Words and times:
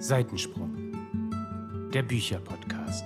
Seitensprung, 0.00 0.70
der 1.92 2.02
Bücherpodcast. 2.02 3.04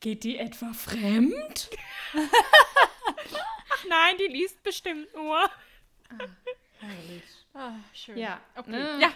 Geht 0.00 0.24
die 0.24 0.38
etwa 0.38 0.72
fremd? 0.72 1.70
Ach 2.14 3.84
nein, 3.88 4.16
die 4.18 4.32
liest 4.32 4.62
bestimmt 4.62 5.12
nur. 5.14 5.38
Heilig. 6.80 7.22
Ah, 7.54 7.72
schön. 7.92 8.16
Ja, 8.18 8.40
Okay. 8.56 8.70
ne? 8.70 8.98
Ja, 9.00 9.12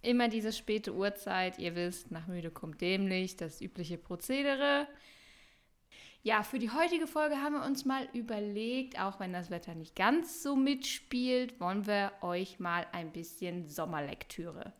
Immer 0.00 0.28
diese 0.28 0.52
späte 0.52 0.94
Uhrzeit, 0.94 1.58
ihr 1.58 1.74
wisst, 1.74 2.12
nach 2.12 2.28
müde 2.28 2.52
kommt 2.52 2.80
dämlich, 2.80 3.36
das 3.36 3.60
übliche 3.60 3.98
Prozedere. 3.98 4.86
Ja, 6.22 6.44
für 6.44 6.60
die 6.60 6.70
heutige 6.70 7.08
Folge 7.08 7.36
haben 7.42 7.54
wir 7.54 7.64
uns 7.64 7.84
mal 7.84 8.08
überlegt, 8.12 9.00
auch 9.00 9.18
wenn 9.18 9.32
das 9.32 9.50
Wetter 9.50 9.74
nicht 9.74 9.96
ganz 9.96 10.42
so 10.42 10.54
mitspielt, 10.54 11.58
wollen 11.60 11.86
wir 11.86 12.12
euch 12.20 12.60
mal 12.60 12.86
ein 12.92 13.10
bisschen 13.12 13.68
Sommerlektüre 13.68 14.72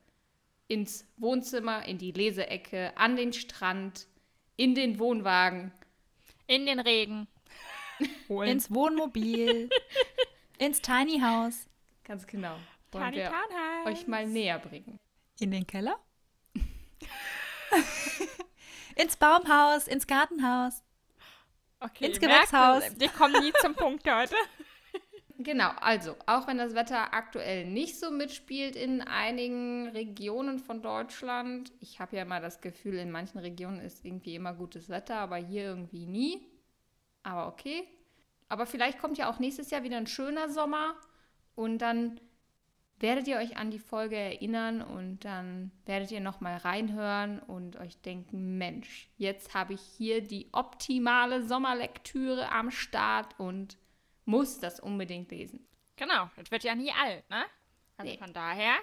ins 0.68 1.04
Wohnzimmer, 1.16 1.84
in 1.86 1.98
die 1.98 2.12
Leseecke, 2.12 2.96
an 2.96 3.16
den 3.16 3.32
Strand, 3.32 4.06
in 4.58 4.74
den 4.74 4.98
Wohnwagen. 4.98 5.72
in 6.46 6.66
den 6.66 6.80
Regen. 6.80 7.26
Holen. 8.28 8.50
Ins 8.50 8.70
Wohnmobil, 8.70 9.68
ins 10.58 10.80
Tiny 10.82 11.18
House, 11.20 11.66
Ganz 12.04 12.26
genau. 12.26 12.56
Wollen 12.92 13.04
Tiny 13.12 13.16
wir 13.16 13.32
euch 13.86 14.06
mal 14.06 14.26
näher 14.26 14.58
bringen. 14.58 14.98
in 15.40 15.50
den 15.50 15.66
Keller, 15.66 15.98
ins 18.96 19.16
Baumhaus, 19.16 19.88
ins 19.88 20.06
Gartenhaus. 20.06 20.82
Okay, 21.80 22.06
ins 22.06 22.18
ihr 22.18 22.28
merkt, 22.28 22.50
Gewächshaus. 22.50 22.98
Wir 22.98 23.08
kommen 23.08 23.42
nie 23.42 23.52
zum 23.60 23.74
Punkt 23.74 24.08
heute. 24.10 24.34
Genau, 25.40 25.70
also 25.80 26.16
auch 26.26 26.48
wenn 26.48 26.58
das 26.58 26.74
Wetter 26.74 27.14
aktuell 27.14 27.64
nicht 27.64 28.00
so 28.00 28.10
mitspielt 28.10 28.74
in 28.74 29.00
einigen 29.02 29.86
Regionen 29.90 30.58
von 30.58 30.82
Deutschland. 30.82 31.70
Ich 31.80 32.00
habe 32.00 32.16
ja 32.16 32.22
immer 32.22 32.40
das 32.40 32.60
Gefühl, 32.60 32.94
in 32.96 33.12
manchen 33.12 33.38
Regionen 33.38 33.78
ist 33.78 34.04
irgendwie 34.04 34.34
immer 34.34 34.52
gutes 34.52 34.88
Wetter, 34.88 35.14
aber 35.14 35.36
hier 35.36 35.62
irgendwie 35.62 36.06
nie. 36.06 36.44
Aber 37.22 37.46
okay. 37.46 37.84
Aber 38.48 38.66
vielleicht 38.66 38.98
kommt 38.98 39.16
ja 39.16 39.30
auch 39.30 39.38
nächstes 39.38 39.70
Jahr 39.70 39.84
wieder 39.84 39.96
ein 39.96 40.08
schöner 40.08 40.48
Sommer 40.48 40.96
und 41.54 41.78
dann 41.78 42.20
werdet 42.98 43.28
ihr 43.28 43.36
euch 43.36 43.56
an 43.56 43.70
die 43.70 43.78
Folge 43.78 44.16
erinnern 44.16 44.82
und 44.82 45.24
dann 45.24 45.70
werdet 45.86 46.10
ihr 46.10 46.20
noch 46.20 46.40
mal 46.40 46.56
reinhören 46.56 47.38
und 47.38 47.76
euch 47.76 48.00
denken, 48.00 48.58
Mensch, 48.58 49.08
jetzt 49.16 49.54
habe 49.54 49.74
ich 49.74 49.82
hier 49.82 50.20
die 50.20 50.48
optimale 50.50 51.44
Sommerlektüre 51.44 52.50
am 52.50 52.72
Start 52.72 53.38
und 53.38 53.76
muss 54.28 54.58
das 54.60 54.78
unbedingt 54.78 55.30
lesen. 55.30 55.66
Genau, 55.96 56.28
das 56.36 56.50
wird 56.50 56.62
ja 56.62 56.74
nie 56.74 56.92
alt, 56.92 57.28
ne? 57.30 57.44
Also 57.96 58.12
Nee. 58.12 58.18
von 58.18 58.32
daher, 58.34 58.76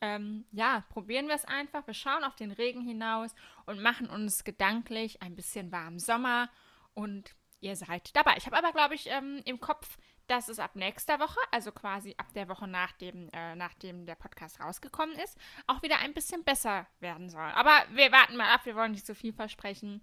ähm, 0.00 0.44
ja, 0.50 0.84
probieren 0.90 1.28
wir 1.28 1.36
es 1.36 1.44
einfach. 1.44 1.86
Wir 1.86 1.94
schauen 1.94 2.24
auf 2.24 2.34
den 2.34 2.50
Regen 2.50 2.82
hinaus 2.82 3.34
und 3.66 3.80
machen 3.80 4.10
uns 4.10 4.42
gedanklich 4.42 5.22
ein 5.22 5.36
bisschen 5.36 5.70
warm 5.70 5.98
Sommer 6.00 6.50
und 6.92 7.36
ihr 7.60 7.76
seid 7.76 8.14
dabei. 8.16 8.34
Ich 8.36 8.46
habe 8.46 8.58
aber, 8.58 8.72
glaube 8.72 8.94
ich, 8.96 9.06
ähm, 9.06 9.40
im 9.44 9.60
Kopf, 9.60 9.96
dass 10.26 10.48
es 10.48 10.58
ab 10.58 10.74
nächster 10.74 11.20
Woche, 11.20 11.38
also 11.52 11.70
quasi 11.70 12.14
ab 12.18 12.26
der 12.34 12.48
Woche 12.48 12.66
nachdem, 12.66 13.28
äh, 13.32 13.54
nachdem 13.54 14.06
der 14.06 14.16
Podcast 14.16 14.58
rausgekommen 14.60 15.14
ist, 15.20 15.38
auch 15.68 15.82
wieder 15.82 15.98
ein 16.00 16.14
bisschen 16.14 16.42
besser 16.42 16.86
werden 16.98 17.28
soll. 17.30 17.50
Aber 17.54 17.84
wir 17.92 18.10
warten 18.10 18.36
mal 18.36 18.52
ab, 18.52 18.66
wir 18.66 18.74
wollen 18.74 18.92
nicht 18.92 19.06
so 19.06 19.14
viel 19.14 19.32
versprechen. 19.32 20.00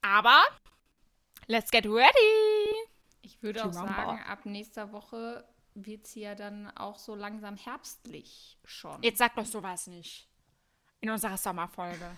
Aber 0.00 0.40
let's 1.48 1.70
get 1.72 1.86
ready! 1.86 2.92
Ich 3.22 3.42
würde 3.42 3.64
auch 3.64 3.72
sagen, 3.72 4.20
ab 4.26 4.46
nächster 4.46 4.92
Woche 4.92 5.48
wird 5.74 6.06
es 6.06 6.14
ja 6.14 6.34
dann 6.34 6.70
auch 6.76 6.98
so 6.98 7.14
langsam 7.14 7.56
herbstlich 7.56 8.58
schon. 8.64 9.02
Jetzt 9.02 9.18
sag 9.18 9.34
doch 9.36 9.46
sowas 9.46 9.86
nicht. 9.86 10.28
In 11.00 11.10
unserer 11.10 11.36
Sommerfolge. 11.36 12.10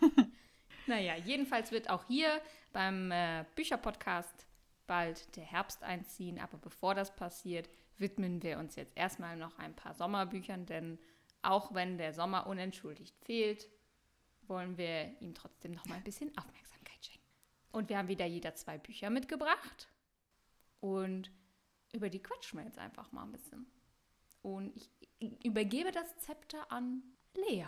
Naja, 0.90 1.14
jedenfalls 1.14 1.70
wird 1.70 1.88
auch 1.88 2.04
hier 2.08 2.42
beim 2.72 3.12
äh, 3.12 3.44
Bücherpodcast 3.54 4.46
bald 4.88 5.36
der 5.36 5.44
Herbst 5.44 5.84
einziehen. 5.84 6.40
Aber 6.40 6.58
bevor 6.58 6.96
das 6.96 7.14
passiert, 7.14 7.70
widmen 7.96 8.42
wir 8.42 8.58
uns 8.58 8.74
jetzt 8.74 8.96
erstmal 8.96 9.36
noch 9.36 9.56
ein 9.60 9.76
paar 9.76 9.94
Sommerbüchern, 9.94 10.66
denn 10.66 10.98
auch 11.42 11.72
wenn 11.74 11.96
der 11.96 12.12
Sommer 12.12 12.48
unentschuldigt 12.48 13.14
fehlt, 13.24 13.68
wollen 14.48 14.76
wir 14.76 15.14
ihm 15.20 15.32
trotzdem 15.32 15.72
noch 15.72 15.84
mal 15.86 15.94
ein 15.94 16.02
bisschen 16.02 16.36
Aufmerksamkeit 16.36 16.70
schenken. 16.70 16.79
Und 17.72 17.88
wir 17.88 17.98
haben 17.98 18.08
wieder 18.08 18.26
jeder 18.26 18.54
zwei 18.54 18.78
Bücher 18.78 19.10
mitgebracht. 19.10 19.88
Und 20.80 21.30
über 21.92 22.08
die 22.08 22.22
quatschen 22.22 22.58
wir 22.58 22.66
jetzt 22.66 22.78
einfach 22.78 23.12
mal 23.12 23.24
ein 23.24 23.32
bisschen. 23.32 23.66
Und 24.42 24.74
ich 24.76 24.90
übergebe 25.44 25.92
das 25.92 26.16
Zepter 26.18 26.70
an 26.72 27.02
Lea. 27.34 27.66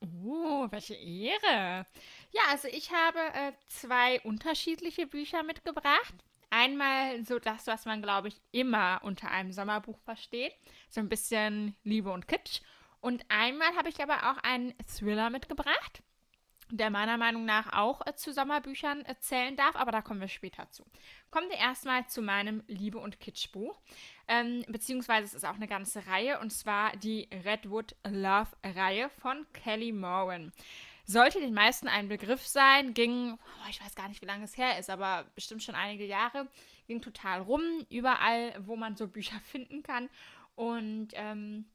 Oh, 0.00 0.66
welche 0.70 0.94
Ehre. 0.94 1.86
Ja, 2.32 2.42
also 2.50 2.66
ich 2.68 2.92
habe 2.92 3.20
äh, 3.20 3.52
zwei 3.68 4.20
unterschiedliche 4.22 5.06
Bücher 5.06 5.42
mitgebracht. 5.44 6.14
Einmal 6.50 7.24
so 7.24 7.38
das, 7.38 7.66
was 7.66 7.84
man, 7.84 8.02
glaube 8.02 8.28
ich, 8.28 8.40
immer 8.50 9.00
unter 9.04 9.30
einem 9.30 9.52
Sommerbuch 9.52 9.98
versteht. 10.00 10.54
So 10.88 11.00
ein 11.00 11.08
bisschen 11.08 11.76
Liebe 11.84 12.10
und 12.10 12.26
Kitsch. 12.26 12.60
Und 13.00 13.24
einmal 13.28 13.74
habe 13.76 13.88
ich 13.88 14.02
aber 14.02 14.30
auch 14.30 14.38
einen 14.42 14.74
Thriller 14.86 15.30
mitgebracht, 15.30 16.02
der 16.72 16.88
meiner 16.88 17.18
Meinung 17.18 17.44
nach 17.44 17.72
auch 17.74 18.00
äh, 18.06 18.14
zu 18.14 18.32
Sommerbüchern 18.32 19.04
äh, 19.04 19.14
zählen 19.20 19.56
darf, 19.56 19.76
aber 19.76 19.92
da 19.92 20.00
kommen 20.00 20.20
wir 20.20 20.28
später 20.28 20.70
zu. 20.70 20.84
Kommen 21.30 21.50
wir 21.50 21.58
erstmal 21.58 22.06
zu 22.06 22.22
meinem 22.22 22.62
Liebe- 22.66 22.98
und 22.98 23.20
Kitschbuch. 23.20 23.78
Ähm, 24.26 24.64
beziehungsweise 24.68 25.26
es 25.26 25.34
ist 25.34 25.44
auch 25.44 25.56
eine 25.56 25.68
ganze 25.68 26.06
Reihe 26.06 26.40
und 26.40 26.50
zwar 26.50 26.96
die 26.96 27.28
Redwood 27.44 27.94
Love-Reihe 28.08 29.10
von 29.10 29.46
Kelly 29.52 29.92
Moran. 29.92 30.52
Sollte 31.04 31.40
den 31.40 31.52
meisten 31.52 31.88
ein 31.88 32.08
Begriff 32.08 32.46
sein, 32.46 32.94
ging, 32.94 33.32
oh, 33.34 33.68
ich 33.68 33.82
weiß 33.84 33.94
gar 33.94 34.08
nicht, 34.08 34.22
wie 34.22 34.26
lange 34.26 34.44
es 34.44 34.56
her 34.56 34.78
ist, 34.78 34.88
aber 34.88 35.26
bestimmt 35.34 35.62
schon 35.62 35.74
einige 35.74 36.06
Jahre, 36.06 36.48
ging 36.86 37.02
total 37.02 37.42
rum, 37.42 37.60
überall, 37.90 38.54
wo 38.66 38.76
man 38.76 38.96
so 38.96 39.08
Bücher 39.08 39.38
finden 39.44 39.82
kann. 39.82 40.08
Und 40.54 41.08
ähm, 41.12 41.66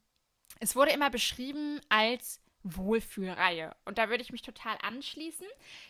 es 0.58 0.74
wurde 0.74 0.90
immer 0.90 1.10
beschrieben 1.10 1.80
als 1.88 2.40
Wohlfühlreihe. 2.76 3.74
Und 3.84 3.98
da 3.98 4.08
würde 4.08 4.22
ich 4.22 4.32
mich 4.32 4.42
total 4.42 4.76
anschließen. 4.82 5.46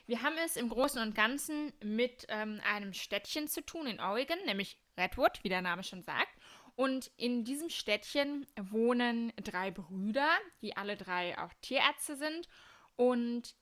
Wir 0.06 0.22
haben 0.22 0.36
es 0.44 0.56
im 0.56 0.68
Großen 0.68 1.00
und 1.00 1.14
Ganzen 1.14 1.72
mit 1.82 2.26
ähm, 2.28 2.60
einem 2.64 2.92
Städtchen 2.92 3.48
zu 3.48 3.64
tun 3.64 3.86
in 3.86 4.00
Oregon, 4.00 4.38
nämlich 4.46 4.78
Redwood, 4.96 5.42
wie 5.42 5.48
der 5.48 5.62
Name 5.62 5.82
schon 5.82 6.02
sagt. 6.02 6.36
Und 6.76 7.10
in 7.16 7.44
diesem 7.44 7.70
Städtchen 7.70 8.46
wohnen 8.56 9.32
drei 9.42 9.70
Brüder, 9.70 10.28
die 10.62 10.76
alle 10.76 10.96
drei 10.96 11.36
auch 11.38 11.52
Tierärzte 11.60 12.14
sind. 12.16 12.48
Und 12.94 13.54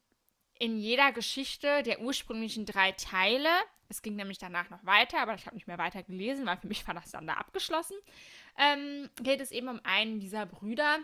in 0.59 0.79
jeder 0.79 1.13
Geschichte 1.13 1.83
der 1.83 2.01
ursprünglichen 2.01 2.67
drei 2.67 2.93
Teile, 2.93 3.49
es 3.89 4.03
ging 4.03 4.17
nämlich 4.17 4.39
danach 4.39 4.71
noch 4.71 4.85
weiter, 4.85 5.21
aber 5.21 5.35
ich 5.35 5.47
habe 5.47 5.57
nicht 5.57 5.67
mehr 5.67 5.79
weiter 5.79 6.03
gelesen, 6.03 6.47
weil 6.47 6.57
für 6.57 6.67
mich 6.67 6.87
war 6.87 6.95
das 6.95 7.11
dann 7.11 7.27
da 7.27 7.35
abgeschlossen, 7.35 7.97
ähm, 8.59 9.09
geht 9.23 9.41
es 9.41 9.51
eben 9.51 9.69
um 9.69 9.81
einen 9.85 10.21
dieser 10.21 10.47
Brüder 10.47 10.99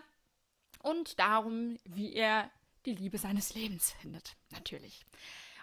und 0.83 1.17
darum, 1.17 1.79
wie 1.85 2.13
er 2.13 2.51
die 2.85 2.93
Liebe 2.93 3.17
seines 3.17 3.55
Lebens 3.55 3.93
findet, 3.93 4.35
natürlich. 4.51 5.01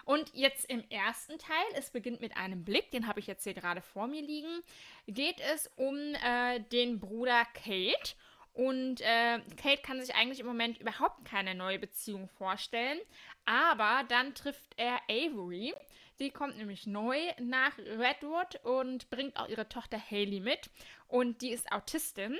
Und 0.03 0.33
jetzt 0.33 0.65
im 0.65 0.83
ersten 0.89 1.37
Teil, 1.37 1.65
es 1.75 1.91
beginnt 1.91 2.21
mit 2.21 2.35
einem 2.35 2.65
Blick, 2.65 2.91
den 2.91 3.07
habe 3.07 3.19
ich 3.19 3.27
jetzt 3.27 3.43
hier 3.43 3.53
gerade 3.53 3.81
vor 3.81 4.07
mir 4.07 4.21
liegen, 4.21 4.61
geht 5.07 5.39
es 5.53 5.69
um 5.75 5.95
äh, 5.95 6.59
den 6.71 6.99
Bruder 6.99 7.45
Kate. 7.53 8.15
Und 8.53 8.99
äh, 9.01 9.39
Kate 9.55 9.81
kann 9.81 10.01
sich 10.01 10.13
eigentlich 10.15 10.41
im 10.41 10.47
Moment 10.47 10.79
überhaupt 10.79 11.23
keine 11.23 11.55
neue 11.55 11.79
Beziehung 11.79 12.27
vorstellen. 12.27 12.99
Aber 13.45 14.03
dann 14.09 14.33
trifft 14.35 14.73
er 14.75 14.99
Avery. 15.07 15.73
Die 16.19 16.31
kommt 16.31 16.57
nämlich 16.57 16.85
neu 16.85 17.17
nach 17.39 17.77
Redwood 17.77 18.59
und 18.63 19.09
bringt 19.09 19.37
auch 19.37 19.47
ihre 19.47 19.69
Tochter 19.69 19.99
Haley 19.99 20.41
mit. 20.41 20.69
Und 21.07 21.41
die 21.41 21.51
ist 21.51 21.71
Autistin. 21.71 22.37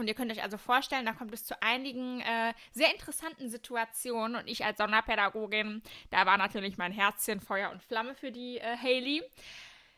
Und 0.00 0.06
ihr 0.06 0.14
könnt 0.14 0.32
euch 0.32 0.42
also 0.42 0.56
vorstellen, 0.56 1.04
da 1.04 1.12
kommt 1.12 1.34
es 1.34 1.44
zu 1.44 1.62
einigen 1.62 2.20
äh, 2.20 2.54
sehr 2.72 2.90
interessanten 2.90 3.50
Situationen. 3.50 4.40
Und 4.40 4.48
ich 4.48 4.64
als 4.64 4.78
Sonderpädagogin, 4.78 5.82
da 6.10 6.24
war 6.24 6.38
natürlich 6.38 6.78
mein 6.78 6.90
Herzchen 6.90 7.40
Feuer 7.40 7.70
und 7.70 7.82
Flamme 7.82 8.14
für 8.14 8.32
die 8.32 8.58
äh, 8.58 8.76
Haley. 8.76 9.22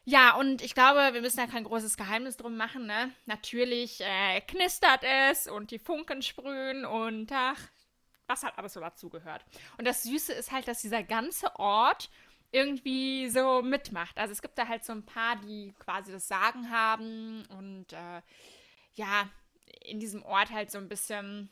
Ja, 0.05 0.35
und 0.35 0.61
ich 0.61 0.75
glaube, 0.75 1.15
wir 1.15 1.21
müssen 1.21 1.37
da 1.37 1.47
kein 1.47 1.63
großes 1.63 1.97
Geheimnis 1.97 2.37
drum 2.37 2.57
machen, 2.57 2.87
ne? 2.87 3.13
Natürlich 3.27 4.01
äh, 4.01 4.41
knistert 4.41 5.05
es 5.05 5.47
und 5.47 5.71
die 5.71 5.79
Funken 5.79 6.21
sprühen 6.23 6.85
und 6.85 7.31
ach, 7.33 7.61
was 8.27 8.43
halt 8.43 8.59
alles 8.59 8.73
so 8.73 8.81
dazugehört. 8.81 9.45
Und 9.79 9.87
das 9.87 10.03
Süße 10.03 10.33
ist 10.33 10.51
halt, 10.51 10.67
dass 10.67 10.83
dieser 10.83 11.05
ganze 11.05 11.55
Ort 11.61 12.11
irgendwie 12.51 13.29
so 13.29 13.63
mitmacht. 13.63 14.19
Also 14.19 14.33
es 14.33 14.43
gibt 14.43 14.59
da 14.59 14.67
halt 14.67 14.85
so 14.85 14.93
ein 14.93 15.05
paar, 15.07 15.37
die 15.37 15.73
quasi 15.79 16.11
das 16.11 16.27
Sagen 16.27 16.71
haben 16.71 17.47
und 17.47 17.93
äh, 17.93 18.23
ja, 18.95 19.29
in 19.85 20.01
diesem 20.01 20.23
Ort 20.23 20.51
halt 20.51 20.71
so 20.71 20.79
ein 20.79 20.89
bisschen 20.89 21.51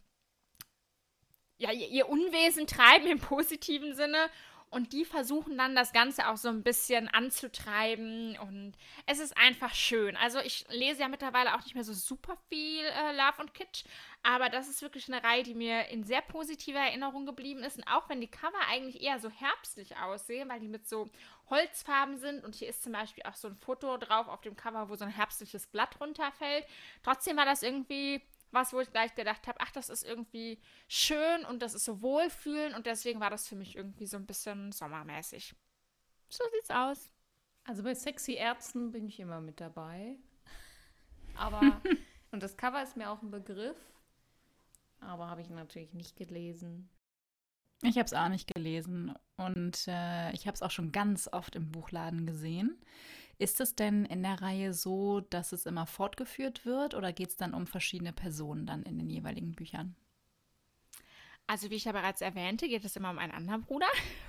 ja, 1.60 1.72
ihr 1.72 2.08
Unwesen 2.08 2.66
treiben 2.66 3.06
im 3.06 3.20
positiven 3.20 3.94
Sinne. 3.94 4.30
Und 4.70 4.92
die 4.92 5.04
versuchen 5.04 5.58
dann 5.58 5.74
das 5.74 5.92
Ganze 5.92 6.28
auch 6.28 6.36
so 6.36 6.48
ein 6.48 6.62
bisschen 6.62 7.08
anzutreiben. 7.08 8.38
Und 8.38 8.74
es 9.06 9.18
ist 9.18 9.36
einfach 9.36 9.74
schön. 9.74 10.16
Also 10.16 10.38
ich 10.38 10.64
lese 10.70 11.00
ja 11.00 11.08
mittlerweile 11.08 11.56
auch 11.56 11.64
nicht 11.64 11.74
mehr 11.74 11.82
so 11.82 11.92
super 11.92 12.38
viel 12.48 12.84
äh, 12.84 13.12
Love 13.16 13.40
und 13.40 13.52
Kitsch. 13.52 13.82
Aber 14.22 14.50
das 14.50 14.68
ist 14.68 14.82
wirklich 14.82 15.10
eine 15.10 15.24
Reihe, 15.24 15.42
die 15.42 15.54
mir 15.54 15.88
in 15.88 16.04
sehr 16.04 16.20
positiver 16.20 16.78
Erinnerung 16.78 17.24
geblieben 17.24 17.62
ist. 17.62 17.78
Und 17.78 17.84
auch 17.84 18.08
wenn 18.10 18.20
die 18.20 18.30
Cover 18.30 18.60
eigentlich 18.68 19.02
eher 19.02 19.18
so 19.18 19.30
herbstlich 19.30 19.96
aussehen, 19.96 20.48
weil 20.50 20.60
die 20.60 20.68
mit 20.68 20.86
so 20.86 21.08
Holzfarben 21.48 22.18
sind. 22.18 22.44
Und 22.44 22.54
hier 22.54 22.68
ist 22.68 22.82
zum 22.82 22.92
Beispiel 22.92 23.24
auch 23.24 23.34
so 23.34 23.48
ein 23.48 23.56
Foto 23.56 23.96
drauf 23.96 24.28
auf 24.28 24.42
dem 24.42 24.56
Cover, 24.56 24.90
wo 24.90 24.96
so 24.96 25.04
ein 25.04 25.10
herbstliches 25.10 25.66
Blatt 25.68 25.98
runterfällt. 26.00 26.66
Trotzdem 27.02 27.38
war 27.38 27.46
das 27.46 27.62
irgendwie 27.62 28.22
was, 28.52 28.72
wo 28.72 28.80
ich 28.80 28.90
gleich 28.90 29.14
gedacht 29.14 29.46
habe, 29.46 29.60
ach, 29.60 29.70
das 29.70 29.88
ist 29.88 30.04
irgendwie 30.04 30.60
schön 30.88 31.44
und 31.44 31.62
das 31.62 31.74
ist 31.74 31.84
so 31.84 32.02
wohlfühlen 32.02 32.74
und 32.74 32.86
deswegen 32.86 33.20
war 33.20 33.30
das 33.30 33.48
für 33.48 33.54
mich 33.54 33.76
irgendwie 33.76 34.06
so 34.06 34.16
ein 34.16 34.26
bisschen 34.26 34.72
sommermäßig. 34.72 35.54
So 36.28 36.44
sieht's 36.52 36.70
aus. 36.70 37.12
Also 37.64 37.82
bei 37.82 37.94
sexy 37.94 38.34
Ärzten 38.34 38.90
bin 38.90 39.06
ich 39.06 39.20
immer 39.20 39.40
mit 39.40 39.60
dabei. 39.60 40.16
Aber, 41.36 41.80
und 42.32 42.42
das 42.42 42.56
Cover 42.56 42.82
ist 42.82 42.96
mir 42.96 43.10
auch 43.10 43.22
ein 43.22 43.30
Begriff, 43.30 43.76
aber 45.00 45.28
habe 45.28 45.40
ich 45.40 45.50
natürlich 45.50 45.94
nicht 45.94 46.16
gelesen. 46.16 46.88
Ich 47.82 47.96
habe 47.96 48.04
es 48.04 48.12
auch 48.12 48.28
nicht 48.28 48.52
gelesen 48.52 49.14
und 49.36 49.88
äh, 49.88 50.32
ich 50.32 50.46
habe 50.46 50.54
es 50.54 50.62
auch 50.62 50.70
schon 50.70 50.92
ganz 50.92 51.28
oft 51.32 51.56
im 51.56 51.70
Buchladen 51.70 52.26
gesehen. 52.26 52.78
Ist 53.38 53.58
es 53.60 53.74
denn 53.74 54.04
in 54.04 54.22
der 54.22 54.42
Reihe 54.42 54.74
so, 54.74 55.20
dass 55.20 55.52
es 55.52 55.64
immer 55.64 55.86
fortgeführt 55.86 56.66
wird 56.66 56.94
oder 56.94 57.10
geht 57.12 57.30
es 57.30 57.36
dann 57.38 57.54
um 57.54 57.66
verschiedene 57.66 58.12
Personen 58.12 58.66
dann 58.66 58.82
in 58.82 58.98
den 58.98 59.08
jeweiligen 59.08 59.52
Büchern? 59.52 59.96
Also 61.46 61.70
wie 61.70 61.76
ich 61.76 61.86
ja 61.86 61.92
bereits 61.92 62.20
erwähnte, 62.20 62.68
geht 62.68 62.84
es 62.84 62.96
immer 62.96 63.10
um 63.10 63.18
einen 63.18 63.32
anderen 63.32 63.62
Bruder. 63.62 63.88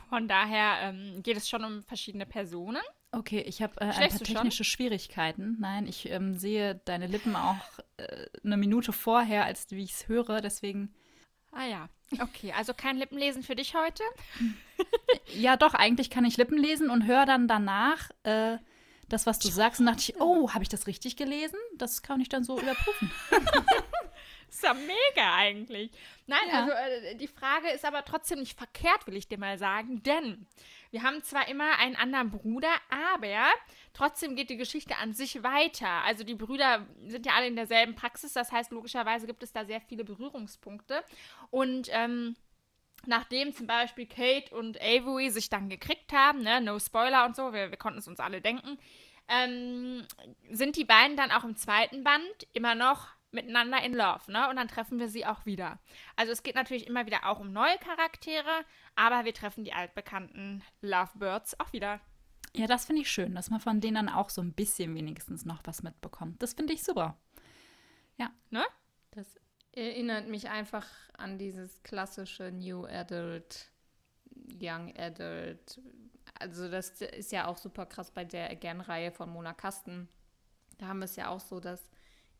Von 0.09 0.29
daher 0.29 0.89
ähm, 0.89 1.21
geht 1.21 1.35
es 1.35 1.49
schon 1.49 1.63
um 1.65 1.83
verschiedene 1.83 2.25
Personen. 2.25 2.81
Okay, 3.13 3.41
ich 3.41 3.61
habe 3.61 3.73
äh, 3.81 3.85
ein 3.85 4.09
paar 4.09 4.19
technische 4.19 4.63
Schwierigkeiten. 4.63 5.57
Nein, 5.59 5.85
ich 5.85 6.09
ähm, 6.09 6.33
sehe 6.37 6.75
deine 6.85 7.07
Lippen 7.07 7.35
auch 7.35 7.79
äh, 7.97 8.27
eine 8.43 8.55
Minute 8.55 8.93
vorher, 8.93 9.43
als 9.45 9.69
wie 9.71 9.83
ich 9.83 9.91
es 9.91 10.07
höre. 10.07 10.39
Deswegen. 10.39 10.93
Ah 11.51 11.65
ja, 11.65 11.89
okay. 12.21 12.53
Also 12.57 12.73
kein 12.73 12.97
Lippenlesen 12.97 13.43
für 13.43 13.55
dich 13.55 13.75
heute? 13.75 14.03
ja, 15.35 15.57
doch. 15.57 15.73
Eigentlich 15.73 16.09
kann 16.09 16.23
ich 16.23 16.37
Lippen 16.37 16.57
lesen 16.57 16.89
und 16.89 17.05
höre 17.05 17.25
dann 17.25 17.49
danach 17.49 18.09
äh, 18.23 18.57
das, 19.09 19.25
was 19.25 19.39
du 19.39 19.49
sagst, 19.49 19.81
und 19.81 19.87
dachte 19.87 19.99
ich, 19.99 20.21
oh, 20.21 20.51
habe 20.53 20.63
ich 20.63 20.69
das 20.69 20.87
richtig 20.87 21.17
gelesen? 21.17 21.57
Das 21.77 22.01
kann 22.01 22.21
ich 22.21 22.29
dann 22.29 22.45
so 22.45 22.59
überprüfen. 22.59 23.11
ist 24.51 24.63
ja 24.63 24.73
mega 24.73 25.35
eigentlich. 25.35 25.91
Nein, 26.27 26.39
ja. 26.51 26.59
also 26.59 26.71
äh, 26.71 27.15
die 27.15 27.27
Frage 27.27 27.69
ist 27.69 27.85
aber 27.85 28.03
trotzdem 28.03 28.39
nicht 28.39 28.57
verkehrt, 28.57 29.07
will 29.07 29.15
ich 29.15 29.27
dir 29.27 29.37
mal 29.37 29.57
sagen, 29.57 30.03
denn 30.03 30.45
wir 30.91 31.03
haben 31.03 31.23
zwar 31.23 31.47
immer 31.47 31.79
einen 31.79 31.95
anderen 31.95 32.31
Bruder, 32.31 32.71
aber 32.89 33.49
trotzdem 33.93 34.35
geht 34.35 34.49
die 34.49 34.57
Geschichte 34.57 34.97
an 34.97 35.13
sich 35.13 35.41
weiter. 35.41 36.03
Also 36.05 36.25
die 36.25 36.35
Brüder 36.35 36.85
sind 37.07 37.25
ja 37.25 37.33
alle 37.33 37.47
in 37.47 37.55
derselben 37.55 37.95
Praxis, 37.95 38.33
das 38.33 38.51
heißt, 38.51 38.71
logischerweise 38.71 39.25
gibt 39.25 39.41
es 39.41 39.53
da 39.53 39.65
sehr 39.65 39.79
viele 39.79 40.03
Berührungspunkte. 40.03 41.01
Und 41.49 41.87
ähm, 41.91 42.35
nachdem 43.05 43.53
zum 43.53 43.67
Beispiel 43.67 44.05
Kate 44.05 44.53
und 44.53 44.81
Avery 44.81 45.29
sich 45.29 45.49
dann 45.49 45.69
gekriegt 45.69 46.11
haben, 46.11 46.43
ne, 46.43 46.59
no 46.59 46.77
Spoiler 46.77 47.25
und 47.25 47.37
so, 47.37 47.53
wir, 47.53 47.71
wir 47.71 47.77
konnten 47.77 47.99
es 47.99 48.07
uns 48.07 48.19
alle 48.19 48.41
denken, 48.41 48.77
ähm, 49.29 50.05
sind 50.49 50.75
die 50.75 50.83
beiden 50.83 51.15
dann 51.15 51.31
auch 51.31 51.45
im 51.45 51.55
zweiten 51.55 52.03
Band 52.03 52.47
immer 52.51 52.75
noch 52.75 53.07
miteinander 53.31 53.83
in 53.83 53.93
Love, 53.93 54.31
ne? 54.31 54.49
Und 54.49 54.57
dann 54.57 54.67
treffen 54.67 54.99
wir 54.99 55.07
sie 55.07 55.25
auch 55.25 55.45
wieder. 55.45 55.79
Also 56.15 56.31
es 56.31 56.43
geht 56.43 56.55
natürlich 56.55 56.87
immer 56.87 57.05
wieder 57.05 57.25
auch 57.25 57.39
um 57.39 57.51
neue 57.51 57.77
Charaktere, 57.77 58.65
aber 58.95 59.25
wir 59.25 59.33
treffen 59.33 59.63
die 59.63 59.73
altbekannten 59.73 60.63
Lovebirds 60.81 61.59
auch 61.59 61.71
wieder. 61.73 61.99
Ja, 62.53 62.67
das 62.67 62.85
finde 62.85 63.03
ich 63.03 63.09
schön, 63.09 63.33
dass 63.33 63.49
man 63.49 63.61
von 63.61 63.79
denen 63.79 63.95
dann 63.95 64.09
auch 64.09 64.29
so 64.29 64.41
ein 64.41 64.53
bisschen 64.53 64.93
wenigstens 64.95 65.45
noch 65.45 65.61
was 65.63 65.83
mitbekommt. 65.83 66.41
Das 66.43 66.53
finde 66.53 66.73
ich 66.73 66.83
super. 66.83 67.17
Ja. 68.17 68.29
Ne? 68.49 68.65
Das 69.11 69.25
erinnert 69.71 70.27
mich 70.27 70.49
einfach 70.49 70.85
an 71.17 71.37
dieses 71.37 71.81
klassische 71.83 72.51
New 72.51 72.85
Adult, 72.85 73.71
Young 74.61 74.93
Adult. 74.97 75.79
Also 76.39 76.69
das 76.69 77.01
ist 77.01 77.31
ja 77.31 77.47
auch 77.47 77.57
super 77.57 77.85
krass 77.85 78.11
bei 78.11 78.25
der 78.25 78.51
Again-Reihe 78.51 79.11
von 79.11 79.29
Mona 79.29 79.53
Kasten. 79.53 80.09
Da 80.77 80.87
haben 80.87 80.99
wir 80.99 81.05
es 81.05 81.15
ja 81.15 81.29
auch 81.29 81.39
so, 81.39 81.59
dass 81.59 81.89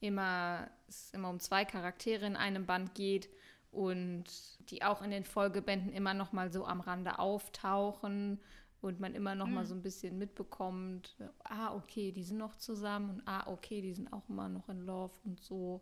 immer, 0.02 0.70
es 0.88 1.12
immer 1.12 1.30
um 1.30 1.40
zwei 1.40 1.64
Charaktere 1.66 2.26
in 2.26 2.36
einem 2.36 2.66
Band 2.66 2.96
geht 2.96 3.30
und 3.72 4.26
die 4.70 4.84
auch 4.84 5.02
in 5.02 5.12
den 5.12 5.24
Folgebänden 5.24 5.94
immer 5.94 6.14
noch 6.14 6.34
mal 6.34 6.52
so 6.52 6.66
am 6.66 6.82
Rande 6.82 7.20
auftauchen 7.20 8.40
und 8.82 9.00
man 9.00 9.14
immer 9.14 9.36
noch 9.36 9.48
mhm. 9.48 9.54
mal 9.54 9.66
so 9.66 9.76
ein 9.76 9.82
bisschen 9.82 10.18
mitbekommt, 10.18 11.16
ah, 11.44 11.74
okay, 11.74 12.12
die 12.12 12.24
sind 12.24 12.38
noch 12.38 12.56
zusammen 12.56 13.12
und 13.12 13.28
ah, 13.28 13.48
okay, 13.48 13.82
die 13.82 13.94
sind 13.94 14.12
auch 14.12 14.28
immer 14.28 14.50
noch 14.50 14.68
in 14.70 14.82
Love 14.86 15.14
und 15.24 15.40
so. 15.40 15.82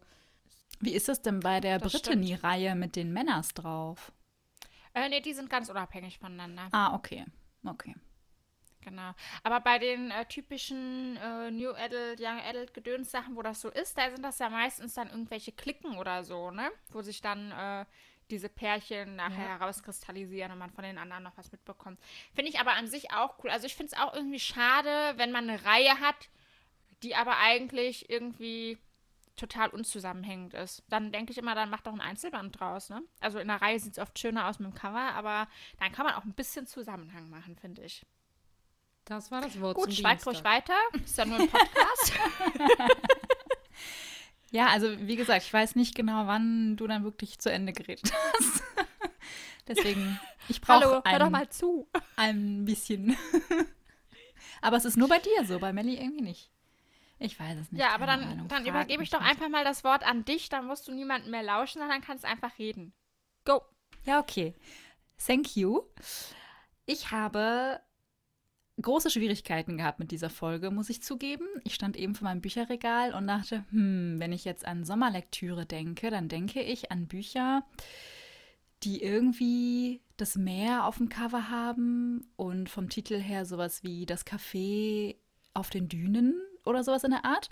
Wie 0.82 0.94
ist 0.94 1.10
es 1.10 1.22
denn 1.22 1.40
bei 1.40 1.60
der 1.60 1.80
Brittany-Reihe 1.80 2.76
mit 2.76 2.96
den 2.96 3.12
Männers 3.12 3.54
drauf? 3.54 4.12
Äh, 4.94 5.10
nee, 5.10 5.22
die 5.22 5.34
sind 5.34 5.50
ganz 5.50 5.70
unabhängig 5.70 6.20
voneinander. 6.20 6.68
Ah, 6.72 6.94
okay. 6.94 7.26
Okay. 7.64 7.96
Genau. 8.82 9.12
Aber 9.44 9.60
bei 9.60 9.78
den 9.78 10.10
äh, 10.12 10.26
typischen 10.26 11.18
äh, 11.18 11.52
New 11.52 11.72
Adult, 11.72 12.20
Young 12.20 12.40
Adult 12.40 12.74
Gedöns-Sachen, 12.74 13.36
wo 13.36 13.42
das 13.42 13.62
so 13.62 13.70
ist, 13.70 13.98
da 13.98 14.10
sind 14.10 14.24
das 14.24 14.40
ja 14.40 14.50
meistens 14.50 14.94
dann 14.94 15.10
irgendwelche 15.10 15.52
Klicken 15.52 15.98
oder 15.98 16.24
so, 16.24 16.52
ne? 16.52 16.72
Wo 16.92 17.02
sich 17.02 17.22
dann 17.22 17.52
äh, 17.52 17.86
diese 18.30 18.50
Pärchen 18.50 19.16
nachher 19.16 19.44
ja. 19.44 19.60
herauskristallisieren 19.60 20.52
und 20.52 20.60
man 20.60 20.70
von 20.70 20.84
den 20.84 20.98
anderen 20.98 21.24
noch 21.24 21.38
was 21.38 21.52
mitbekommt. 21.52 22.00
Finde 22.34 22.52
ich 22.52 22.60
aber 22.60 22.74
an 22.74 22.88
sich 22.88 23.12
auch 23.12 23.44
cool. 23.44 23.50
Also 23.50 23.66
ich 23.66 23.76
finde 23.76 23.92
es 23.94 24.00
auch 24.00 24.14
irgendwie 24.14 24.40
schade, 24.40 25.14
wenn 25.18 25.32
man 25.32 25.50
eine 25.50 25.66
Reihe 25.66 26.00
hat, 26.00 26.30
die 27.04 27.16
aber 27.16 27.38
eigentlich 27.38 28.10
irgendwie 28.10 28.78
total 29.36 29.70
unzusammenhängend 29.70 30.54
ist. 30.54 30.84
Dann 30.90 31.12
denke 31.12 31.32
ich 31.32 31.38
immer, 31.38 31.56
dann 31.56 31.70
macht 31.70 31.88
doch 31.88 31.94
ein 31.94 32.02
Einzelband 32.02 32.60
draus, 32.60 32.90
ne? 32.90 33.02
Also 33.22 33.40
in 33.40 33.48
der 33.48 33.62
Reihe 33.62 33.80
sieht 33.80 33.94
es 33.94 34.00
oft 34.00 34.20
schöner 34.20 34.48
aus 34.48 34.60
mit 34.60 34.72
dem 34.72 34.76
Cover, 34.76 35.14
aber 35.14 35.48
dann 35.80 35.92
kann 35.92 36.06
man 36.06 36.16
auch 36.16 36.26
ein 36.26 36.34
bisschen 36.34 36.68
Zusammenhang 36.68 37.30
machen, 37.30 37.56
finde 37.56 37.84
ich. 37.84 38.06
Das 39.10 39.32
war 39.32 39.42
das 39.42 39.60
Wort 39.60 39.76
Gut, 39.76 39.92
schweigt 39.92 40.26
ruhig 40.28 40.44
weiter. 40.44 40.76
Ist 41.04 41.18
ja 41.18 41.26
nur 41.26 41.40
ein 41.40 41.50
Podcast. 41.50 42.14
ja, 44.52 44.68
also 44.68 44.88
wie 45.00 45.16
gesagt, 45.16 45.44
ich 45.44 45.52
weiß 45.52 45.76
nicht 45.76 45.96
genau, 45.96 46.28
wann 46.28 46.78
du 46.78 46.86
dann 46.86 47.04
wirklich 47.04 47.40
zu 47.40 47.52
Ende 47.52 47.74
geredet 47.74 48.14
hast. 48.14 48.64
Deswegen, 49.68 50.20
ich 50.48 50.62
brauche 50.62 50.86
Hallo, 50.86 51.02
hör 51.04 51.20
doch 51.20 51.30
mal 51.32 51.50
zu. 51.50 51.90
Ein 52.18 52.66
bisschen. 52.66 53.18
Aber 54.62 54.78
es 54.78 54.86
ist 54.86 54.96
nur 54.96 55.08
bei 55.08 55.18
dir 55.18 55.44
so, 55.44 55.58
bei 55.58 55.74
Melly 55.74 55.96
irgendwie 55.96 56.22
nicht. 56.22 56.52
Ich 57.18 57.40
weiß 57.40 57.58
es 57.58 57.72
nicht. 57.72 57.82
Ja, 57.82 57.90
aber 57.90 58.06
dann, 58.06 58.24
Ahnung, 58.24 58.48
dann 58.48 58.66
übergebe 58.66 59.04
ich 59.04 59.10
doch 59.10 59.20
nicht. 59.20 59.30
einfach 59.30 59.50
mal 59.50 59.66
das 59.66 59.84
Wort 59.84 60.04
an 60.04 60.24
dich, 60.24 60.48
dann 60.48 60.68
musst 60.68 60.88
du 60.88 60.94
niemandem 60.94 61.32
mehr 61.32 61.44
lauschen, 61.44 61.80
sondern 61.80 62.02
kannst 62.02 62.24
einfach 62.24 62.58
reden. 62.58 62.94
Go. 63.44 63.62
Ja, 64.06 64.20
okay. 64.20 64.56
Thank 65.18 65.58
you. 65.58 65.82
Ich 66.86 67.12
habe 67.12 67.82
große 68.82 69.10
Schwierigkeiten 69.10 69.78
gehabt 69.78 70.00
mit 70.00 70.12
dieser 70.12 70.30
Folge, 70.30 70.72
muss 70.72 70.90
ich 70.90 71.04
zugeben. 71.04 71.46
Ich 71.64 71.76
stand 71.76 71.98
eben 71.98 72.16
vor 72.16 72.26
meinem 72.28 72.42
Bücherregal 72.42 73.14
und 73.14 73.28
dachte, 73.28 73.66
hm, 73.72 74.16
wenn 74.20 74.32
ich 74.32 74.46
jetzt 74.46 74.66
an 74.66 74.86
Sommerlektüre 74.86 75.66
denke, 75.66 76.10
dann 76.10 76.30
denke 76.30 76.62
ich 76.62 76.92
an 76.92 77.08
Bücher, 77.08 77.64
die 78.84 79.02
irgendwie 79.02 80.02
das 80.18 80.36
Meer 80.36 80.86
auf 80.86 80.98
dem 80.98 81.10
Cover 81.10 81.50
haben 81.50 82.30
und 82.36 82.70
vom 82.70 82.90
Titel 82.90 83.20
her 83.20 83.46
sowas 83.46 83.84
wie 83.84 84.06
das 84.06 84.26
Café 84.26 85.16
auf 85.54 85.70
den 85.70 85.90
Dünen 85.90 86.36
oder 86.66 86.84
sowas 86.84 87.04
in 87.04 87.12
der 87.12 87.26
Art. 87.26 87.50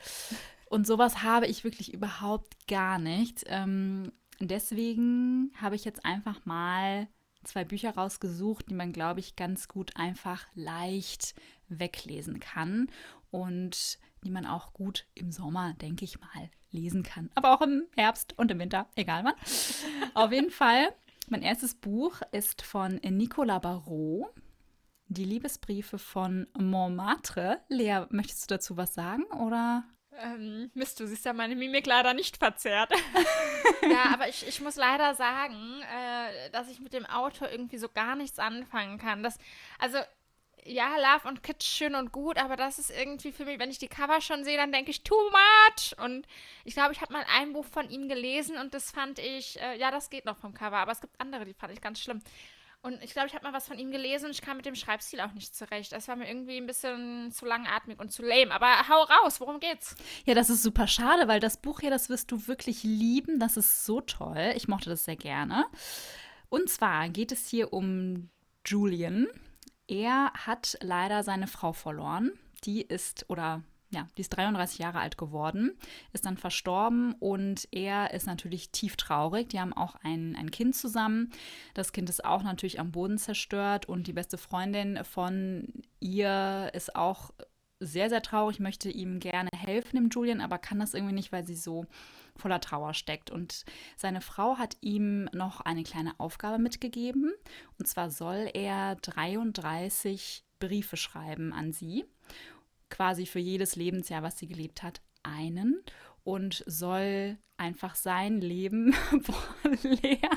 Und 0.69 0.85
sowas 0.85 1.23
habe 1.23 1.47
ich 1.47 1.63
wirklich 1.63 1.93
überhaupt 1.93 2.67
gar 2.67 2.99
nicht. 2.99 3.43
Ähm, 3.47 4.11
deswegen 4.39 5.51
habe 5.59 5.75
ich 5.75 5.85
jetzt 5.85 6.05
einfach 6.05 6.45
mal 6.45 7.07
zwei 7.47 7.63
Bücher 7.63 7.95
rausgesucht, 7.95 8.69
die 8.69 8.73
man, 8.73 8.93
glaube 8.93 9.19
ich, 9.19 9.35
ganz 9.35 9.67
gut 9.67 9.95
einfach 9.95 10.45
leicht 10.53 11.35
weglesen 11.69 12.39
kann 12.39 12.89
und 13.31 13.99
die 14.23 14.31
man 14.31 14.45
auch 14.45 14.73
gut 14.73 15.05
im 15.15 15.31
Sommer, 15.31 15.73
denke 15.75 16.05
ich 16.05 16.19
mal, 16.19 16.49
lesen 16.71 17.03
kann. 17.03 17.29
Aber 17.35 17.53
auch 17.53 17.61
im 17.61 17.83
Herbst 17.95 18.37
und 18.37 18.51
im 18.51 18.59
Winter, 18.59 18.87
egal 18.95 19.23
wann. 19.23 19.35
Auf 20.13 20.31
jeden 20.31 20.51
Fall, 20.51 20.93
mein 21.29 21.41
erstes 21.41 21.75
Buch 21.75 22.21
ist 22.31 22.61
von 22.61 22.95
Nicolas 22.95 23.61
Barrault. 23.61 24.27
Die 25.09 25.23
Liebesbriefe 25.23 25.97
von 25.99 26.47
Montmartre. 26.57 27.61
Lea, 27.69 28.05
möchtest 28.09 28.43
du 28.43 28.55
dazu 28.55 28.75
was 28.75 28.93
sagen 28.93 29.23
oder? 29.23 29.85
Ähm, 30.19 30.71
Mist, 30.73 30.99
du 30.99 31.07
siehst 31.07 31.25
ja 31.25 31.33
meine 31.33 31.55
Mimik 31.55 31.85
leider 31.85 32.13
nicht 32.13 32.37
verzerrt. 32.37 32.91
ja, 33.81 34.13
aber 34.13 34.27
ich, 34.27 34.47
ich 34.47 34.61
muss 34.61 34.75
leider 34.75 35.13
sagen, 35.15 35.81
äh, 35.81 36.49
dass 36.51 36.69
ich 36.69 36.79
mit 36.79 36.93
dem 36.93 37.05
Autor 37.05 37.49
irgendwie 37.49 37.77
so 37.77 37.87
gar 37.89 38.15
nichts 38.15 38.39
anfangen 38.39 38.97
kann. 38.97 39.23
Das, 39.23 39.37
also, 39.79 39.99
ja, 40.65 40.95
Love 40.97 41.27
und 41.27 41.43
Kitsch 41.43 41.65
schön 41.65 41.95
und 41.95 42.11
gut, 42.11 42.37
aber 42.37 42.55
das 42.55 42.79
ist 42.79 42.89
irgendwie 42.89 43.31
für 43.31 43.45
mich, 43.45 43.59
wenn 43.59 43.69
ich 43.69 43.79
die 43.79 43.87
Cover 43.87 44.19
schon 44.21 44.43
sehe, 44.43 44.57
dann 44.57 44.71
denke 44.71 44.91
ich, 44.91 45.03
too 45.03 45.29
much. 45.29 45.95
Und 46.03 46.27
ich 46.65 46.73
glaube, 46.73 46.93
ich 46.93 47.01
habe 47.01 47.13
mal 47.13 47.25
ein 47.37 47.53
Buch 47.53 47.65
von 47.65 47.89
ihm 47.89 48.09
gelesen 48.09 48.57
und 48.57 48.73
das 48.73 48.91
fand 48.91 49.19
ich, 49.19 49.59
äh, 49.61 49.77
ja, 49.77 49.91
das 49.91 50.09
geht 50.09 50.25
noch 50.25 50.37
vom 50.37 50.53
Cover, 50.53 50.77
aber 50.77 50.91
es 50.91 51.01
gibt 51.01 51.19
andere, 51.19 51.45
die 51.45 51.53
fand 51.53 51.73
ich 51.73 51.81
ganz 51.81 52.01
schlimm. 52.01 52.21
Und 52.81 53.03
ich 53.03 53.11
glaube, 53.11 53.27
ich 53.27 53.33
habe 53.33 53.43
mal 53.43 53.53
was 53.53 53.67
von 53.67 53.77
ihm 53.77 53.91
gelesen 53.91 54.25
und 54.25 54.31
ich 54.31 54.41
kam 54.41 54.57
mit 54.57 54.65
dem 54.65 54.75
Schreibstil 54.75 55.19
auch 55.19 55.33
nicht 55.33 55.55
zurecht. 55.55 55.91
Das 55.91 56.07
war 56.07 56.15
mir 56.15 56.27
irgendwie 56.27 56.57
ein 56.57 56.67
bisschen 56.67 57.31
zu 57.31 57.45
langatmig 57.45 57.99
und 57.99 58.11
zu 58.11 58.23
lame. 58.23 58.51
Aber 58.51 58.87
hau 58.87 59.03
raus, 59.03 59.41
worum 59.41 59.59
geht's? 59.59 59.95
Ja, 60.25 60.35
das 60.35 60.49
ist 60.49 60.63
super 60.63 60.87
schade, 60.87 61.27
weil 61.27 61.39
das 61.39 61.57
Buch 61.57 61.81
hier, 61.81 61.89
das 61.89 62.09
wirst 62.09 62.31
du 62.31 62.47
wirklich 62.47 62.83
lieben. 62.83 63.39
Das 63.39 63.57
ist 63.57 63.85
so 63.85 63.99
toll. 64.01 64.53
Ich 64.55 64.67
mochte 64.67 64.89
das 64.89 65.05
sehr 65.05 65.17
gerne. 65.17 65.65
Und 66.49 66.69
zwar 66.69 67.09
geht 67.09 67.31
es 67.31 67.47
hier 67.49 67.73
um 67.73 68.29
Julian. 68.65 69.27
Er 69.87 70.31
hat 70.33 70.77
leider 70.81 71.23
seine 71.23 71.47
Frau 71.47 71.73
verloren. 71.73 72.31
Die 72.63 72.81
ist, 72.81 73.25
oder 73.29 73.63
ja, 73.89 74.07
die 74.17 74.21
ist 74.21 74.29
33 74.29 74.79
Jahre 74.79 74.99
alt 74.99 75.17
geworden, 75.17 75.77
ist 76.11 76.25
dann 76.25 76.37
verstorben 76.37 77.13
und 77.19 77.67
er 77.71 78.13
ist 78.13 78.27
natürlich 78.27 78.71
tief 78.71 78.97
traurig. 78.97 79.49
Die 79.49 79.59
haben 79.59 79.73
auch 79.73 79.95
ein, 80.03 80.35
ein 80.35 80.51
Kind 80.51 80.75
zusammen. 80.75 81.31
Das 81.73 81.93
Kind 81.93 82.09
ist 82.09 82.25
auch 82.25 82.43
natürlich 82.43 82.79
am 82.79 82.91
Boden 82.91 83.17
zerstört 83.17 83.87
und 83.87 84.07
die 84.07 84.13
beste 84.13 84.37
Freundin 84.37 85.03
von 85.05 85.67
ihr 85.99 86.69
ist 86.73 86.95
auch 86.95 87.31
sehr, 87.79 88.09
sehr 88.09 88.21
traurig, 88.21 88.59
möchte 88.59 88.89
ihm 88.89 89.19
gerne 89.19 89.49
helfen, 89.55 89.95
dem 89.95 90.09
Julian, 90.09 90.41
aber 90.41 90.57
kann 90.57 90.79
das 90.79 90.93
irgendwie 90.93 91.13
nicht, 91.13 91.31
weil 91.31 91.45
sie 91.45 91.55
so 91.55 91.85
voller 92.35 92.59
Trauer 92.59 92.93
steckt. 92.93 93.29
Und 93.29 93.65
seine 93.95 94.21
Frau 94.21 94.57
hat 94.57 94.77
ihm 94.81 95.25
noch 95.31 95.61
eine 95.61 95.83
kleine 95.83 96.19
Aufgabe 96.19 96.57
mitgegeben. 96.57 97.31
Und 97.77 97.87
zwar 97.87 98.09
soll 98.09 98.49
er 98.53 98.95
33 98.95 100.43
Briefe 100.59 100.97
schreiben 100.97 101.53
an 101.53 101.71
sie 101.71 102.05
quasi 102.89 103.25
für 103.25 103.39
jedes 103.39 103.75
Lebensjahr, 103.75 104.23
was 104.23 104.37
sie 104.37 104.47
gelebt 104.47 104.83
hat, 104.83 105.01
einen 105.23 105.83
und 106.23 106.63
soll 106.67 107.37
einfach 107.57 107.95
sein 107.95 108.41
Leben 108.41 108.95
leer. 109.81 110.29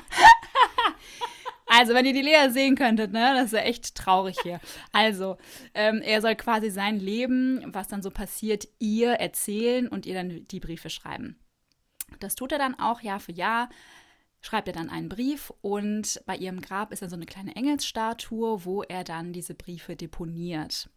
Also, 1.73 1.93
wenn 1.93 2.05
ihr 2.05 2.13
die 2.13 2.21
Lea 2.21 2.49
sehen 2.49 2.75
könntet, 2.75 3.13
ne, 3.13 3.33
das 3.33 3.45
ist 3.45 3.53
ja 3.53 3.59
echt 3.59 3.95
traurig 3.95 4.35
hier. 4.43 4.59
Also, 4.91 5.37
ähm, 5.73 6.01
er 6.01 6.21
soll 6.21 6.35
quasi 6.35 6.69
sein 6.69 6.99
Leben, 6.99 7.63
was 7.73 7.87
dann 7.87 8.01
so 8.01 8.11
passiert, 8.11 8.67
ihr 8.79 9.11
erzählen 9.11 9.87
und 9.87 10.05
ihr 10.05 10.13
dann 10.13 10.45
die 10.47 10.59
Briefe 10.59 10.89
schreiben. 10.89 11.39
Das 12.19 12.35
tut 12.35 12.51
er 12.51 12.57
dann 12.57 12.77
auch 12.77 12.99
Jahr 13.01 13.21
für 13.21 13.31
Jahr. 13.31 13.69
Schreibt 14.41 14.67
er 14.67 14.73
dann 14.73 14.89
einen 14.89 15.07
Brief 15.07 15.53
und 15.61 16.21
bei 16.25 16.35
ihrem 16.35 16.61
Grab 16.61 16.91
ist 16.91 17.03
dann 17.03 17.09
so 17.09 17.15
eine 17.15 17.25
kleine 17.25 17.55
Engelsstatue, 17.55 18.65
wo 18.65 18.83
er 18.83 19.05
dann 19.05 19.31
diese 19.31 19.53
Briefe 19.53 19.95
deponiert. 19.95 20.89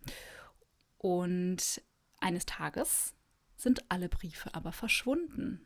Und 1.04 1.82
eines 2.18 2.46
Tages 2.46 3.12
sind 3.56 3.90
alle 3.90 4.08
Briefe 4.08 4.54
aber 4.54 4.72
verschwunden. 4.72 5.60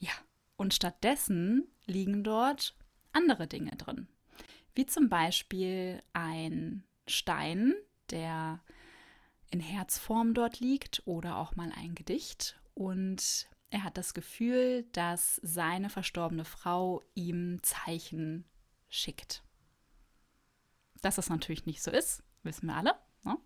Ja, 0.00 0.10
und 0.56 0.74
stattdessen 0.74 1.68
liegen 1.86 2.24
dort 2.24 2.76
andere 3.12 3.46
Dinge 3.46 3.70
drin. 3.76 4.08
Wie 4.74 4.84
zum 4.84 5.08
Beispiel 5.08 6.02
ein 6.12 6.82
Stein, 7.06 7.72
der 8.10 8.64
in 9.52 9.60
Herzform 9.60 10.34
dort 10.34 10.58
liegt 10.58 11.06
oder 11.06 11.36
auch 11.36 11.54
mal 11.54 11.70
ein 11.76 11.94
Gedicht. 11.94 12.58
Und 12.74 13.48
er 13.70 13.84
hat 13.84 13.96
das 13.96 14.12
Gefühl, 14.12 14.88
dass 14.90 15.36
seine 15.44 15.88
verstorbene 15.88 16.44
Frau 16.44 17.00
ihm 17.14 17.62
Zeichen 17.62 18.44
schickt. 18.88 19.44
Dass 21.00 21.14
das 21.14 21.28
natürlich 21.28 21.64
nicht 21.64 21.80
so 21.80 21.92
ist, 21.92 22.24
wissen 22.42 22.66
wir 22.66 22.74
alle. 22.74 23.03
Ne? 23.24 23.36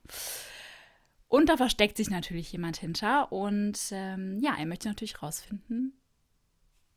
Und 1.28 1.48
da 1.48 1.56
versteckt 1.56 1.96
sich 1.96 2.10
natürlich 2.10 2.50
jemand 2.52 2.78
hinter. 2.78 3.32
Und 3.32 3.78
ähm, 3.92 4.38
ja, 4.40 4.56
er 4.58 4.66
möchte 4.66 4.88
natürlich 4.88 5.22
rausfinden, 5.22 5.92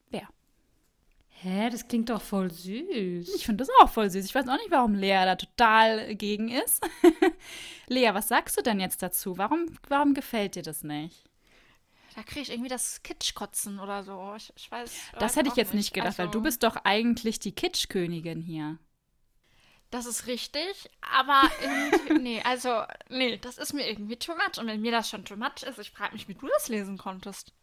wer. 0.10 0.28
Hä, 1.28 1.70
das 1.70 1.88
klingt 1.88 2.10
doch 2.10 2.22
voll 2.22 2.52
süß. 2.52 3.34
Ich 3.36 3.46
finde 3.46 3.66
das 3.66 3.70
auch 3.82 3.90
voll 3.90 4.10
süß. 4.10 4.24
Ich 4.26 4.36
weiß 4.36 4.48
auch 4.48 4.58
nicht, 4.58 4.72
warum 4.72 4.94
Lea 4.94 5.26
da 5.26 5.36
total 5.36 6.16
gegen 6.16 6.50
ist. 6.50 6.86
Lea, 7.88 8.12
was 8.14 8.28
sagst 8.28 8.58
du 8.58 8.62
denn 8.62 8.80
jetzt 8.80 9.02
dazu? 9.02 9.38
Warum, 9.38 9.66
warum 9.88 10.14
gefällt 10.14 10.56
dir 10.56 10.64
das 10.64 10.84
nicht? 10.84 11.30
Da 12.16 12.24
kriege 12.24 12.42
ich 12.42 12.52
irgendwie 12.52 12.70
das 12.70 13.04
Kitschkotzen 13.04 13.80
oder 13.80 14.04
so. 14.04 14.34
Ich, 14.36 14.54
ich 14.56 14.72
weiß. 14.72 14.92
Das 15.20 15.36
hätte 15.36 15.50
ich 15.50 15.56
jetzt 15.56 15.74
nicht 15.74 15.94
gedacht, 15.94 16.20
also, 16.20 16.20
weil 16.20 16.28
du 16.28 16.40
also 16.40 16.44
bist 16.44 16.64
doch 16.64 16.76
eigentlich 16.84 17.40
die 17.40 17.54
Kitschkönigin 17.54 18.42
hier. 18.42 18.78
Das 19.92 20.06
ist 20.06 20.26
richtig, 20.26 20.90
aber 21.02 21.52
nee, 22.20 22.42
also, 22.44 22.84
nee, 23.10 23.38
das 23.38 23.58
ist 23.58 23.74
mir 23.74 23.88
irgendwie 23.90 24.16
too 24.16 24.34
much. 24.34 24.58
Und 24.58 24.68
wenn 24.68 24.82
mir 24.82 24.92
das 24.92 25.10
schon 25.10 25.26
too 25.26 25.36
much 25.36 25.64
ist, 25.68 25.80
ich 25.80 25.92
frage 25.92 26.14
mich, 26.14 26.30
wie 26.30 26.34
du 26.34 26.48
das 26.48 26.70
lesen 26.70 26.98
konntest. 26.98 27.54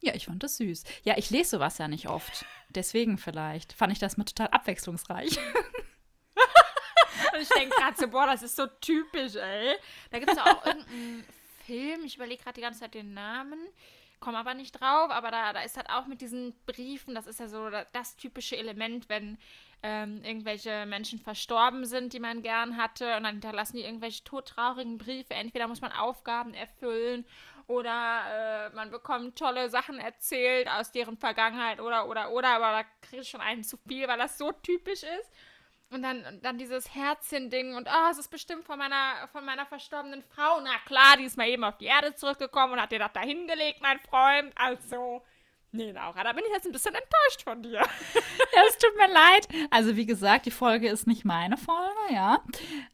Ja, 0.00 0.14
ich 0.14 0.26
fand 0.26 0.42
das 0.42 0.56
süß. 0.56 0.84
Ja, 1.04 1.16
ich 1.16 1.30
lese 1.30 1.50
sowas 1.50 1.78
ja 1.78 1.88
nicht 1.88 2.08
oft. 2.08 2.44
Deswegen 2.68 3.16
vielleicht. 3.16 3.72
Fand 3.72 3.92
ich 3.92 3.98
das 3.98 4.16
mal 4.16 4.24
total 4.24 4.48
abwechslungsreich. 4.48 5.38
Und 7.32 7.40
ich 7.40 7.48
denke 7.48 7.74
gerade 7.76 7.96
so, 7.96 8.08
boah, 8.08 8.26
das 8.26 8.42
ist 8.42 8.56
so 8.56 8.66
typisch, 8.66 9.36
ey. 9.36 9.76
Da 10.10 10.18
gibt 10.18 10.30
es 10.32 10.36
ja 10.36 10.44
auch 10.44 10.66
irgendeinen 10.66 11.24
Film, 11.64 12.04
ich 12.04 12.16
überlege 12.16 12.42
gerade 12.42 12.54
die 12.54 12.62
ganze 12.62 12.80
Zeit 12.80 12.94
den 12.94 13.14
Namen, 13.14 13.58
komme 14.20 14.38
aber 14.38 14.54
nicht 14.54 14.72
drauf, 14.72 15.10
aber 15.10 15.30
da, 15.30 15.52
da 15.52 15.60
ist 15.62 15.76
halt 15.76 15.90
auch 15.90 16.06
mit 16.06 16.20
diesen 16.20 16.54
Briefen, 16.64 17.14
das 17.14 17.26
ist 17.26 17.40
ja 17.40 17.48
so 17.48 17.68
das 17.92 18.16
typische 18.16 18.56
Element, 18.56 19.08
wenn 19.08 19.38
ähm, 19.82 20.22
irgendwelche 20.24 20.86
Menschen 20.86 21.18
verstorben 21.18 21.84
sind, 21.84 22.12
die 22.12 22.20
man 22.20 22.42
gern 22.42 22.76
hatte. 22.76 23.16
Und 23.16 23.24
dann 23.24 23.34
hinterlassen 23.34 23.76
die 23.76 23.84
irgendwelche 23.84 24.24
todtraurigen 24.24 24.98
Briefe. 24.98 25.34
Entweder 25.34 25.68
muss 25.68 25.80
man 25.80 25.92
Aufgaben 25.92 26.54
erfüllen 26.54 27.24
oder 27.68 28.70
äh, 28.70 28.74
man 28.74 28.90
bekommt 28.90 29.38
tolle 29.38 29.68
Sachen 29.68 29.98
erzählt 29.98 30.68
aus 30.68 30.90
deren 30.90 31.18
Vergangenheit 31.18 31.80
oder, 31.80 32.08
oder, 32.08 32.32
oder. 32.32 32.48
Aber 32.48 32.72
da 32.72 32.84
kriege 33.02 33.22
ich 33.22 33.28
schon 33.28 33.42
einen 33.42 33.62
zu 33.62 33.76
viel, 33.86 34.08
weil 34.08 34.18
das 34.18 34.38
so 34.38 34.52
typisch 34.52 35.02
ist. 35.02 35.30
Und 35.90 36.02
dann, 36.02 36.40
dann 36.42 36.58
dieses 36.58 36.94
Herzchen-Ding 36.94 37.74
und 37.74 37.88
oh, 37.88 38.10
es 38.10 38.18
ist 38.18 38.30
bestimmt 38.30 38.64
von 38.64 38.78
meiner, 38.78 39.26
von 39.32 39.44
meiner 39.44 39.64
verstorbenen 39.64 40.22
Frau. 40.22 40.60
Na 40.60 40.76
klar, 40.84 41.16
die 41.18 41.24
ist 41.24 41.38
mal 41.38 41.48
eben 41.48 41.64
auf 41.64 41.78
die 41.78 41.86
Erde 41.86 42.14
zurückgekommen 42.14 42.74
und 42.74 42.80
hat 42.80 42.92
dir 42.92 42.98
das 42.98 43.12
da 43.14 43.20
hingelegt, 43.20 43.80
mein 43.80 43.98
Freund. 44.00 44.52
Also, 44.54 45.22
Nee, 45.70 45.90
Laura, 45.92 46.24
da 46.24 46.32
bin 46.32 46.44
ich 46.46 46.52
jetzt 46.52 46.66
ein 46.66 46.72
bisschen 46.72 46.94
enttäuscht 46.94 47.42
von 47.44 47.62
dir. 47.62 47.82
Ja, 48.54 48.62
es 48.68 48.78
tut 48.78 48.96
mir 48.96 49.12
leid. 49.12 49.68
Also, 49.70 49.94
wie 49.94 50.06
gesagt, 50.06 50.46
die 50.46 50.50
Folge 50.50 50.88
ist 50.88 51.06
nicht 51.06 51.24
meine 51.24 51.56
Folge, 51.56 52.14
ja. 52.14 52.42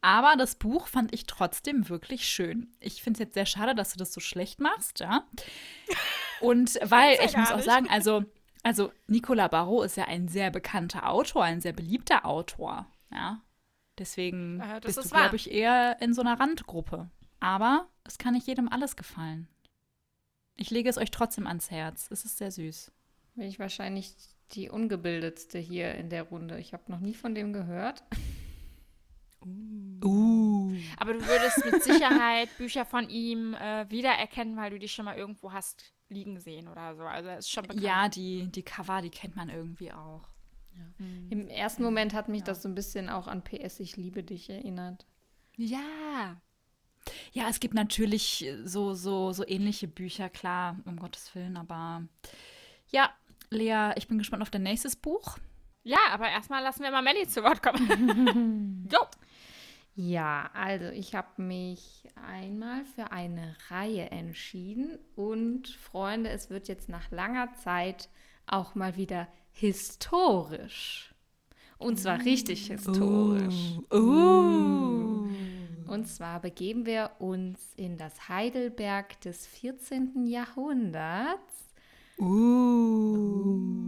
Aber 0.01 0.35
das 0.37 0.55
Buch 0.55 0.87
fand 0.87 1.13
ich 1.13 1.25
trotzdem 1.25 1.89
wirklich 1.89 2.27
schön. 2.27 2.75
Ich 2.79 3.01
finde 3.01 3.17
es 3.17 3.19
jetzt 3.19 3.33
sehr 3.33 3.45
schade, 3.45 3.73
dass 3.73 3.93
du 3.93 3.97
das 3.97 4.13
so 4.13 4.19
schlecht 4.19 4.59
machst, 4.59 4.99
ja. 4.99 5.23
Und 6.41 6.75
weil, 6.83 7.15
ja 7.15 7.23
ich 7.23 7.37
muss 7.37 7.51
auch 7.51 7.61
sagen, 7.61 7.87
also, 7.89 8.25
also 8.63 8.91
Nicolas 9.07 9.49
Barrault 9.49 9.85
ist 9.85 9.97
ja 9.97 10.05
ein 10.05 10.27
sehr 10.27 10.51
bekannter 10.51 11.09
Autor, 11.09 11.43
ein 11.43 11.61
sehr 11.61 11.73
beliebter 11.73 12.25
Autor, 12.25 12.85
ja. 13.11 13.41
Deswegen 13.97 14.59
äh, 14.59 14.81
bist 14.81 14.97
du, 14.97 15.09
glaube 15.09 15.37
ich, 15.37 15.49
eher 15.49 16.01
in 16.01 16.13
so 16.13 16.21
einer 16.21 16.39
Randgruppe. 16.39 17.09
Aber 17.39 17.87
es 18.03 18.17
kann 18.17 18.33
nicht 18.33 18.47
jedem 18.47 18.67
alles 18.69 18.95
gefallen. 18.95 19.47
Ich 20.55 20.69
lege 20.69 20.89
es 20.89 20.97
euch 20.97 21.11
trotzdem 21.11 21.47
ans 21.47 21.71
Herz. 21.71 22.07
Es 22.11 22.25
ist 22.25 22.37
sehr 22.37 22.51
süß. 22.51 22.91
Bin 23.35 23.47
ich 23.47 23.59
wahrscheinlich 23.59 24.15
die 24.51 24.69
ungebildetste 24.69 25.59
hier 25.59 25.95
in 25.95 26.09
der 26.09 26.23
Runde. 26.23 26.59
Ich 26.59 26.73
habe 26.73 26.91
noch 26.91 26.99
nie 26.99 27.13
von 27.13 27.35
dem 27.35 27.51
gehört. 27.51 28.03
Uh. 30.03 30.73
Aber 30.97 31.13
du 31.13 31.21
würdest 31.27 31.65
mit 31.65 31.83
Sicherheit 31.83 32.49
Bücher 32.57 32.85
von 32.85 33.09
ihm 33.09 33.53
äh, 33.53 33.89
wiedererkennen, 33.89 34.55
weil 34.57 34.71
du 34.71 34.79
die 34.79 34.87
schon 34.87 35.05
mal 35.05 35.17
irgendwo 35.17 35.51
hast 35.51 35.93
liegen 36.09 36.39
sehen 36.39 36.67
oder 36.67 36.95
so. 36.95 37.03
Also 37.03 37.29
ist 37.29 37.51
schon 37.51 37.63
bekannt. 37.63 37.81
Ja, 37.81 38.09
die, 38.09 38.47
die 38.51 38.63
Cover, 38.63 39.01
die 39.01 39.09
kennt 39.09 39.35
man 39.35 39.49
irgendwie 39.49 39.91
auch. 39.91 40.29
Im 41.29 41.47
ersten 41.47 41.83
Moment 41.83 42.13
hat 42.13 42.29
mich 42.29 42.43
das 42.43 42.61
so 42.61 42.69
ein 42.69 42.75
bisschen 42.75 43.09
auch 43.09 43.27
an 43.27 43.43
PS 43.43 43.79
Ich 43.79 43.95
liebe 43.97 44.23
dich 44.23 44.49
erinnert. 44.49 45.05
Ja. 45.55 46.41
Ja, 47.31 47.49
es 47.49 47.59
gibt 47.59 47.73
natürlich 47.73 48.45
so, 48.63 48.93
so, 48.93 49.31
so 49.31 49.47
ähnliche 49.47 49.87
Bücher, 49.87 50.29
klar, 50.29 50.77
um 50.85 50.97
Gottes 50.97 51.33
Willen, 51.35 51.57
aber 51.57 52.03
ja, 52.91 53.09
Lea, 53.49 53.91
ich 53.95 54.07
bin 54.07 54.17
gespannt 54.17 54.41
auf 54.41 54.49
dein 54.49 54.63
nächstes 54.63 54.95
Buch. 54.95 55.37
Ja, 55.83 55.99
aber 56.11 56.29
erstmal 56.29 56.63
lassen 56.63 56.81
wir 56.81 56.91
mal 56.91 57.03
Melly 57.03 57.27
zu 57.27 57.43
Wort 57.43 57.61
kommen. 57.61 58.87
jo. 58.91 58.99
Ja, 59.97 60.49
also 60.53 60.87
ich 60.87 61.15
habe 61.15 61.41
mich 61.41 62.03
einmal 62.15 62.83
für 62.83 63.11
eine 63.11 63.55
Reihe 63.69 64.11
entschieden 64.11 64.99
und 65.15 65.69
Freunde, 65.69 66.31
es 66.31 66.49
wird 66.49 66.67
jetzt 66.67 66.89
nach 66.89 67.11
langer 67.11 67.53
Zeit 67.53 68.09
auch 68.45 68.75
mal 68.75 68.97
wieder 68.97 69.27
historisch. 69.51 71.13
Und 71.77 71.97
zwar 71.99 72.19
richtig 72.25 72.67
historisch. 72.67 73.79
Uh. 73.93 74.94
Und 75.87 76.07
zwar 76.07 76.39
begeben 76.39 76.85
wir 76.85 77.11
uns 77.19 77.59
in 77.75 77.97
das 77.97 78.27
Heidelberg 78.29 79.19
des 79.21 79.45
14. 79.47 80.25
Jahrhunderts. 80.25 81.73
Uh. 82.17 83.85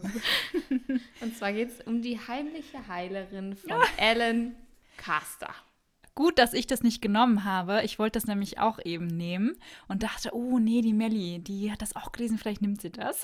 Und 1.20 1.36
zwar 1.36 1.52
geht 1.52 1.70
es 1.70 1.80
um 1.86 2.02
die 2.02 2.18
heimliche 2.18 2.86
Heilerin 2.88 3.56
von 3.56 3.76
Ellen 3.96 4.56
Caster. 4.96 5.54
Gut, 6.14 6.38
dass 6.38 6.52
ich 6.52 6.66
das 6.66 6.82
nicht 6.82 7.00
genommen 7.00 7.44
habe. 7.44 7.82
Ich 7.84 7.98
wollte 7.98 8.18
das 8.18 8.26
nämlich 8.26 8.58
auch 8.58 8.78
eben 8.84 9.06
nehmen 9.06 9.56
und 9.88 10.02
dachte, 10.02 10.34
oh 10.34 10.58
nee, 10.58 10.82
die 10.82 10.92
Melli, 10.92 11.38
die 11.38 11.72
hat 11.72 11.82
das 11.82 11.96
auch 11.96 12.12
gelesen, 12.12 12.38
vielleicht 12.38 12.62
nimmt 12.62 12.80
sie 12.80 12.90
das. 12.90 13.22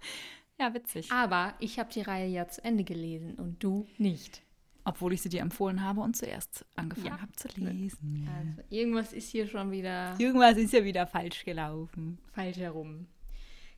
ja, 0.58 0.72
witzig. 0.74 1.10
Aber 1.10 1.54
ich 1.58 1.78
habe 1.78 1.92
die 1.92 2.02
Reihe 2.02 2.28
ja 2.28 2.48
zu 2.48 2.62
Ende 2.62 2.84
gelesen 2.84 3.34
und 3.34 3.62
du 3.62 3.86
nicht. 3.96 4.42
Obwohl 4.88 5.12
ich 5.12 5.20
sie 5.22 5.28
dir 5.28 5.42
empfohlen 5.42 5.82
habe 5.84 6.00
und 6.00 6.16
zuerst 6.16 6.64
angefangen 6.74 7.06
Ja. 7.06 7.20
habe 7.20 7.32
zu 7.32 7.48
lesen. 7.56 8.26
Also 8.38 8.62
irgendwas 8.70 9.12
ist 9.12 9.28
hier 9.28 9.46
schon 9.46 9.70
wieder 9.70 10.14
Irgendwas 10.18 10.56
ist 10.56 10.72
ja 10.72 10.82
wieder 10.82 11.06
falsch 11.06 11.44
gelaufen. 11.44 12.18
falsch 12.32 12.56
herum. 12.56 13.06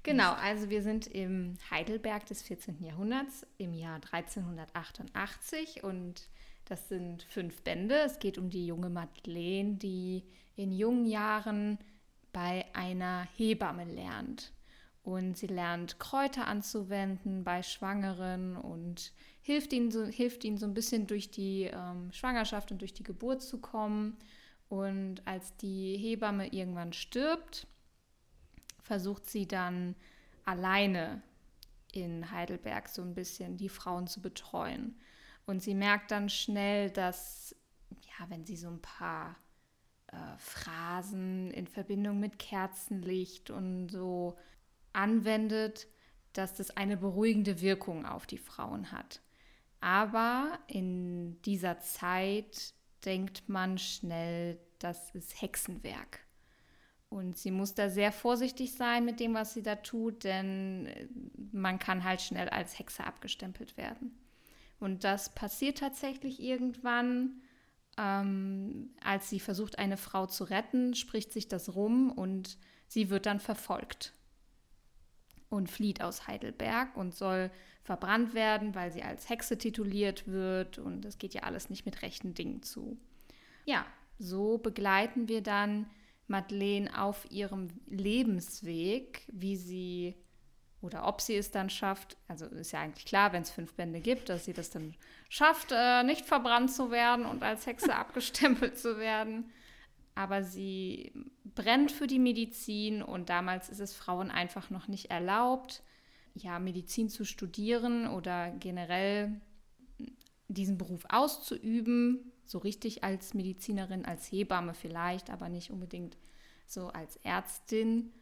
Genau, 0.04 0.32
also 0.34 0.70
wir 0.70 0.82
sind 0.82 1.06
im 1.08 1.56
Heidelberg 1.70 2.24
des 2.26 2.42
14. 2.42 2.82
Jahrhunderts 2.82 3.44
im 3.58 3.74
Jahr 3.74 4.00
1388 4.12 5.82
und 5.84 6.28
das 6.66 6.88
sind 6.88 7.24
fünf 7.24 7.62
Bände. 7.62 7.96
Es 8.06 8.18
geht 8.18 8.38
um 8.38 8.48
die 8.50 8.66
junge 8.66 8.88
Madeleine, 8.90 9.74
die 9.74 10.24
in 10.56 10.72
jungen 10.72 11.06
Jahren 11.06 11.78
bei 12.32 12.64
einer 12.74 13.26
Hebamme 13.36 13.84
lernt. 13.84 14.52
Und 15.02 15.36
sie 15.36 15.46
lernt 15.48 15.98
Kräuter 15.98 16.46
anzuwenden 16.46 17.42
bei 17.42 17.62
Schwangeren 17.62 18.56
und 18.56 19.12
hilft 19.50 19.72
ihnen 19.72 19.90
so, 19.90 20.06
hilft 20.06 20.44
ihnen 20.44 20.58
so 20.58 20.66
ein 20.66 20.74
bisschen 20.74 21.08
durch 21.08 21.30
die 21.30 21.64
ähm, 21.64 22.12
Schwangerschaft 22.12 22.70
und 22.70 22.80
durch 22.80 22.94
die 22.94 23.02
Geburt 23.02 23.42
zu 23.42 23.58
kommen. 23.58 24.16
Und 24.68 25.26
als 25.26 25.56
die 25.56 25.96
Hebamme 25.96 26.52
irgendwann 26.52 26.92
stirbt, 26.92 27.66
versucht 28.80 29.28
sie 29.28 29.48
dann 29.48 29.96
alleine 30.44 31.22
in 31.92 32.30
Heidelberg 32.30 32.88
so 32.88 33.02
ein 33.02 33.14
bisschen 33.14 33.56
die 33.56 33.68
Frauen 33.68 34.06
zu 34.06 34.22
betreuen. 34.22 35.00
Und 35.46 35.60
sie 35.60 35.74
merkt 35.74 36.12
dann 36.12 36.28
schnell, 36.28 36.90
dass, 36.90 37.56
ja, 37.90 38.30
wenn 38.30 38.44
sie 38.44 38.56
so 38.56 38.68
ein 38.68 38.80
paar 38.80 39.36
äh, 40.06 40.16
Phrasen 40.38 41.50
in 41.50 41.66
Verbindung 41.66 42.20
mit 42.20 42.38
Kerzenlicht 42.38 43.50
und 43.50 43.88
so 43.88 44.38
anwendet, 44.92 45.88
dass 46.34 46.54
das 46.54 46.70
eine 46.76 46.96
beruhigende 46.96 47.60
Wirkung 47.60 48.06
auf 48.06 48.28
die 48.28 48.38
Frauen 48.38 48.92
hat. 48.92 49.20
Aber 49.80 50.58
in 50.66 51.40
dieser 51.42 51.80
Zeit 51.80 52.74
denkt 53.04 53.48
man 53.48 53.78
schnell, 53.78 54.58
das 54.78 55.10
ist 55.14 55.40
Hexenwerk. 55.40 56.20
Und 57.08 57.36
sie 57.36 57.50
muss 57.50 57.74
da 57.74 57.90
sehr 57.90 58.12
vorsichtig 58.12 58.74
sein 58.74 59.04
mit 59.04 59.18
dem, 59.18 59.34
was 59.34 59.52
sie 59.52 59.62
da 59.62 59.76
tut, 59.76 60.22
denn 60.22 60.86
äh, 60.86 61.08
man 61.52 61.78
kann 61.78 62.04
halt 62.04 62.22
schnell 62.22 62.48
als 62.48 62.78
Hexe 62.78 63.04
abgestempelt 63.04 63.76
werden. 63.76 64.16
Und 64.78 65.02
das 65.02 65.34
passiert 65.34 65.78
tatsächlich 65.78 66.40
irgendwann, 66.40 67.42
ähm, 67.98 68.90
als 69.02 69.28
sie 69.28 69.40
versucht, 69.40 69.78
eine 69.78 69.96
Frau 69.96 70.26
zu 70.26 70.44
retten, 70.44 70.94
spricht 70.94 71.32
sich 71.32 71.48
das 71.48 71.74
rum 71.74 72.12
und 72.12 72.56
sie 72.86 73.10
wird 73.10 73.26
dann 73.26 73.40
verfolgt 73.40 74.12
und 75.48 75.68
flieht 75.68 76.00
aus 76.02 76.28
Heidelberg 76.28 76.96
und 76.96 77.14
soll 77.14 77.50
verbrannt 77.82 78.34
werden, 78.34 78.74
weil 78.74 78.92
sie 78.92 79.02
als 79.02 79.28
Hexe 79.28 79.58
tituliert 79.58 80.26
wird 80.26 80.78
und 80.78 81.04
es 81.04 81.18
geht 81.18 81.34
ja 81.34 81.42
alles 81.42 81.70
nicht 81.70 81.86
mit 81.86 82.02
rechten 82.02 82.34
Dingen 82.34 82.62
zu. 82.62 82.98
Ja, 83.64 83.86
so 84.18 84.58
begleiten 84.58 85.28
wir 85.28 85.42
dann 85.42 85.86
Madeleine 86.26 87.00
auf 87.00 87.26
ihrem 87.30 87.68
Lebensweg, 87.88 89.22
wie 89.32 89.56
sie 89.56 90.14
oder 90.82 91.06
ob 91.06 91.20
sie 91.20 91.36
es 91.36 91.50
dann 91.50 91.68
schafft, 91.68 92.16
also 92.26 92.46
ist 92.46 92.72
ja 92.72 92.80
eigentlich 92.80 93.04
klar, 93.04 93.32
wenn 93.32 93.42
es 93.42 93.50
fünf 93.50 93.74
Bände 93.74 94.00
gibt, 94.00 94.30
dass 94.30 94.46
sie 94.46 94.54
das 94.54 94.70
dann 94.70 94.94
schafft, 95.28 95.72
äh, 95.72 96.02
nicht 96.04 96.24
verbrannt 96.24 96.72
zu 96.72 96.90
werden 96.90 97.26
und 97.26 97.42
als 97.42 97.66
Hexe 97.66 97.94
abgestempelt 97.96 98.78
zu 98.78 98.98
werden. 98.98 99.50
Aber 100.14 100.42
sie 100.42 101.12
brennt 101.44 101.92
für 101.92 102.06
die 102.06 102.18
Medizin 102.18 103.02
und 103.02 103.28
damals 103.28 103.68
ist 103.68 103.80
es 103.80 103.94
Frauen 103.94 104.30
einfach 104.30 104.70
noch 104.70 104.88
nicht 104.88 105.10
erlaubt, 105.10 105.82
ja, 106.34 106.58
Medizin 106.58 107.08
zu 107.08 107.24
studieren 107.24 108.06
oder 108.08 108.50
generell 108.50 109.40
diesen 110.48 110.78
Beruf 110.78 111.04
auszuüben, 111.08 112.32
so 112.44 112.58
richtig 112.58 113.04
als 113.04 113.34
Medizinerin, 113.34 114.04
als 114.04 114.30
Hebamme 114.30 114.74
vielleicht, 114.74 115.30
aber 115.30 115.48
nicht 115.48 115.70
unbedingt 115.70 116.16
so 116.66 116.88
als 116.88 117.16
Ärztin. 117.18 118.12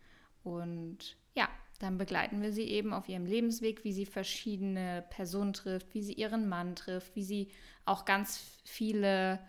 Und 0.43 1.17
ja, 1.35 1.49
dann 1.79 1.97
begleiten 1.97 2.43
wir 2.43 2.53
sie 2.53 2.65
eben 2.65 2.93
auf 2.93 3.09
ihrem 3.09 3.25
Lebensweg, 3.25 3.85
wie 3.85 3.93
sie 3.93 4.07
verschiedene 4.07 5.05
Personen 5.11 5.53
trifft, 5.53 5.95
wie 5.95 6.03
sie 6.03 6.15
ihren 6.15 6.49
Mann 6.49 6.77
trifft, 6.77 7.17
wie 7.17 7.25
sie 7.25 7.49
auch 7.85 8.05
ganz 8.05 8.39
viele 8.65 9.41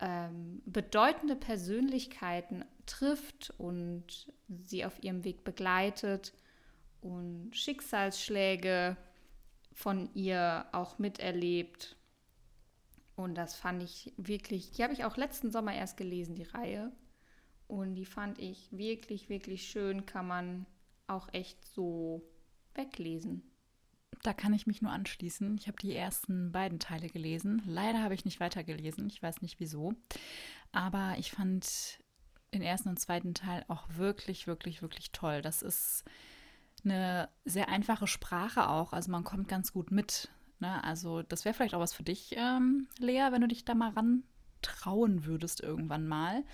ähm, 0.00 0.62
bedeutende 0.66 1.36
Persönlichkeiten 1.36 2.64
trifft 2.84 3.54
und 3.56 4.32
sie 4.64 4.84
auf 4.84 5.02
ihrem 5.02 5.24
Weg 5.24 5.44
begleitet 5.44 6.34
und 7.06 7.52
Schicksalsschläge 7.54 8.96
von 9.72 10.10
ihr 10.14 10.66
auch 10.72 10.98
miterlebt. 10.98 11.96
Und 13.14 13.36
das 13.36 13.54
fand 13.54 13.82
ich 13.82 14.12
wirklich, 14.16 14.72
die 14.72 14.82
habe 14.82 14.92
ich 14.92 15.04
auch 15.04 15.16
letzten 15.16 15.50
Sommer 15.50 15.74
erst 15.74 15.96
gelesen, 15.96 16.34
die 16.34 16.42
Reihe. 16.42 16.92
Und 17.68 17.94
die 17.94 18.04
fand 18.04 18.38
ich 18.38 18.68
wirklich, 18.72 19.28
wirklich 19.28 19.68
schön, 19.68 20.06
kann 20.06 20.26
man 20.26 20.66
auch 21.06 21.32
echt 21.32 21.64
so 21.64 22.22
weglesen. 22.74 23.42
Da 24.22 24.32
kann 24.32 24.54
ich 24.54 24.66
mich 24.66 24.82
nur 24.82 24.92
anschließen. 24.92 25.56
Ich 25.58 25.68
habe 25.68 25.78
die 25.80 25.94
ersten 25.94 26.50
beiden 26.52 26.78
Teile 26.78 27.08
gelesen. 27.08 27.62
Leider 27.66 28.02
habe 28.02 28.14
ich 28.14 28.24
nicht 28.24 28.40
weitergelesen. 28.40 29.06
Ich 29.08 29.22
weiß 29.22 29.42
nicht 29.42 29.60
wieso. 29.60 29.94
Aber 30.72 31.14
ich 31.18 31.30
fand 31.30 32.00
den 32.52 32.62
ersten 32.62 32.88
und 32.88 32.98
zweiten 32.98 33.34
Teil 33.34 33.64
auch 33.68 33.84
wirklich, 33.90 34.46
wirklich, 34.46 34.82
wirklich 34.82 35.12
toll. 35.12 35.42
Das 35.42 35.62
ist 35.62 36.04
eine 36.86 37.28
sehr 37.44 37.68
einfache 37.68 38.06
Sprache 38.06 38.68
auch. 38.68 38.92
Also 38.92 39.10
man 39.10 39.24
kommt 39.24 39.48
ganz 39.48 39.72
gut 39.72 39.90
mit. 39.90 40.30
Ne? 40.58 40.82
Also 40.82 41.22
das 41.22 41.44
wäre 41.44 41.54
vielleicht 41.54 41.74
auch 41.74 41.80
was 41.80 41.92
für 41.92 42.02
dich, 42.02 42.34
ähm, 42.36 42.88
Lea, 42.98 43.28
wenn 43.30 43.42
du 43.42 43.48
dich 43.48 43.64
da 43.64 43.74
mal 43.74 43.90
ran 43.90 44.22
trauen 44.62 45.26
würdest 45.26 45.62
irgendwann 45.62 46.08
mal. 46.08 46.44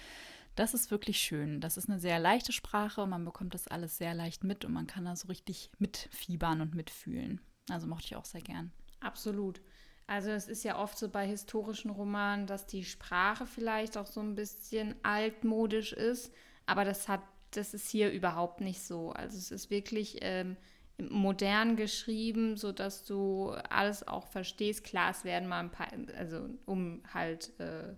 Das 0.55 0.75
ist 0.75 0.91
wirklich 0.91 1.19
schön. 1.19 1.61
Das 1.61 1.77
ist 1.77 1.89
eine 1.89 1.99
sehr 1.99 2.19
leichte 2.19 2.53
Sprache 2.53 3.03
und 3.03 3.11
man 3.11 3.25
bekommt 3.25 3.55
das 3.55 3.69
alles 3.69 3.97
sehr 3.97 4.15
leicht 4.15 4.45
mit 4.45 4.65
und 4.65 4.73
man 4.73 4.87
kann 4.87 5.05
da 5.05 5.17
so 5.17 5.29
richtig 5.29 5.71
mitfiebern 5.79 6.61
und 6.61 6.75
mitfühlen. 6.75 7.41
Also 7.71 7.87
mochte 7.87 8.07
ich 8.07 8.17
auch 8.17 8.25
sehr 8.25 8.43
gern. 8.43 8.73
Absolut. 9.01 9.61
Also 10.07 10.31
es 10.31 10.49
ist 10.49 10.65
ja 10.65 10.79
oft 10.79 10.99
so 10.99 11.09
bei 11.09 11.27
historischen 11.27 11.91
Romanen, 11.91 12.47
dass 12.47 12.67
die 12.67 12.85
Sprache 12.85 13.47
vielleicht 13.47 13.97
auch 13.97 14.07
so 14.07 14.21
ein 14.21 14.35
bisschen 14.35 14.95
altmodisch 15.03 15.93
ist, 15.93 16.35
aber 16.67 16.85
das 16.85 17.09
hat, 17.09 17.23
das 17.53 17.75
ist 17.75 17.89
hier 17.89 18.11
überhaupt 18.11 18.61
nicht 18.61 18.83
so. 18.83 19.11
Also 19.13 19.37
es 19.39 19.51
ist 19.51 19.71
wirklich 19.71 20.19
ähm, 20.23 20.57
modern 20.99 21.77
geschrieben, 21.77 22.57
sodass 22.57 23.05
du 23.05 23.51
alles 23.71 24.07
auch 24.07 24.27
verstehst. 24.27 24.85
Klar, 24.85 25.11
es 25.11 25.25
werden 25.25 25.49
mal 25.49 25.61
ein 25.61 25.71
paar, 25.71 25.89
also 26.17 26.49
um 26.67 27.03
halt 27.13 27.59
äh, 27.61 27.95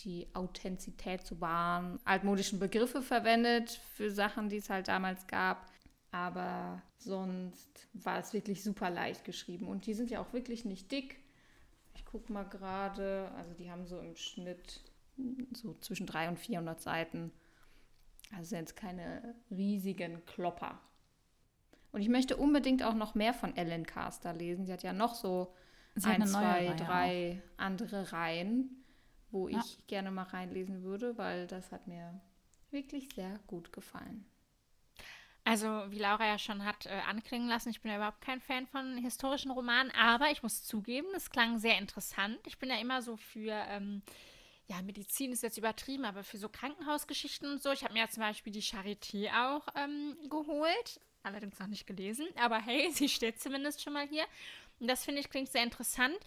die 0.00 0.26
Authentizität 0.34 1.26
zu 1.26 1.40
wahren, 1.40 2.00
altmodischen 2.04 2.58
Begriffe 2.58 3.02
verwendet 3.02 3.80
für 3.94 4.10
Sachen, 4.10 4.48
die 4.48 4.56
es 4.56 4.70
halt 4.70 4.88
damals 4.88 5.26
gab. 5.26 5.70
Aber 6.10 6.82
sonst 6.98 7.88
war 7.94 8.18
es 8.18 8.32
wirklich 8.32 8.62
super 8.62 8.90
leicht 8.90 9.24
geschrieben. 9.24 9.68
Und 9.68 9.86
die 9.86 9.94
sind 9.94 10.10
ja 10.10 10.20
auch 10.20 10.32
wirklich 10.32 10.64
nicht 10.64 10.90
dick. 10.92 11.18
Ich 11.94 12.04
guck 12.04 12.30
mal 12.30 12.44
gerade, 12.44 13.30
also 13.36 13.54
die 13.54 13.70
haben 13.70 13.86
so 13.86 13.98
im 13.98 14.16
Schnitt 14.16 14.82
so 15.52 15.74
zwischen 15.80 16.06
300 16.06 16.30
und 16.32 16.38
400 16.38 16.80
Seiten. 16.80 17.32
Also 18.32 18.50
sind 18.50 18.60
jetzt 18.60 18.76
keine 18.76 19.34
riesigen 19.50 20.24
Klopper. 20.26 20.80
Und 21.92 22.00
ich 22.00 22.08
möchte 22.08 22.36
unbedingt 22.36 22.82
auch 22.82 22.94
noch 22.94 23.14
mehr 23.14 23.34
von 23.34 23.56
Ellen 23.56 23.86
Carster 23.86 24.32
lesen. 24.32 24.64
Sie 24.66 24.72
hat 24.72 24.82
ja 24.82 24.92
noch 24.92 25.14
so 25.14 25.54
Sie 25.94 26.06
ein, 26.08 26.26
zwei, 26.26 26.66
Reihe 26.66 26.76
drei 26.76 27.42
andere 27.58 28.12
Reihen, 28.12 28.84
wo 29.30 29.48
Ja. 29.48 29.58
ich 29.58 29.86
gerne 29.86 30.10
mal 30.10 30.22
reinlesen 30.24 30.82
würde, 30.82 31.18
weil 31.18 31.46
das 31.46 31.70
hat 31.70 31.86
mir 31.86 32.18
wirklich 32.70 33.10
sehr 33.14 33.38
gut 33.46 33.72
gefallen. 33.72 34.24
Also, 35.44 35.66
wie 35.90 35.98
Laura 35.98 36.24
ja 36.26 36.38
schon 36.38 36.64
hat 36.64 36.86
äh, 36.86 37.00
anklingen 37.08 37.48
lassen, 37.48 37.70
ich 37.70 37.80
bin 37.80 37.90
ja 37.90 37.96
überhaupt 37.96 38.20
kein 38.20 38.40
Fan 38.40 38.66
von 38.66 38.96
historischen 38.98 39.50
Romanen, 39.50 39.90
aber 39.90 40.30
ich 40.30 40.42
muss 40.44 40.62
zugeben, 40.62 41.08
es 41.16 41.30
klang 41.30 41.58
sehr 41.58 41.78
interessant. 41.78 42.38
Ich 42.46 42.58
bin 42.58 42.68
ja 42.70 42.76
immer 42.78 43.02
so 43.02 43.16
für, 43.16 43.52
ähm, 43.68 44.02
ja, 44.72 44.80
Medizin 44.80 45.32
ist 45.32 45.42
jetzt 45.42 45.58
übertrieben, 45.58 46.06
aber 46.06 46.24
für 46.24 46.38
so 46.38 46.48
Krankenhausgeschichten 46.48 47.50
und 47.50 47.62
so. 47.62 47.70
Ich 47.72 47.84
habe 47.84 47.92
mir 47.92 48.00
ja 48.00 48.08
zum 48.08 48.22
Beispiel 48.22 48.52
die 48.52 48.62
Charité 48.62 49.28
auch 49.30 49.66
ähm, 49.74 50.16
geholt, 50.30 51.00
allerdings 51.22 51.58
noch 51.58 51.66
nicht 51.66 51.86
gelesen, 51.86 52.26
aber 52.36 52.58
hey, 52.58 52.90
sie 52.94 53.10
steht 53.10 53.40
zumindest 53.40 53.82
schon 53.82 53.92
mal 53.92 54.08
hier. 54.08 54.24
Und 54.80 54.88
das 54.88 55.04
finde 55.04 55.20
ich 55.20 55.28
klingt 55.28 55.50
sehr 55.50 55.62
interessant. 55.62 56.18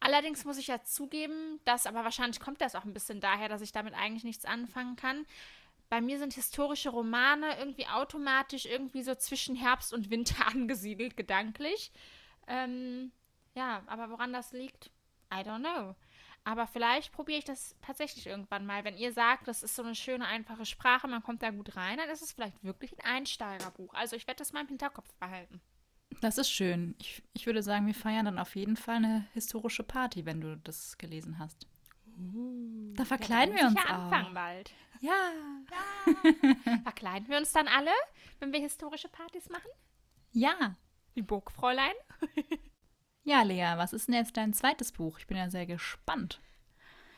Allerdings 0.00 0.44
muss 0.44 0.58
ich 0.58 0.66
ja 0.66 0.82
zugeben, 0.84 1.60
dass, 1.64 1.86
aber 1.86 2.04
wahrscheinlich 2.04 2.40
kommt 2.40 2.60
das 2.60 2.74
auch 2.74 2.84
ein 2.84 2.92
bisschen 2.92 3.20
daher, 3.20 3.48
dass 3.48 3.62
ich 3.62 3.72
damit 3.72 3.94
eigentlich 3.94 4.24
nichts 4.24 4.44
anfangen 4.44 4.96
kann. 4.96 5.24
Bei 5.88 6.02
mir 6.02 6.18
sind 6.18 6.34
historische 6.34 6.90
Romane 6.90 7.58
irgendwie 7.58 7.86
automatisch 7.86 8.66
irgendwie 8.66 9.02
so 9.02 9.14
zwischen 9.14 9.56
Herbst 9.56 9.94
und 9.94 10.10
Winter 10.10 10.46
angesiedelt, 10.54 11.16
gedanklich. 11.16 11.90
Ähm, 12.48 13.12
ja, 13.54 13.82
aber 13.86 14.10
woran 14.10 14.34
das 14.34 14.52
liegt, 14.52 14.90
I 15.32 15.38
don't 15.38 15.60
know. 15.60 15.94
Aber 16.44 16.66
vielleicht 16.66 17.10
probiere 17.12 17.38
ich 17.38 17.44
das 17.44 17.74
tatsächlich 17.80 18.26
irgendwann 18.26 18.66
mal. 18.66 18.84
Wenn 18.84 18.96
ihr 18.98 19.12
sagt, 19.12 19.48
das 19.48 19.62
ist 19.62 19.74
so 19.74 19.82
eine 19.82 19.94
schöne, 19.94 20.26
einfache 20.26 20.66
Sprache, 20.66 21.08
man 21.08 21.22
kommt 21.22 21.42
da 21.42 21.50
gut 21.50 21.74
rein, 21.76 21.96
dann 21.96 22.10
ist 22.10 22.20
es 22.22 22.32
vielleicht 22.32 22.62
wirklich 22.62 22.92
ein 22.98 23.16
Einsteigerbuch. 23.16 23.94
Also 23.94 24.14
ich 24.14 24.26
werde 24.26 24.38
das 24.38 24.52
mal 24.52 24.60
im 24.60 24.68
Hinterkopf 24.68 25.12
behalten. 25.14 25.62
Das 26.20 26.36
ist 26.38 26.50
schön. 26.50 26.94
Ich, 27.00 27.22
ich 27.32 27.46
würde 27.46 27.62
sagen, 27.62 27.86
wir 27.86 27.94
feiern 27.94 28.26
dann 28.26 28.38
auf 28.38 28.54
jeden 28.56 28.76
Fall 28.76 28.96
eine 28.96 29.26
historische 29.32 29.82
Party, 29.82 30.26
wenn 30.26 30.40
du 30.42 30.56
das 30.58 30.98
gelesen 30.98 31.38
hast. 31.38 31.66
Da 32.94 33.04
verkleiden 33.04 33.56
Ja, 33.56 33.62
wir 33.62 33.68
uns 33.68 33.76
ja 33.76 33.84
auch. 33.86 34.12
anfangen 34.12 34.34
bald. 34.34 34.70
Ja. 35.00 35.32
Verkleiden 36.82 37.28
wir 37.28 37.38
uns 37.38 37.52
dann 37.52 37.68
alle, 37.68 37.90
wenn 38.38 38.52
wir 38.52 38.60
historische 38.60 39.08
Partys 39.08 39.48
machen? 39.48 39.70
Ja. 40.32 40.76
Wie 41.14 41.22
Burgfräulein? 41.22 41.92
Ja, 43.24 43.42
Lea, 43.42 43.72
was 43.76 43.92
ist 43.92 44.08
denn 44.08 44.14
jetzt 44.16 44.36
dein 44.36 44.52
zweites 44.52 44.92
Buch? 44.92 45.18
Ich 45.18 45.26
bin 45.26 45.36
ja 45.36 45.48
sehr 45.48 45.66
gespannt. 45.66 46.40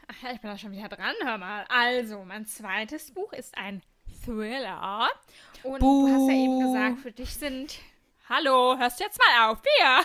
Ach 0.09 0.23
ja, 0.23 0.33
ich 0.33 0.41
bin 0.41 0.51
da 0.51 0.57
schon 0.57 0.71
wieder 0.71 0.89
dran, 0.89 1.15
hör 1.25 1.37
mal. 1.37 1.65
Also, 1.69 2.25
mein 2.25 2.47
zweites 2.47 3.13
Buch 3.13 3.33
ist 3.33 3.57
ein 3.59 3.83
Thriller. 4.25 5.09
Und 5.65 5.83
du 5.83 6.07
hast 6.07 6.29
ja 6.29 6.35
eben 6.35 6.61
Buh. 6.61 6.73
gesagt, 6.73 6.99
für 7.01 7.11
dich 7.13 7.35
sind. 7.35 7.79
Hallo, 8.29 8.77
hörst 8.79 9.01
du 9.01 9.05
jetzt 9.05 9.19
mal 9.19 9.51
auf, 9.51 9.61
Bea? 9.63 10.03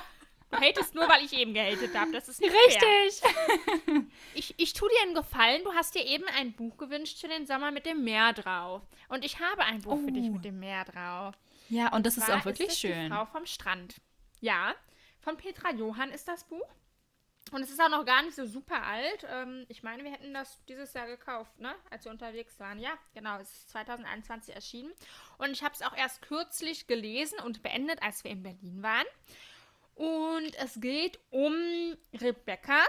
Du 0.50 0.58
hatest 0.58 0.96
nur, 0.96 1.08
weil 1.08 1.24
ich 1.24 1.34
eben 1.34 1.54
gehatet 1.54 1.96
habe. 1.96 2.12
Das 2.12 2.28
ist 2.28 2.42
nicht 2.42 2.52
Fair. 2.52 4.02
Ich, 4.34 4.54
ich 4.58 4.74
tue 4.74 4.90
dir 4.90 5.04
einen 5.04 5.14
Gefallen. 5.16 5.64
Du 5.64 5.72
hast 5.74 5.94
dir 5.96 6.06
eben 6.06 6.26
ein 6.38 6.54
Buch 6.54 6.78
gewünscht 6.78 7.20
für 7.20 7.28
den 7.28 7.46
Sommer 7.46 7.72
mit 7.72 7.86
dem 7.86 8.04
Meer 8.04 8.34
drauf. 8.34 8.82
Und 9.08 9.24
ich 9.24 9.40
habe 9.40 9.64
ein 9.64 9.82
Buch 9.82 10.00
für 10.04 10.12
dich 10.12 10.30
Oh. 10.30 10.34
mit 10.34 10.46
dem 10.46 10.60
Meer 10.60 10.84
drauf. 10.86 11.36
Ja, 11.70 11.94
und 11.94 12.06
das 12.06 12.18
ist 12.18 12.30
auch 12.30 12.44
wirklich 12.44 12.70
es 12.70 12.80
schön. 12.80 13.04
Die 13.04 13.10
Frau 13.10 13.26
vom 13.26 13.46
Strand. 13.46 13.96
Ja, 14.42 14.74
von 15.22 15.38
Petra 15.38 15.72
Johann 15.72 16.12
ist 16.12 16.28
das 16.28 16.44
Buch. 16.44 16.68
Und 17.52 17.64
es 17.64 17.72
ist 17.72 17.82
auch 17.82 17.90
noch 17.90 18.06
gar 18.06 18.22
nicht 18.22 18.36
so 18.36 18.46
super 18.46 18.84
alt. 18.84 19.26
Ähm, 19.30 19.66
ich 19.68 19.84
meine, 19.84 20.04
wir 20.04 20.12
hätten 20.12 20.34
das 20.34 20.64
dieses 20.66 20.94
Jahr 20.94 21.08
gekauft, 21.08 21.60
ne? 21.60 21.74
Als 21.90 22.06
wir 22.06 22.12
unterwegs 22.12 22.60
waren. 22.60 22.80
Ja, 22.80 22.92
genau. 23.14 23.40
Es 23.40 23.52
ist 23.52 23.70
2021 23.72 24.56
erschienen. 24.56 24.92
Und 25.38 25.52
ich 25.52 25.64
habe 25.64 25.74
es 25.74 25.82
auch 25.82 25.96
erst 25.96 26.22
kürzlich 26.22 26.88
gelesen 26.88 27.40
und 27.40 27.62
beendet, 27.62 28.02
als 28.04 28.24
wir 28.24 28.32
in 28.32 28.44
Berlin 28.44 28.84
waren. 28.84 29.08
Und 29.96 30.56
es 30.60 30.80
geht 30.80 31.20
um 31.30 31.54
Rebecca, 32.14 32.80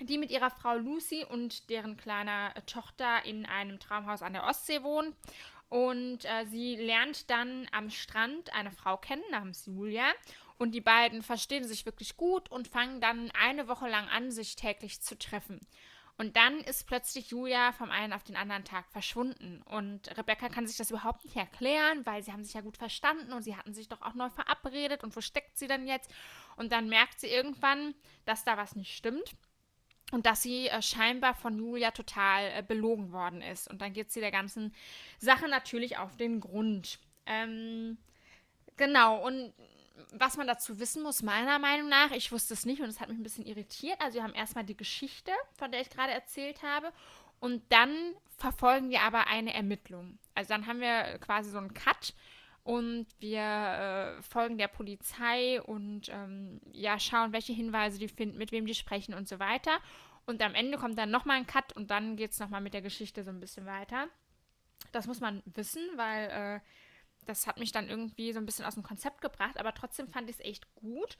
die 0.00 0.18
mit 0.18 0.30
ihrer 0.30 0.50
Frau 0.50 0.76
Lucy 0.76 1.24
und 1.24 1.70
deren 1.70 1.96
kleiner 1.96 2.52
äh, 2.56 2.62
Tochter 2.62 3.24
in 3.24 3.46
einem 3.46 3.78
Traumhaus 3.78 4.22
an 4.22 4.32
der 4.32 4.44
Ostsee 4.44 4.82
wohnt. 4.82 5.14
Und 5.68 6.24
äh, 6.24 6.44
sie 6.46 6.74
lernt 6.74 7.30
dann 7.30 7.68
am 7.70 7.90
Strand 7.90 8.52
eine 8.52 8.72
Frau 8.72 8.96
kennen 8.96 9.22
namens 9.30 9.66
Julia. 9.66 10.10
Und 10.60 10.72
die 10.72 10.82
beiden 10.82 11.22
verstehen 11.22 11.66
sich 11.66 11.86
wirklich 11.86 12.18
gut 12.18 12.50
und 12.50 12.68
fangen 12.68 13.00
dann 13.00 13.30
eine 13.30 13.66
Woche 13.66 13.88
lang 13.88 14.06
an, 14.10 14.30
sich 14.30 14.56
täglich 14.56 15.00
zu 15.00 15.18
treffen. 15.18 15.58
Und 16.18 16.36
dann 16.36 16.60
ist 16.60 16.86
plötzlich 16.86 17.30
Julia 17.30 17.72
vom 17.72 17.90
einen 17.90 18.12
auf 18.12 18.24
den 18.24 18.36
anderen 18.36 18.66
Tag 18.66 18.84
verschwunden. 18.90 19.62
Und 19.62 20.14
Rebecca 20.18 20.50
kann 20.50 20.66
sich 20.66 20.76
das 20.76 20.90
überhaupt 20.90 21.24
nicht 21.24 21.34
erklären, 21.34 22.04
weil 22.04 22.22
sie 22.22 22.30
haben 22.30 22.44
sich 22.44 22.52
ja 22.52 22.60
gut 22.60 22.76
verstanden 22.76 23.32
und 23.32 23.40
sie 23.40 23.56
hatten 23.56 23.72
sich 23.72 23.88
doch 23.88 24.02
auch 24.02 24.12
neu 24.12 24.28
verabredet. 24.28 25.02
Und 25.02 25.16
wo 25.16 25.22
steckt 25.22 25.56
sie 25.56 25.66
denn 25.66 25.86
jetzt? 25.86 26.10
Und 26.56 26.72
dann 26.72 26.90
merkt 26.90 27.20
sie 27.20 27.28
irgendwann, 27.28 27.94
dass 28.26 28.44
da 28.44 28.58
was 28.58 28.76
nicht 28.76 28.94
stimmt. 28.94 29.34
Und 30.12 30.26
dass 30.26 30.42
sie 30.42 30.68
äh, 30.68 30.82
scheinbar 30.82 31.34
von 31.34 31.56
Julia 31.56 31.90
total 31.90 32.52
äh, 32.54 32.62
belogen 32.62 33.12
worden 33.12 33.40
ist. 33.40 33.66
Und 33.66 33.80
dann 33.80 33.94
geht 33.94 34.12
sie 34.12 34.20
der 34.20 34.30
ganzen 34.30 34.74
Sache 35.20 35.48
natürlich 35.48 35.96
auf 35.96 36.18
den 36.18 36.40
Grund. 36.40 36.98
Ähm, 37.24 37.96
genau, 38.76 39.26
und 39.26 39.54
was 40.12 40.36
man 40.36 40.46
dazu 40.46 40.78
wissen 40.78 41.02
muss, 41.02 41.22
meiner 41.22 41.58
Meinung 41.58 41.88
nach, 41.88 42.10
ich 42.10 42.32
wusste 42.32 42.54
es 42.54 42.66
nicht 42.66 42.80
und 42.80 42.88
es 42.88 43.00
hat 43.00 43.08
mich 43.08 43.18
ein 43.18 43.22
bisschen 43.22 43.46
irritiert. 43.46 44.00
Also 44.00 44.16
wir 44.16 44.22
haben 44.22 44.34
erstmal 44.34 44.64
die 44.64 44.76
Geschichte, 44.76 45.32
von 45.52 45.70
der 45.70 45.80
ich 45.80 45.90
gerade 45.90 46.12
erzählt 46.12 46.62
habe. 46.62 46.92
Und 47.40 47.62
dann 47.70 47.94
verfolgen 48.36 48.90
wir 48.90 49.00
aber 49.02 49.26
eine 49.26 49.54
Ermittlung. 49.54 50.18
Also 50.34 50.48
dann 50.48 50.66
haben 50.66 50.80
wir 50.80 51.18
quasi 51.18 51.50
so 51.50 51.58
einen 51.58 51.74
Cut 51.74 52.14
und 52.62 53.06
wir 53.18 53.40
äh, 53.40 54.22
folgen 54.22 54.58
der 54.58 54.68
Polizei 54.68 55.60
und 55.62 56.08
ähm, 56.10 56.60
ja, 56.72 56.98
schauen, 56.98 57.32
welche 57.32 57.52
Hinweise 57.52 57.98
die 57.98 58.08
finden, 58.08 58.36
mit 58.36 58.52
wem 58.52 58.66
die 58.66 58.74
sprechen 58.74 59.14
und 59.14 59.28
so 59.28 59.38
weiter. 59.38 59.78
Und 60.26 60.42
am 60.42 60.54
Ende 60.54 60.76
kommt 60.78 60.98
dann 60.98 61.10
nochmal 61.10 61.38
ein 61.38 61.46
Cut 61.46 61.72
und 61.74 61.90
dann 61.90 62.16
geht 62.16 62.32
es 62.32 62.38
nochmal 62.38 62.60
mit 62.60 62.74
der 62.74 62.82
Geschichte 62.82 63.24
so 63.24 63.30
ein 63.30 63.40
bisschen 63.40 63.66
weiter. 63.66 64.06
Das 64.92 65.06
muss 65.06 65.20
man 65.20 65.42
wissen, 65.46 65.82
weil 65.96 66.28
äh, 66.28 66.60
das 67.30 67.46
hat 67.46 67.58
mich 67.58 67.72
dann 67.72 67.88
irgendwie 67.88 68.32
so 68.32 68.38
ein 68.38 68.46
bisschen 68.46 68.64
aus 68.64 68.74
dem 68.74 68.82
Konzept 68.82 69.20
gebracht, 69.20 69.58
aber 69.58 69.72
trotzdem 69.72 70.08
fand 70.08 70.28
ich 70.28 70.36
es 70.38 70.44
echt 70.44 70.74
gut. 70.74 71.16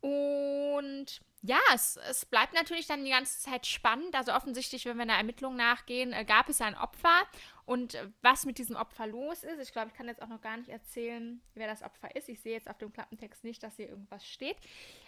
Und 0.00 1.20
ja, 1.44 1.58
es, 1.74 1.96
es 2.08 2.24
bleibt 2.24 2.54
natürlich 2.54 2.86
dann 2.86 3.04
die 3.04 3.10
ganze 3.10 3.40
Zeit 3.40 3.66
spannend. 3.66 4.14
Also 4.14 4.32
offensichtlich, 4.32 4.84
wenn 4.84 4.96
wir 4.96 5.02
einer 5.02 5.16
Ermittlung 5.16 5.56
nachgehen, 5.56 6.12
äh, 6.12 6.24
gab 6.24 6.48
es 6.48 6.60
ein 6.60 6.76
Opfer. 6.76 7.26
Und 7.64 7.94
äh, 7.94 8.08
was 8.22 8.46
mit 8.46 8.58
diesem 8.58 8.76
Opfer 8.76 9.08
los 9.08 9.42
ist, 9.42 9.58
ich 9.60 9.72
glaube, 9.72 9.88
ich 9.88 9.94
kann 9.94 10.06
jetzt 10.06 10.22
auch 10.22 10.28
noch 10.28 10.40
gar 10.40 10.56
nicht 10.56 10.68
erzählen, 10.68 11.42
wer 11.54 11.66
das 11.66 11.82
Opfer 11.82 12.14
ist. 12.14 12.28
Ich 12.28 12.40
sehe 12.40 12.52
jetzt 12.52 12.70
auf 12.70 12.78
dem 12.78 12.92
Klappentext 12.92 13.42
nicht, 13.42 13.60
dass 13.64 13.74
hier 13.74 13.88
irgendwas 13.88 14.24
steht. 14.24 14.56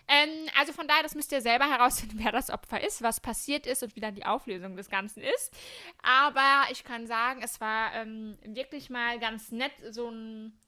Ähm, 0.09 0.29
also 0.59 0.73
von 0.73 0.89
daher, 0.89 1.05
das 1.05 1.15
müsst 1.15 1.31
ihr 1.31 1.41
selber 1.41 1.67
herausfinden, 1.71 2.19
wer 2.21 2.33
das 2.33 2.51
Opfer 2.51 2.83
ist, 2.83 3.01
was 3.01 3.21
passiert 3.21 3.65
ist 3.65 3.85
und 3.85 3.95
wie 3.95 4.01
dann 4.01 4.17
die 4.17 4.27
Auflösung 4.27 4.77
des 4.77 4.91
Ganzen 4.91 5.23
ist. 5.23 5.55
Aber 6.03 6.65
ich 6.73 6.83
kann 6.83 7.07
sagen, 7.07 7.43
es 7.45 7.61
war 7.61 7.95
ähm, 7.95 8.39
wirklich 8.43 8.91
mal 8.91 9.21
ganz 9.21 9.53
nett, 9.53 9.73
so 9.91 10.11
ein 10.11 10.59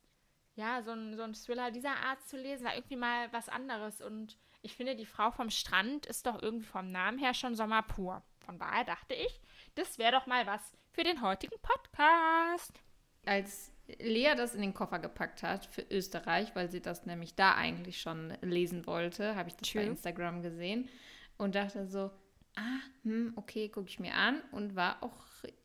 ja, 0.54 0.82
so 0.82 0.92
ein, 0.92 1.16
so 1.16 1.22
ein 1.22 1.34
Thriller 1.34 1.70
dieser 1.70 1.96
Art 1.96 2.22
zu 2.22 2.38
lesen, 2.38 2.64
war 2.64 2.74
irgendwie 2.74 2.96
mal 2.96 3.30
was 3.30 3.50
anderes. 3.50 4.00
Und 4.00 4.38
ich 4.66 4.74
finde, 4.74 4.96
die 4.96 5.06
Frau 5.06 5.30
vom 5.30 5.48
Strand 5.48 6.06
ist 6.06 6.26
doch 6.26 6.42
irgendwie 6.42 6.66
vom 6.66 6.90
Namen 6.90 7.18
her 7.18 7.34
schon 7.34 7.54
Sommer 7.54 7.82
pur. 7.82 8.20
Von 8.44 8.58
daher 8.58 8.82
dachte 8.84 9.14
ich, 9.14 9.40
das 9.76 9.96
wäre 9.96 10.10
doch 10.10 10.26
mal 10.26 10.44
was 10.44 10.72
für 10.90 11.04
den 11.04 11.22
heutigen 11.22 11.56
Podcast. 11.62 12.72
Als 13.24 13.70
Lea 14.00 14.34
das 14.36 14.56
in 14.56 14.62
den 14.62 14.74
Koffer 14.74 14.98
gepackt 14.98 15.44
hat 15.44 15.66
für 15.66 15.82
Österreich, 15.88 16.56
weil 16.56 16.68
sie 16.68 16.82
das 16.82 17.06
nämlich 17.06 17.36
da 17.36 17.54
eigentlich 17.54 18.00
schon 18.00 18.36
lesen 18.42 18.86
wollte, 18.88 19.36
habe 19.36 19.48
ich 19.48 19.54
das 19.54 19.72
bei 19.72 19.82
True. 19.82 19.90
Instagram 19.90 20.42
gesehen 20.42 20.88
und 21.38 21.54
dachte 21.54 21.86
so, 21.86 22.10
ah, 22.56 22.80
hm, 23.04 23.32
okay, 23.36 23.68
gucke 23.68 23.88
ich 23.88 24.00
mir 24.00 24.14
an 24.14 24.42
und 24.52 24.76
war 24.76 25.02
auch 25.02 25.14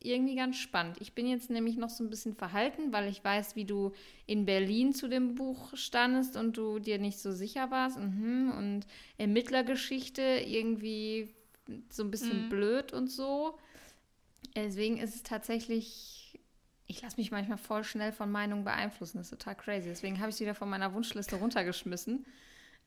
irgendwie 0.00 0.36
ganz 0.36 0.56
spannend. 0.58 0.98
Ich 1.00 1.14
bin 1.14 1.26
jetzt 1.26 1.50
nämlich 1.50 1.76
noch 1.76 1.90
so 1.90 2.04
ein 2.04 2.10
bisschen 2.10 2.34
verhalten, 2.34 2.92
weil 2.92 3.08
ich 3.08 3.24
weiß, 3.24 3.56
wie 3.56 3.64
du 3.64 3.92
in 4.26 4.44
Berlin 4.46 4.94
zu 4.94 5.08
dem 5.08 5.34
Buch 5.34 5.76
standest 5.76 6.36
und 6.36 6.56
du 6.56 6.78
dir 6.78 6.98
nicht 6.98 7.18
so 7.18 7.32
sicher 7.32 7.70
warst 7.70 7.98
mhm, 7.98 8.52
und 8.56 8.86
Ermittlergeschichte 9.18 10.22
irgendwie 10.22 11.34
so 11.90 12.04
ein 12.04 12.10
bisschen 12.10 12.44
Mhm. 12.44 12.48
blöd 12.48 12.92
und 12.92 13.10
so. 13.10 13.58
Deswegen 14.56 14.98
ist 14.98 15.14
es 15.14 15.22
tatsächlich 15.22 16.18
ich 16.88 17.00
lasse 17.00 17.16
mich 17.16 17.30
manchmal 17.30 17.56
voll 17.56 17.84
schnell 17.84 18.12
von 18.12 18.30
Meinungen 18.30 18.64
beeinflussen. 18.64 19.16
Das 19.16 19.26
ist 19.32 19.38
total 19.38 19.56
crazy. 19.56 19.88
Deswegen 19.88 20.18
habe 20.18 20.28
ich 20.28 20.34
es 20.36 20.40
wieder 20.40 20.54
von 20.54 20.68
meiner 20.68 20.92
Wunschliste 20.92 21.36
runtergeschmissen. 21.36 22.26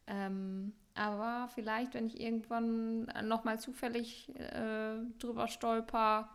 Ähm, 0.08 0.74
aber 0.94 1.50
vielleicht, 1.54 1.94
wenn 1.94 2.08
ich 2.08 2.20
irgendwann 2.20 3.06
nochmal 3.24 3.60
zufällig 3.60 4.30
äh, 4.40 4.96
drüber 5.20 5.48
stolper, 5.48 6.30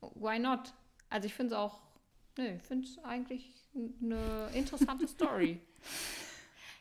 why 0.00 0.38
not? 0.38 0.72
Also 1.10 1.26
ich 1.26 1.34
finde 1.34 1.54
es 1.54 1.58
auch, 1.58 1.80
nee, 2.38 2.56
ich 2.56 2.62
finde 2.62 2.86
es 2.86 2.98
eigentlich 3.04 3.52
eine 3.74 4.48
interessante 4.54 5.06
Story. 5.06 5.60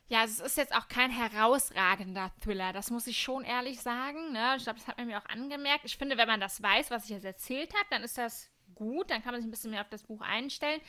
Ja, 0.08 0.24
es 0.24 0.40
ist 0.40 0.56
jetzt 0.56 0.76
auch 0.76 0.88
kein 0.88 1.10
herausragender 1.10 2.32
Thriller, 2.44 2.72
das 2.74 2.92
muss 2.92 3.08
ich 3.08 3.20
schon 3.20 3.44
ehrlich 3.44 3.82
sagen. 3.82 4.34
Ne? 4.34 4.54
Ich 4.56 4.64
glaube, 4.64 4.78
das 4.78 4.88
hat 4.88 5.00
man 5.00 5.08
mir 5.08 5.18
auch 5.18 5.26
angemerkt. 5.26 5.84
Ich 5.84 5.98
finde, 5.98 6.16
wenn 6.16 6.28
man 6.28 6.40
das 6.40 6.62
weiß, 6.62 6.92
was 6.92 7.06
ich 7.06 7.10
jetzt 7.10 7.26
erzählt 7.26 7.74
habe, 7.74 7.88
dann 7.90 8.04
ist 8.04 8.16
das 8.16 8.52
gut, 8.76 9.10
dann 9.10 9.24
kann 9.24 9.32
man 9.32 9.42
sich 9.42 9.48
ein 9.48 9.52
bisschen 9.52 9.72
mehr 9.72 9.82
auf 9.82 9.90
das 9.90 10.04
Buch 10.04 10.22
einstellen. 10.22 10.80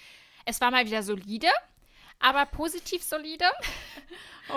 Es 0.45 0.61
war 0.61 0.71
mal 0.71 0.85
wieder 0.85 1.03
solide, 1.03 1.49
aber 2.18 2.46
positiv 2.46 3.02
solide. 3.02 3.44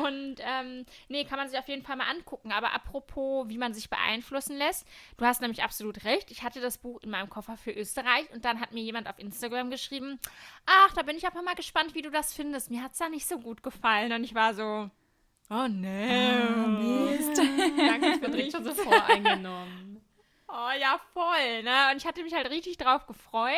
Und 0.03 0.35
ähm, 0.39 0.85
nee, 1.07 1.25
kann 1.25 1.39
man 1.39 1.49
sich 1.49 1.57
auf 1.57 1.67
jeden 1.67 1.81
Fall 1.81 1.95
mal 1.95 2.09
angucken. 2.09 2.51
Aber 2.51 2.73
apropos, 2.73 3.49
wie 3.49 3.57
man 3.57 3.73
sich 3.73 3.89
beeinflussen 3.89 4.55
lässt, 4.55 4.85
du 5.17 5.25
hast 5.25 5.41
nämlich 5.41 5.63
absolut 5.63 6.03
recht. 6.05 6.29
Ich 6.29 6.43
hatte 6.43 6.61
das 6.61 6.77
Buch 6.77 7.01
in 7.01 7.09
meinem 7.09 7.29
Koffer 7.29 7.57
für 7.57 7.71
Österreich 7.71 8.31
und 8.31 8.45
dann 8.45 8.59
hat 8.59 8.71
mir 8.71 8.83
jemand 8.83 9.09
auf 9.09 9.17
Instagram 9.17 9.71
geschrieben, 9.71 10.19
ach, 10.67 10.93
da 10.93 11.01
bin 11.01 11.17
ich 11.17 11.25
aber 11.25 11.41
mal 11.41 11.55
gespannt, 11.55 11.95
wie 11.95 12.03
du 12.03 12.11
das 12.11 12.33
findest. 12.33 12.69
Mir 12.69 12.83
hat 12.83 12.91
es 12.91 12.99
da 12.99 13.09
nicht 13.09 13.27
so 13.27 13.39
gut 13.39 13.63
gefallen. 13.63 14.11
Und 14.13 14.23
ich 14.23 14.35
war 14.35 14.53
so, 14.53 14.91
oh 15.49 15.67
nee. 15.67 16.37
Ah, 16.37 16.67
Mist. 16.67 17.37
Danke, 17.77 18.11
ich 18.13 18.21
bin 18.21 18.51
schon 18.51 18.63
so 18.63 18.75
voreingenommen. 18.75 20.01
Oh 20.47 20.71
ja, 20.79 20.99
voll, 21.13 21.63
ne? 21.63 21.89
Und 21.91 21.97
ich 21.97 22.05
hatte 22.05 22.23
mich 22.23 22.33
halt 22.33 22.49
richtig 22.49 22.77
drauf 22.77 23.05
gefreut 23.05 23.57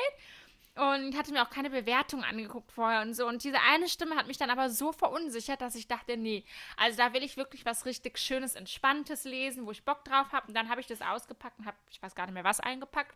und 0.76 1.18
hatte 1.18 1.34
mir 1.34 1.44
auch 1.44 1.50
keine 1.50 1.70
Bewertung 1.70 2.24
angeguckt 2.24 2.72
vorher 2.72 3.02
und 3.02 3.14
so. 3.14 3.28
Und 3.28 3.44
diese 3.44 3.60
eine 3.60 3.90
Stimme 3.90 4.16
hat 4.16 4.28
mich 4.28 4.38
dann 4.38 4.50
aber 4.50 4.70
so 4.70 4.94
verunsichert, 4.94 5.62
dass 5.62 5.76
ich 5.76 5.88
dachte, 5.88 6.16
nee, 6.16 6.46
also 6.78 6.98
da 6.98 7.14
will 7.14 7.24
ich 7.24 7.36
wirklich 7.36 7.66
was 7.66 7.86
richtig 7.86 8.18
Schönes, 8.18 8.56
Entspanntes 8.56 9.26
lesen, 9.26 9.66
wo 9.66 9.72
ich 9.72 9.84
Bock 9.84 10.06
drauf 10.06 10.32
habe. 10.32 10.48
Und 10.48 10.54
dann 10.56 10.70
habe 10.70 10.80
ich 10.80 10.88
das 10.88 11.02
ausgepackt 11.02 11.60
und 11.60 11.66
habe, 11.66 11.78
ich 11.90 12.02
weiß 12.02 12.16
gar 12.16 12.26
nicht 12.26 12.34
mehr 12.34 12.46
was, 12.46 12.62
eingepackt. 12.62 13.16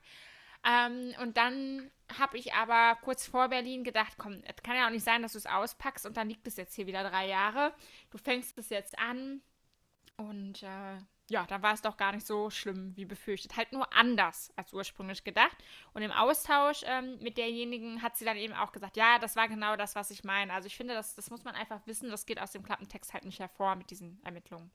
Ähm, 0.66 1.14
und 1.22 1.38
dann 1.38 1.92
habe 2.20 2.38
ich 2.38 2.54
aber 2.54 2.98
kurz 3.02 3.26
vor 3.26 3.48
Berlin 3.50 3.84
gedacht, 3.84 4.14
komm, 4.18 4.42
es 4.44 4.64
kann 4.64 4.76
ja 4.76 4.88
auch 4.88 4.92
nicht 4.92 5.06
sein, 5.06 5.22
dass 5.22 5.34
du 5.34 5.38
es 5.38 5.46
auspackst 5.46 6.06
und 6.06 6.18
dann 6.18 6.28
liegt 6.28 6.48
es 6.48 6.58
jetzt 6.58 6.76
hier 6.76 6.88
wieder 6.88 7.08
drei 7.08 7.28
Jahre. 7.28 7.74
Du 8.10 8.18
fängst 8.18 8.58
es 8.58 8.70
jetzt 8.70 8.98
an 9.00 9.42
und 10.18 10.64
äh, 10.64 10.98
ja, 11.30 11.46
dann 11.48 11.64
war 11.64 11.74
es 11.74 11.82
doch 11.82 11.98
gar 11.98 12.12
nicht 12.12 12.26
so 12.26 12.50
schlimm 12.50 12.96
wie 12.96 13.06
befürchtet. 13.06 13.58
Halt 13.58 13.72
nur 13.72 13.92
anders 13.94 14.52
als 14.56 14.74
ursprünglich 14.74 15.24
gedacht. 15.24 15.58
Und 15.94 16.04
im 16.04 16.12
Austausch 16.12 16.84
ähm, 16.86 17.18
mit 17.20 17.38
derjenigen 17.38 18.02
hat 18.02 18.16
sie 18.16 18.26
dann 18.26 18.38
eben 18.38 18.54
auch 18.54 18.72
gesagt, 18.72 18.96
ja, 18.96 19.18
das 19.18 19.36
war 19.36 19.48
genau 19.48 19.76
das, 19.76 19.96
was 19.96 20.12
ich 20.12 20.24
meine. 20.24 20.54
Also 20.54 20.68
ich 20.68 20.78
finde, 20.78 20.94
das, 20.94 21.16
das 21.16 21.32
muss 21.32 21.44
man 21.44 21.56
einfach 21.56 21.80
wissen. 21.88 22.12
Das 22.12 22.26
geht 22.26 22.40
aus 22.40 22.52
dem 22.52 22.64
Klappentext 22.64 23.14
halt 23.14 23.26
nicht 23.26 23.40
hervor 23.40 23.76
mit 23.76 23.90
diesen 23.90 24.22
Ermittlungen. 24.24 24.70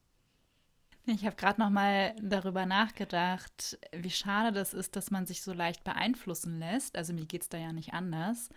Ich 1.07 1.25
habe 1.25 1.37
gerade 1.37 1.61
noch 1.61 1.71
mal 1.71 2.15
darüber 2.21 2.67
nachgedacht, 2.67 3.79
wie 3.93 4.11
schade 4.11 4.53
das 4.53 4.75
ist, 4.75 4.97
dass 4.97 5.11
man 5.11 5.27
sich 5.27 5.43
so 5.43 5.53
leicht 5.53 5.83
beeinflussen 5.85 6.59
lässt. 6.59 6.97
Also 6.97 7.13
mir 7.13 7.27
geht 7.27 7.43
es 7.43 7.49
da 7.49 7.59
ja 7.59 7.73
nicht 7.73 7.95
anders. 7.95 8.51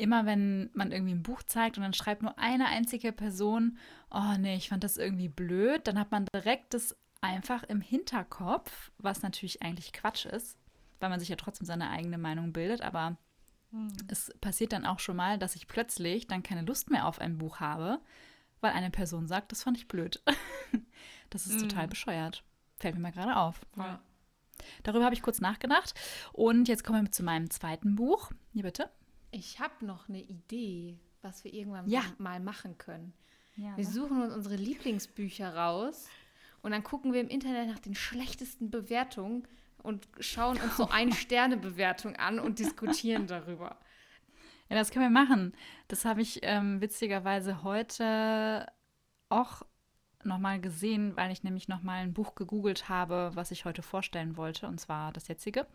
Immer 0.00 0.24
wenn 0.24 0.70
man 0.72 0.92
irgendwie 0.92 1.12
ein 1.12 1.22
Buch 1.22 1.42
zeigt 1.42 1.76
und 1.76 1.82
dann 1.82 1.92
schreibt 1.92 2.22
nur 2.22 2.38
eine 2.38 2.66
einzige 2.66 3.12
Person, 3.12 3.76
oh 4.10 4.34
nee, 4.38 4.56
ich 4.56 4.70
fand 4.70 4.82
das 4.82 4.96
irgendwie 4.96 5.28
blöd, 5.28 5.86
dann 5.86 5.98
hat 5.98 6.10
man 6.10 6.24
direkt 6.34 6.72
das 6.72 6.96
einfach 7.20 7.64
im 7.64 7.82
Hinterkopf, 7.82 8.90
was 8.96 9.22
natürlich 9.22 9.62
eigentlich 9.62 9.92
Quatsch 9.92 10.24
ist, 10.24 10.56
weil 11.00 11.10
man 11.10 11.20
sich 11.20 11.28
ja 11.28 11.36
trotzdem 11.36 11.66
seine 11.66 11.90
eigene 11.90 12.16
Meinung 12.16 12.54
bildet, 12.54 12.80
aber 12.80 13.18
hm. 13.72 13.92
es 14.08 14.32
passiert 14.40 14.72
dann 14.72 14.86
auch 14.86 15.00
schon 15.00 15.16
mal, 15.16 15.38
dass 15.38 15.54
ich 15.54 15.68
plötzlich 15.68 16.26
dann 16.26 16.42
keine 16.42 16.62
Lust 16.62 16.90
mehr 16.90 17.06
auf 17.06 17.20
ein 17.20 17.36
Buch 17.36 17.60
habe, 17.60 18.00
weil 18.62 18.72
eine 18.72 18.90
Person 18.90 19.26
sagt, 19.26 19.52
das 19.52 19.62
fand 19.62 19.76
ich 19.76 19.86
blöd. 19.86 20.22
das 21.30 21.46
ist 21.46 21.60
hm. 21.60 21.68
total 21.68 21.88
bescheuert. 21.88 22.42
Fällt 22.78 22.94
mir 22.94 23.02
mal 23.02 23.12
gerade 23.12 23.36
auf. 23.36 23.60
Ja. 23.76 24.00
Darüber 24.82 25.04
habe 25.04 25.14
ich 25.14 25.22
kurz 25.22 25.40
nachgedacht. 25.40 25.94
Und 26.32 26.68
jetzt 26.68 26.84
kommen 26.84 27.04
wir 27.04 27.12
zu 27.12 27.22
meinem 27.22 27.50
zweiten 27.50 27.96
Buch. 27.96 28.30
Hier 28.52 28.62
bitte. 28.62 28.90
Ich 29.30 29.60
habe 29.60 29.84
noch 29.84 30.08
eine 30.08 30.20
Idee, 30.20 30.98
was 31.22 31.44
wir 31.44 31.52
irgendwann 31.52 31.88
Ja. 31.88 32.02
mal 32.18 32.40
machen 32.40 32.78
können. 32.78 33.12
Ja, 33.56 33.76
Wir 33.76 33.84
suchen 33.86 34.22
uns 34.22 34.34
unsere 34.34 34.56
Lieblingsbücher 34.56 35.54
raus 35.54 36.08
und 36.62 36.70
dann 36.72 36.82
gucken 36.82 37.12
wir 37.12 37.20
im 37.20 37.28
Internet 37.28 37.68
nach 37.68 37.78
den 37.78 37.94
schlechtesten 37.94 38.70
Bewertungen 38.70 39.46
und 39.82 40.08
schauen 40.20 40.58
uns 40.60 40.76
so 40.76 40.88
eine 40.90 41.12
Sternebewertung 41.12 42.16
an 42.16 42.38
und 42.38 42.58
diskutieren 42.58 43.26
darüber. 43.26 43.78
Ja, 44.68 44.76
das 44.76 44.90
können 44.90 45.04
wir 45.12 45.24
machen. 45.26 45.52
Das 45.88 46.04
habe 46.04 46.22
ich 46.22 46.40
ähm, 46.42 46.80
witzigerweise 46.80 47.62
heute 47.64 48.66
auch 49.28 49.62
nochmal 50.26 50.60
gesehen, 50.60 51.16
weil 51.16 51.30
ich 51.30 51.42
nämlich 51.42 51.68
nochmal 51.68 52.02
ein 52.02 52.14
Buch 52.14 52.34
gegoogelt 52.34 52.88
habe, 52.88 53.30
was 53.34 53.50
ich 53.50 53.64
heute 53.64 53.82
vorstellen 53.82 54.36
wollte, 54.36 54.66
und 54.66 54.80
zwar 54.80 55.12
das 55.12 55.28
jetzige. 55.28 55.66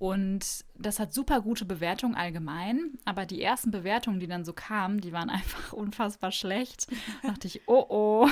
Und 0.00 0.64
das 0.78 0.98
hat 0.98 1.12
super 1.12 1.42
gute 1.42 1.66
Bewertungen 1.66 2.14
allgemein, 2.14 2.98
aber 3.04 3.26
die 3.26 3.42
ersten 3.42 3.70
Bewertungen, 3.70 4.18
die 4.18 4.26
dann 4.26 4.46
so 4.46 4.54
kamen, 4.54 5.00
die 5.00 5.12
waren 5.12 5.28
einfach 5.30 5.74
unfassbar 5.74 6.32
schlecht. 6.32 6.86
Da 7.22 7.28
dachte 7.28 7.46
ich, 7.46 7.62
oh 7.66 7.84
oh. 7.88 8.28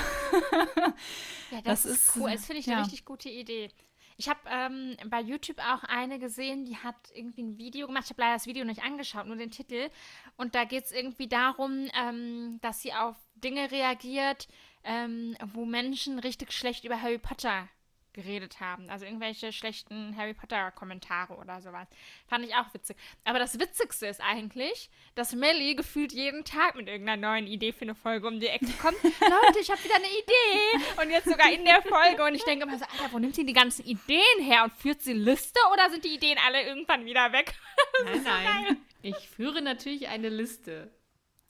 Ja, 1.51 1.63
das, 1.63 1.83
Das 1.83 1.93
ist 1.93 2.17
cool. 2.17 2.31
Das 2.31 2.47
finde 2.47 2.61
ich 2.61 2.67
ja. 2.67 2.75
eine 2.75 2.83
richtig 2.83 3.05
gute 3.05 3.29
Idee. 3.29 3.71
Ich 4.17 4.29
habe 4.29 4.41
ähm, 4.51 4.97
bei 5.11 5.21
YouTube 5.21 5.59
auch 5.61 5.85
eine 5.85 6.19
gesehen, 6.19 6.65
die 6.65 6.77
hat 6.77 6.97
irgendwie 7.15 7.43
ein 7.43 7.57
Video 7.57 7.87
gemacht. 7.87 8.05
Ich 8.07 8.11
habe 8.11 8.23
leider 8.23 8.35
das 8.35 8.47
Video 8.47 8.65
nicht 8.65 8.83
angeschaut, 8.83 9.27
nur 9.27 9.37
den 9.37 9.53
Titel. 9.53 9.91
Und 10.37 10.57
da 10.57 10.65
geht 10.65 10.87
es 10.87 10.93
irgendwie 10.93 11.29
darum, 11.29 11.89
ähm, 11.95 12.59
dass 12.61 12.83
sie 12.83 12.93
auf 12.93 13.15
Dinge 13.37 13.71
reagiert, 13.71 14.49
ähm, 14.89 15.37
wo 15.53 15.67
Menschen 15.67 16.19
richtig 16.19 16.51
schlecht 16.53 16.85
über 16.85 17.01
Harry 17.01 17.19
Potter 17.19 17.69
geredet 18.15 18.59
haben. 18.59 18.89
Also 18.89 19.05
irgendwelche 19.05 19.53
schlechten 19.53 20.17
Harry 20.17 20.33
Potter-Kommentare 20.35 21.35
oder 21.35 21.61
sowas. 21.61 21.87
Fand 22.27 22.45
ich 22.45 22.55
auch 22.55 22.73
witzig. 22.73 22.97
Aber 23.25 23.39
das 23.39 23.61
Witzigste 23.61 24.07
ist 24.07 24.21
eigentlich, 24.21 24.91
dass 25.15 25.35
Melly 25.35 25.75
gefühlt 25.75 26.13
jeden 26.13 26.45
Tag 26.45 26.75
mit 26.75 26.89
irgendeiner 26.89 27.29
neuen 27.29 27.47
Idee 27.47 27.71
für 27.71 27.83
eine 27.83 27.95
Folge 27.95 28.27
um 28.27 28.41
die 28.41 28.49
Ecke 28.49 28.73
kommt. 28.81 28.97
Leute, 29.03 29.61
ich 29.61 29.71
habe 29.71 29.85
wieder 29.85 29.97
eine 29.97 30.07
Idee. 30.07 31.03
Und 31.03 31.11
jetzt 31.11 31.29
sogar 31.29 31.53
in 31.53 31.65
der 31.65 31.83
Folge. 31.83 32.25
Und 32.25 32.35
ich 32.35 32.43
denke 32.45 32.65
immer 32.65 32.79
so, 32.79 32.87
Alter, 32.87 33.13
wo 33.13 33.19
nimmt 33.19 33.37
sie 33.37 33.47
die 33.47 33.53
ganzen 33.53 33.85
Ideen 33.85 34.41
her? 34.41 34.65
Und 34.65 34.73
führt 34.73 35.03
sie 35.03 35.13
Liste 35.13 35.61
oder 35.73 35.91
sind 35.91 36.05
die 36.05 36.15
Ideen 36.15 36.39
alle 36.45 36.63
irgendwann 36.63 37.05
wieder 37.05 37.33
weg? 37.33 37.55
Nein, 38.05 38.23
nein. 38.25 38.77
Ich 39.03 39.29
führe 39.29 39.63
natürlich 39.63 40.09
eine 40.09 40.29
Liste. 40.29 40.91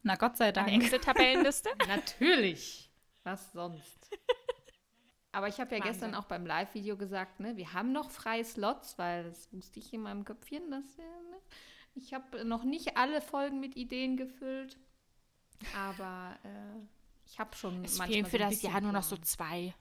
Na 0.02 0.16
Gott 0.16 0.36
sei 0.36 0.46
Eine 0.46 0.52
Dank. 0.52 0.68
Excel-Tabellenliste? 0.70 1.70
Natürlich. 1.88 2.87
Was 3.32 3.52
sonst? 3.52 4.10
Aber 5.32 5.48
ich 5.48 5.60
habe 5.60 5.74
ja 5.74 5.80
Wahnsinn. 5.84 5.92
gestern 5.92 6.14
auch 6.14 6.24
beim 6.24 6.46
Live-Video 6.46 6.96
gesagt, 6.96 7.38
ne, 7.40 7.56
wir 7.56 7.72
haben 7.74 7.92
noch 7.92 8.10
freie 8.10 8.44
Slots, 8.44 8.96
weil 8.98 9.24
das 9.24 9.52
wusste 9.52 9.78
ich 9.78 9.92
in 9.92 10.00
meinem 10.00 10.24
Köpfchen, 10.24 10.70
dass 10.70 10.96
wir, 10.96 11.04
ne, 11.04 11.36
ich 11.94 12.14
habe 12.14 12.44
noch 12.46 12.64
nicht 12.64 12.96
alle 12.96 13.20
Folgen 13.20 13.60
mit 13.60 13.76
Ideen 13.76 14.16
gefüllt, 14.16 14.78
aber 15.76 16.38
äh, 16.44 16.80
ich 17.26 17.38
habe 17.38 17.54
schon 17.54 17.84
Es 17.84 17.98
manchmal 17.98 18.08
fehlen 18.08 18.24
so 18.24 18.30
für 18.30 18.42
ein 18.44 18.50
das 18.50 18.62
Jahr 18.62 18.80
nur 18.80 18.92
noch 18.92 19.02
so 19.02 19.16
zwei. 19.18 19.74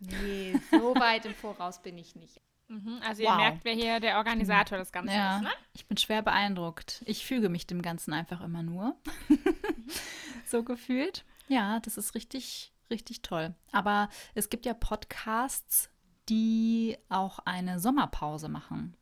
Nee, 0.00 0.54
so 0.70 0.94
weit 0.94 1.26
im 1.26 1.34
Voraus 1.34 1.82
bin 1.82 1.98
ich 1.98 2.14
nicht. 2.16 2.40
Mhm, 2.68 3.00
also 3.02 3.22
Wow. 3.22 3.30
ihr 3.30 3.36
merkt, 3.36 3.64
wer 3.64 3.74
hier 3.74 4.00
der 4.00 4.16
Organisator 4.18 4.78
des 4.78 4.92
Ganzen 4.92 5.14
Ja, 5.14 5.36
ist, 5.38 5.42
ne? 5.42 5.50
ich 5.74 5.86
bin 5.86 5.96
schwer 5.98 6.22
beeindruckt. 6.22 7.02
Ich 7.06 7.26
füge 7.26 7.48
mich 7.48 7.66
dem 7.66 7.82
Ganzen 7.82 8.12
einfach 8.12 8.40
immer 8.40 8.62
nur. 8.62 8.96
so 10.46 10.62
gefühlt. 10.62 11.24
Ja, 11.48 11.80
das 11.80 11.96
ist 11.98 12.14
richtig, 12.14 12.72
richtig 12.90 13.22
toll. 13.22 13.54
Aber 13.72 14.08
es 14.34 14.50
gibt 14.50 14.66
ja 14.66 14.74
Podcasts, 14.74 15.90
die 16.28 16.96
auch 17.08 17.38
eine 17.40 17.80
Sommerpause 17.80 18.48
machen. 18.48 18.96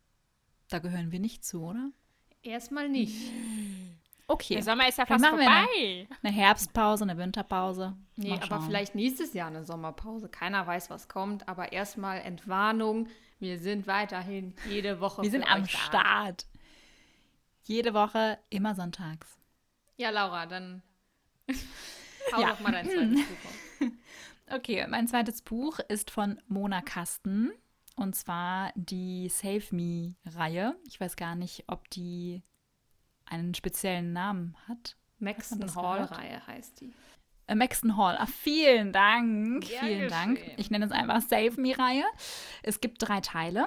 Da 0.68 0.78
gehören 0.78 1.12
wir 1.12 1.20
nicht 1.20 1.44
zu, 1.44 1.62
oder? 1.64 1.90
Erstmal 2.42 2.88
nicht. 2.88 3.32
Okay. 4.28 4.54
Der 4.54 4.62
Sommer 4.64 4.88
ist 4.88 4.98
ja 4.98 5.06
fast 5.06 5.22
machen 5.24 5.38
wir 5.38 5.48
eine- 5.48 5.66
vorbei. 5.66 6.08
Eine 6.22 6.32
Herbstpause, 6.32 7.04
eine 7.04 7.16
Winterpause. 7.16 7.96
Nee, 8.16 8.30
Mal 8.30 8.36
aber 8.38 8.46
schauen. 8.46 8.66
vielleicht 8.66 8.94
nächstes 8.96 9.32
Jahr 9.34 9.48
eine 9.48 9.64
Sommerpause. 9.64 10.28
Keiner 10.28 10.66
weiß, 10.66 10.90
was 10.90 11.06
kommt, 11.08 11.48
aber 11.48 11.72
erstmal 11.72 12.18
Entwarnung. 12.20 13.08
Wir 13.38 13.58
sind 13.60 13.86
weiterhin 13.86 14.54
jede 14.68 15.00
Woche. 15.00 15.22
Wir 15.22 15.30
sind 15.30 15.44
am. 15.44 15.66
Start. 15.66 16.46
Jede 17.64 17.94
Woche, 17.94 18.38
immer 18.50 18.74
sonntags. 18.74 19.38
Ja, 19.96 20.10
Laura, 20.10 20.46
dann 20.46 20.82
hau 22.32 22.40
Ja. 22.40 22.48
doch 22.50 22.60
mal 22.60 22.72
dein 22.72 22.86
zweites 22.86 23.24
Buch 23.26 23.44
auf. 23.44 23.90
Okay, 24.48 24.86
mein 24.88 25.08
zweites 25.08 25.42
Buch 25.42 25.80
ist 25.88 26.12
von 26.12 26.40
Mona 26.46 26.80
Kasten. 26.80 27.50
Und 27.96 28.14
zwar 28.14 28.70
die 28.76 29.28
Save 29.28 29.64
Me-Reihe. 29.72 30.76
Ich 30.86 31.00
weiß 31.00 31.16
gar 31.16 31.34
nicht, 31.34 31.64
ob 31.66 31.90
die 31.90 32.42
einen 33.24 33.54
speziellen 33.54 34.12
Namen 34.12 34.56
hat. 34.68 34.96
Maxton 35.18 35.74
Hall-Reihe 35.74 36.46
heißt 36.46 36.80
die. 36.80 36.92
Äh, 37.48 37.56
Maxton 37.56 37.96
Hall. 37.96 38.16
Ah, 38.20 38.26
vielen 38.26 38.92
Dank. 38.92 39.64
Gern 39.66 39.84
vielen 39.84 40.08
Dank. 40.10 40.38
geschehen. 40.38 40.54
Ich 40.58 40.70
nenne 40.70 40.84
es 40.84 40.92
einfach 40.92 41.20
Save 41.22 41.60
Me-Reihe. 41.60 42.04
Es 42.62 42.80
gibt 42.80 42.98
drei 43.02 43.20
Teile. 43.20 43.66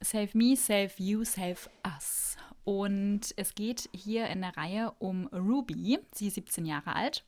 Save 0.00 0.30
Me, 0.32 0.56
Save 0.56 0.90
You, 0.96 1.22
Save 1.24 1.58
Us. 1.86 2.36
Und 2.64 3.32
es 3.36 3.54
geht 3.54 3.88
hier 3.94 4.26
in 4.26 4.40
der 4.40 4.56
Reihe 4.56 4.92
um 4.98 5.28
Ruby. 5.28 6.00
Sie 6.12 6.26
ist 6.28 6.34
17 6.34 6.66
Jahre 6.66 6.96
alt 6.96 7.24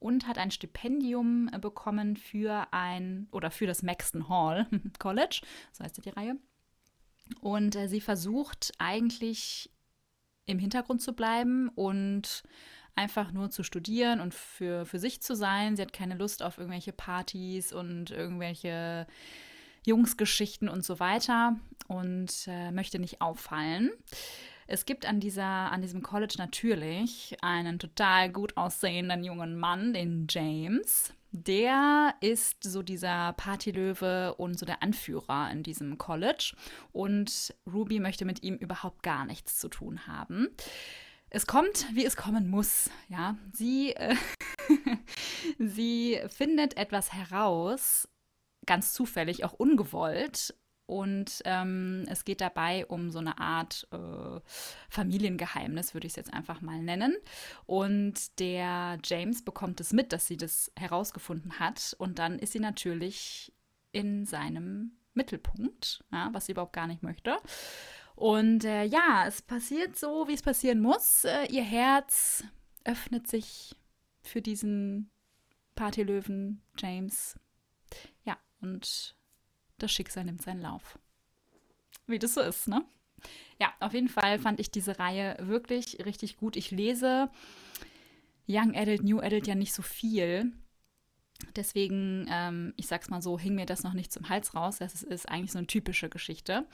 und 0.00 0.26
hat 0.26 0.38
ein 0.38 0.50
Stipendium 0.50 1.48
äh, 1.52 1.58
bekommen 1.58 2.16
für 2.16 2.66
ein 2.72 3.28
oder 3.30 3.50
für 3.50 3.66
das 3.66 3.82
Maxton 3.82 4.28
Hall 4.28 4.66
College. 4.98 5.42
So 5.72 5.84
heißt 5.84 5.98
ja 5.98 6.02
die 6.02 6.18
Reihe. 6.18 6.36
Und 7.40 7.76
äh, 7.76 7.88
sie 7.88 8.00
versucht 8.00 8.72
eigentlich 8.78 9.70
im 10.46 10.58
Hintergrund 10.58 11.00
zu 11.00 11.12
bleiben 11.12 11.68
und 11.68 12.42
einfach 12.96 13.32
nur 13.32 13.50
zu 13.50 13.62
studieren 13.62 14.20
und 14.20 14.34
für, 14.34 14.84
für 14.84 14.98
sich 14.98 15.22
zu 15.22 15.36
sein. 15.36 15.76
Sie 15.76 15.82
hat 15.82 15.92
keine 15.92 16.16
Lust 16.16 16.42
auf 16.42 16.58
irgendwelche 16.58 16.92
Partys 16.92 17.72
und 17.72 18.10
irgendwelche 18.10 19.06
Jungsgeschichten 19.86 20.68
und 20.68 20.84
so 20.84 21.00
weiter 21.00 21.56
und 21.88 22.46
äh, 22.46 22.72
möchte 22.72 22.98
nicht 22.98 23.20
auffallen. 23.20 23.90
Es 24.72 24.86
gibt 24.86 25.04
an, 25.04 25.18
dieser, 25.18 25.42
an 25.72 25.82
diesem 25.82 26.00
College 26.00 26.36
natürlich 26.38 27.36
einen 27.42 27.80
total 27.80 28.30
gut 28.30 28.56
aussehenden 28.56 29.24
jungen 29.24 29.58
Mann, 29.58 29.92
den 29.92 30.28
James. 30.30 31.12
Der 31.32 32.14
ist 32.20 32.62
so 32.62 32.80
dieser 32.84 33.32
Partylöwe 33.32 34.32
und 34.36 34.56
so 34.56 34.64
der 34.64 34.80
Anführer 34.80 35.50
in 35.50 35.64
diesem 35.64 35.98
College. 35.98 36.54
Und 36.92 37.52
Ruby 37.66 37.98
möchte 37.98 38.24
mit 38.24 38.44
ihm 38.44 38.54
überhaupt 38.54 39.02
gar 39.02 39.24
nichts 39.24 39.58
zu 39.58 39.68
tun 39.68 40.06
haben. 40.06 40.46
Es 41.30 41.48
kommt, 41.48 41.86
wie 41.92 42.04
es 42.04 42.14
kommen 42.14 42.48
muss. 42.48 42.90
Ja, 43.08 43.36
sie, 43.52 43.96
äh, 43.96 44.14
sie 45.58 46.20
findet 46.28 46.76
etwas 46.76 47.12
heraus, 47.12 48.08
ganz 48.66 48.92
zufällig, 48.92 49.42
auch 49.42 49.54
ungewollt. 49.54 50.54
Und 50.90 51.40
ähm, 51.44 52.04
es 52.08 52.24
geht 52.24 52.40
dabei 52.40 52.84
um 52.84 53.12
so 53.12 53.20
eine 53.20 53.38
Art 53.38 53.86
äh, 53.92 54.40
Familiengeheimnis, 54.88 55.94
würde 55.94 56.08
ich 56.08 56.14
es 56.14 56.16
jetzt 56.16 56.34
einfach 56.34 56.62
mal 56.62 56.82
nennen. 56.82 57.16
Und 57.64 58.40
der 58.40 58.98
James 59.04 59.44
bekommt 59.44 59.80
es 59.80 59.92
mit, 59.92 60.12
dass 60.12 60.26
sie 60.26 60.36
das 60.36 60.72
herausgefunden 60.76 61.60
hat. 61.60 61.94
Und 62.00 62.18
dann 62.18 62.40
ist 62.40 62.54
sie 62.54 62.58
natürlich 62.58 63.52
in 63.92 64.26
seinem 64.26 64.96
Mittelpunkt, 65.14 66.04
ja, 66.10 66.28
was 66.32 66.46
sie 66.46 66.52
überhaupt 66.52 66.72
gar 66.72 66.88
nicht 66.88 67.04
möchte. 67.04 67.36
Und 68.16 68.64
äh, 68.64 68.82
ja, 68.82 69.26
es 69.28 69.42
passiert 69.42 69.96
so, 69.96 70.26
wie 70.26 70.34
es 70.34 70.42
passieren 70.42 70.80
muss. 70.80 71.22
Äh, 71.22 71.46
ihr 71.52 71.62
Herz 71.62 72.42
öffnet 72.82 73.28
sich 73.28 73.76
für 74.22 74.42
diesen 74.42 75.08
Partylöwen 75.76 76.62
James. 76.76 77.38
Ja, 78.24 78.36
und 78.60 79.14
das 79.82 79.92
Schicksal 79.92 80.24
nimmt 80.24 80.42
seinen 80.42 80.60
Lauf. 80.60 80.98
Wie 82.06 82.18
das 82.18 82.34
so 82.34 82.40
ist, 82.40 82.68
ne? 82.68 82.84
Ja, 83.60 83.72
auf 83.80 83.92
jeden 83.92 84.08
Fall 84.08 84.38
fand 84.38 84.60
ich 84.60 84.70
diese 84.70 84.98
Reihe 84.98 85.36
wirklich 85.40 86.04
richtig 86.04 86.36
gut. 86.38 86.56
Ich 86.56 86.70
lese 86.70 87.30
Young 88.48 88.74
Adult, 88.74 89.02
New 89.04 89.20
Adult 89.20 89.46
ja 89.46 89.54
nicht 89.54 89.74
so 89.74 89.82
viel. 89.82 90.52
Deswegen, 91.56 92.26
ähm, 92.30 92.74
ich 92.76 92.86
sag's 92.86 93.08
mal 93.08 93.22
so, 93.22 93.38
hing 93.38 93.54
mir 93.54 93.66
das 93.66 93.82
noch 93.82 93.94
nicht 93.94 94.12
zum 94.12 94.28
Hals 94.28 94.54
raus. 94.54 94.78
Das 94.78 95.02
ist 95.02 95.28
eigentlich 95.28 95.52
so 95.52 95.58
eine 95.58 95.66
typische 95.66 96.08
Geschichte. 96.08 96.66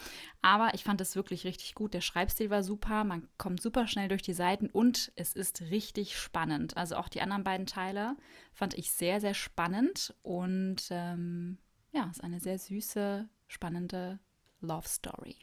Aber 0.43 0.75
ich 0.75 0.85
fand 0.85 1.01
es 1.01 1.17
wirklich 1.17 1.45
richtig 1.45 1.75
gut. 1.75 1.95
Der 1.95 2.01
Schreibstil 2.01 2.51
war 2.51 2.63
super, 2.63 3.05
man 3.05 3.29
kommt 3.39 3.61
super 3.61 3.87
schnell 3.87 4.09
durch 4.09 4.23
die 4.23 4.33
Seiten 4.33 4.69
und 4.69 5.13
es 5.17 5.35
ist 5.35 5.63
richtig 5.63 6.19
spannend. 6.19 6.77
Also 6.77 6.97
auch 6.97 7.09
die 7.09 7.21
anderen 7.21 7.45
beiden 7.45 7.67
Teile 7.67 8.17
fand 8.53 8.75
ich 8.75 8.91
sehr, 8.91 9.21
sehr 9.21 9.35
spannend 9.35 10.15
und 10.23 10.89
ähm, 10.91 11.59
ja, 11.97 12.09
ist 12.11 12.23
eine 12.23 12.41
sehr 12.41 12.59
süße, 12.59 13.27
spannende 13.49 14.19
Love 14.61 14.87
Story. 14.87 15.37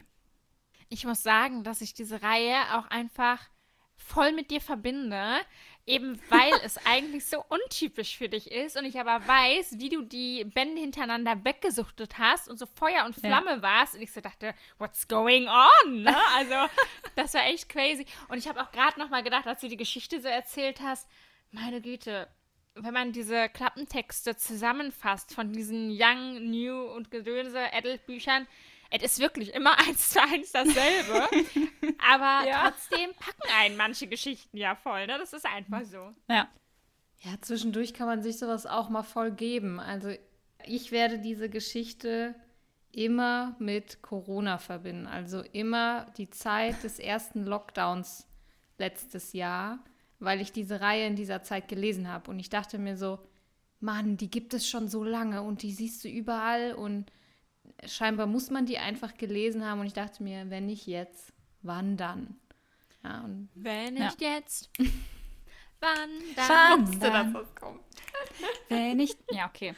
Ich 0.88 1.04
muss 1.04 1.24
sagen, 1.24 1.64
dass 1.64 1.82
ich 1.82 1.96
diese 1.96 2.22
Reihe 2.22 2.78
auch 2.78 2.86
einfach 2.88 3.50
voll 3.96 4.34
mit 4.34 4.52
dir 4.52 4.62
verbinde, 4.62 5.40
eben 5.88 6.20
weil 6.30 6.54
es 6.64 6.78
eigentlich 6.86 7.26
so 7.26 7.44
untypisch 7.50 8.18
für 8.18 8.30
dich 8.30 8.52
ist 8.52 8.78
und 8.78 8.86
ich 8.86 9.00
aber 9.00 9.28
weiß, 9.28 9.80
wie 9.80 9.90
du 9.90 10.04
die 10.04 10.44
Bände 10.46 10.80
hintereinander 10.80 11.44
weggesuchtet 11.44 12.20
hast 12.20 12.48
und 12.48 12.60
so 12.60 12.68
Feuer 12.68 13.06
und 13.06 13.16
Flamme 13.16 13.56
ja. 13.56 13.62
warst 13.64 13.96
und 13.96 14.02
ich 14.02 14.12
so 14.12 14.22
dachte, 14.22 14.54
what's 14.78 15.08
going 15.08 15.48
on? 15.48 16.04
Ne? 16.04 16.16
Also 16.36 16.72
das 17.16 17.34
war 17.34 17.46
echt 17.46 17.68
crazy 17.68 18.06
und 18.28 18.38
ich 18.38 18.48
habe 18.48 18.62
auch 18.62 18.72
gerade 18.72 19.00
noch 19.00 19.10
mal 19.10 19.24
gedacht, 19.24 19.48
als 19.48 19.62
du 19.62 19.70
die 19.70 19.78
Geschichte 19.78 20.22
so 20.22 20.28
erzählt 20.28 20.82
hast, 20.82 21.10
meine 21.52 21.82
Güte, 21.82 22.28
wenn 22.76 22.94
man 22.94 23.12
diese 23.12 23.50
Klappentexte 23.50 24.36
zusammenfasst 24.36 25.34
von 25.34 25.54
diesen 25.54 25.90
Young, 25.92 26.50
New 26.50 26.76
und 26.94 27.12
Gedönse 27.12 27.60
Adult-Büchern, 27.74 28.48
es 28.90 29.04
ist 29.04 29.20
wirklich 29.20 29.54
immer 29.54 29.78
eins 29.88 30.10
zu 30.10 30.22
eins 30.22 30.52
dasselbe. 30.52 31.28
aber 32.12 32.48
ja. 32.48 32.70
trotzdem 32.70 33.12
packen 33.16 33.52
einen 33.60 33.78
manche 33.78 34.08
Geschichten 34.08 34.58
ja 34.58 34.76
voll, 34.76 35.08
ne? 35.08 35.18
Das 35.18 35.34
ist 35.34 35.46
einfach 35.46 35.84
so. 35.84 36.14
Ja. 36.30 36.48
Ja, 37.20 37.32
zwischendurch 37.40 37.94
kann 37.94 38.08
man 38.08 38.22
sich 38.22 38.38
sowas 38.38 38.66
auch 38.66 38.90
mal 38.90 39.04
voll 39.04 39.32
geben. 39.32 39.80
Also 39.80 40.14
ich 40.66 40.92
werde 40.92 41.20
diese 41.20 41.50
Geschichte 41.50 42.36
immer 42.92 43.56
mit 43.60 44.02
Corona 44.02 44.58
verbinden. 44.58 45.08
Also 45.08 45.42
immer 45.54 46.12
die 46.18 46.30
Zeit 46.30 46.84
des 46.84 47.00
ersten 47.00 47.46
Lockdowns 47.46 48.28
letztes 48.78 49.32
Jahr 49.32 49.80
weil 50.24 50.42
ich 50.42 50.52
diese 50.52 50.82
Reihe 50.82 51.08
in 51.08 51.16
dieser 51.16 51.44
Zeit 51.44 51.68
gelesen 51.68 52.08
habe. 52.08 52.30
Und 52.32 52.40
ich 52.40 52.50
dachte 52.50 52.78
mir 52.78 52.98
so, 52.98 53.20
Mann, 53.80 54.18
die 54.18 54.30
gibt 54.30 54.54
es 54.54 54.68
schon 54.68 54.88
so 54.88 55.04
lange 55.04 55.42
und 55.42 55.62
die 55.62 55.74
siehst 55.74 56.04
du 56.04 56.08
überall 56.08 56.74
und 56.74 57.12
scheinbar 57.86 58.28
muss 58.28 58.50
man 58.50 58.66
die 58.66 58.78
einfach 58.78 59.18
gelesen 59.18 59.66
haben. 59.66 59.82
Und 59.82 59.88
ich 59.88 59.94
dachte 59.94 60.24
mir, 60.24 60.50
wenn 60.50 60.66
nicht 60.66 60.88
jetzt, 60.88 61.34
wann 61.62 61.98
dann? 61.98 62.36
Ja, 63.04 63.22
und, 63.22 63.50
wenn 63.56 63.96
nicht 63.96 64.22
ja. 64.22 64.36
jetzt, 64.36 64.70
wann 65.80 66.10
dann? 66.36 66.50
Wann 66.50 66.88
wusste, 66.88 67.12
dass 67.12 67.34
das 67.34 67.56
kommt. 67.56 67.82
wenn 68.70 68.98
nicht, 68.98 69.18
ja, 69.32 69.48
okay. 69.48 69.76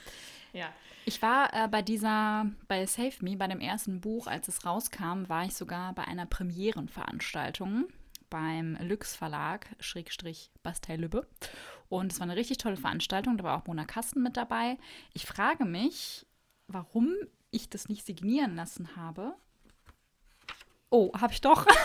Ja. 0.54 0.72
Ich 1.08 1.22
war 1.22 1.54
äh, 1.54 1.68
bei 1.68 1.82
dieser, 1.82 2.48
bei 2.68 2.86
Save 2.86 3.14
Me, 3.22 3.38
bei 3.38 3.48
dem 3.48 3.60
ersten 3.60 4.02
Buch, 4.02 4.26
als 4.28 4.48
es 4.48 4.66
rauskam, 4.66 5.28
war 5.28 5.46
ich 5.46 5.56
sogar 5.56 5.94
bei 5.94 6.04
einer 6.04 6.26
Premierenveranstaltung 6.26 7.86
beim 8.36 8.76
Lüx 8.82 9.16
Verlag, 9.16 9.66
Schrägstrich 9.80 10.52
Bastei 10.62 10.98
Lübbe. 10.98 11.26
Und 11.88 12.12
es 12.12 12.20
war 12.20 12.26
eine 12.26 12.36
richtig 12.36 12.58
tolle 12.58 12.76
Veranstaltung. 12.76 13.38
Da 13.38 13.46
war 13.46 13.58
auch 13.58 13.66
Mona 13.66 13.86
Kasten 13.86 14.22
mit 14.22 14.36
dabei. 14.36 14.78
Ich 15.14 15.26
frage 15.26 15.64
mich, 15.64 16.26
warum 16.68 17.16
ich 17.52 17.70
das 17.70 17.88
nicht 17.88 18.06
signieren 18.06 18.58
lassen 18.58 18.98
habe. 18.98 19.38
Oh, 20.90 21.14
habe 21.18 21.32
ich 21.32 21.40
doch. 21.40 21.66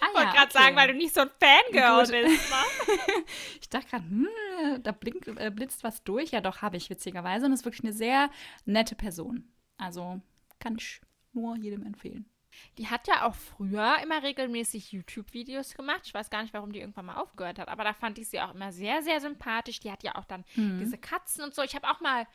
Ah, 0.00 0.08
ich 0.08 0.18
wollte 0.18 0.36
gerade 0.36 0.52
sagen, 0.52 0.74
weil 0.74 0.88
du 0.88 0.94
nicht 0.94 1.14
so 1.14 1.20
ein 1.20 1.30
Fangirl 1.38 2.00
bist. 2.00 2.50
Ne? 2.50 2.64
ich 3.60 3.68
dachte 3.68 3.86
gerade, 3.86 4.04
hm, 4.04 4.82
da 4.82 4.90
blinkt, 4.90 5.28
äh, 5.28 5.52
blitzt 5.54 5.84
was 5.84 6.02
durch. 6.02 6.32
Ja, 6.32 6.40
doch, 6.40 6.60
habe 6.60 6.76
ich 6.76 6.90
witzigerweise. 6.90 7.46
Und 7.46 7.52
ist 7.52 7.64
wirklich 7.64 7.84
eine 7.84 7.92
sehr 7.92 8.28
nette 8.64 8.96
Person. 8.96 9.48
Also 9.76 10.20
kann 10.58 10.74
ich 10.76 11.00
nur 11.32 11.56
jedem 11.56 11.86
empfehlen. 11.86 12.31
Die 12.78 12.88
hat 12.88 13.08
ja 13.08 13.26
auch 13.26 13.34
früher 13.34 13.96
immer 14.02 14.22
regelmäßig 14.22 14.92
YouTube-Videos 14.92 15.74
gemacht. 15.74 16.02
Ich 16.04 16.14
weiß 16.14 16.30
gar 16.30 16.42
nicht, 16.42 16.54
warum 16.54 16.72
die 16.72 16.80
irgendwann 16.80 17.06
mal 17.06 17.16
aufgehört 17.16 17.58
hat, 17.58 17.68
aber 17.68 17.84
da 17.84 17.92
fand 17.92 18.18
ich 18.18 18.28
sie 18.28 18.40
auch 18.40 18.54
immer 18.54 18.72
sehr, 18.72 19.02
sehr 19.02 19.20
sympathisch. 19.20 19.80
Die 19.80 19.90
hat 19.90 20.02
ja 20.02 20.16
auch 20.16 20.24
dann 20.24 20.44
mhm. 20.56 20.78
diese 20.78 20.98
Katzen 20.98 21.44
und 21.44 21.54
so. 21.54 21.62
Ich 21.62 21.74
habe 21.74 21.88
auch 21.88 22.00
mal 22.00 22.26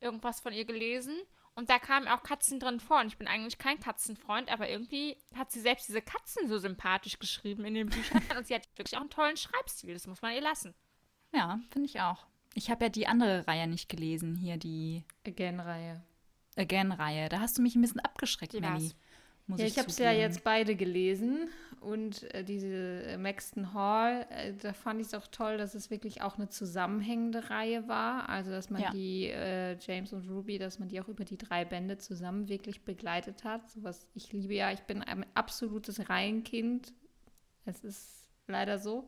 irgendwas 0.00 0.40
von 0.40 0.52
ihr 0.52 0.64
gelesen 0.64 1.16
und 1.54 1.70
da 1.70 1.78
kamen 1.78 2.06
auch 2.06 2.22
Katzen 2.22 2.60
drin 2.60 2.80
vor. 2.80 3.00
Und 3.00 3.06
ich 3.06 3.16
bin 3.16 3.26
eigentlich 3.26 3.58
kein 3.58 3.80
Katzenfreund, 3.80 4.50
aber 4.50 4.68
irgendwie 4.68 5.16
hat 5.34 5.50
sie 5.50 5.60
selbst 5.60 5.88
diese 5.88 6.02
Katzen 6.02 6.48
so 6.48 6.58
sympathisch 6.58 7.18
geschrieben 7.18 7.64
in 7.64 7.74
den 7.74 7.88
Büchern 7.88 8.22
und 8.36 8.46
sie 8.46 8.54
hat 8.54 8.68
wirklich 8.76 8.96
auch 8.96 9.00
einen 9.00 9.10
tollen 9.10 9.36
Schreibstil. 9.36 9.94
Das 9.94 10.06
muss 10.06 10.22
man 10.22 10.34
ihr 10.34 10.42
lassen. 10.42 10.74
Ja, 11.32 11.58
finde 11.70 11.88
ich 11.88 12.00
auch. 12.00 12.26
Ich 12.54 12.70
habe 12.70 12.86
ja 12.86 12.88
die 12.88 13.06
andere 13.06 13.46
Reihe 13.46 13.66
nicht 13.66 13.88
gelesen, 13.88 14.36
hier 14.36 14.56
die 14.56 15.04
Again-Reihe. 15.26 16.02
Again-Reihe. 16.56 17.28
Da 17.28 17.40
hast 17.40 17.58
du 17.58 17.62
mich 17.62 17.74
ein 17.74 17.82
bisschen 17.82 18.00
abgeschreckt, 18.00 18.58
Melly 18.58 18.92
muss 19.46 19.60
ja, 19.60 19.66
ich, 19.66 19.72
ich 19.72 19.78
habe 19.78 19.88
es 19.88 19.98
ja 19.98 20.12
jetzt 20.12 20.42
beide 20.42 20.74
gelesen 20.74 21.48
und 21.80 22.22
äh, 22.34 22.42
diese 22.42 23.04
äh, 23.04 23.16
Maxton 23.16 23.72
Hall, 23.72 24.26
äh, 24.30 24.52
da 24.54 24.72
fand 24.72 25.00
ich 25.00 25.08
es 25.08 25.14
auch 25.14 25.28
toll, 25.28 25.56
dass 25.56 25.74
es 25.74 25.88
wirklich 25.88 26.20
auch 26.20 26.36
eine 26.36 26.48
zusammenhängende 26.48 27.48
Reihe 27.48 27.86
war. 27.86 28.28
Also, 28.28 28.50
dass 28.50 28.70
man 28.70 28.82
ja. 28.82 28.90
die 28.90 29.28
äh, 29.28 29.76
James 29.78 30.12
und 30.12 30.28
Ruby, 30.28 30.58
dass 30.58 30.80
man 30.80 30.88
die 30.88 31.00
auch 31.00 31.06
über 31.06 31.24
die 31.24 31.38
drei 31.38 31.64
Bände 31.64 31.98
zusammen 31.98 32.48
wirklich 32.48 32.84
begleitet 32.84 33.44
hat. 33.44 33.70
Sowas, 33.70 34.08
ich 34.14 34.32
liebe 34.32 34.54
ja, 34.54 34.72
ich 34.72 34.80
bin 34.80 35.02
ein 35.02 35.24
absolutes 35.34 36.08
Reihenkind. 36.08 36.92
Es 37.66 37.84
ist 37.84 38.26
leider 38.48 38.78
so. 38.78 39.06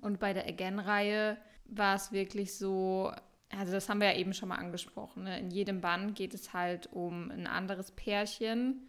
Und 0.00 0.18
bei 0.18 0.32
der 0.32 0.48
Again-Reihe 0.48 1.36
war 1.66 1.94
es 1.94 2.10
wirklich 2.10 2.56
so, 2.56 3.12
also 3.50 3.72
das 3.72 3.88
haben 3.88 4.00
wir 4.00 4.12
ja 4.12 4.18
eben 4.18 4.34
schon 4.34 4.48
mal 4.48 4.56
angesprochen. 4.56 5.24
Ne? 5.24 5.38
In 5.38 5.50
jedem 5.50 5.80
Band 5.80 6.16
geht 6.16 6.34
es 6.34 6.52
halt 6.52 6.92
um 6.92 7.30
ein 7.30 7.46
anderes 7.46 7.92
Pärchen 7.92 8.88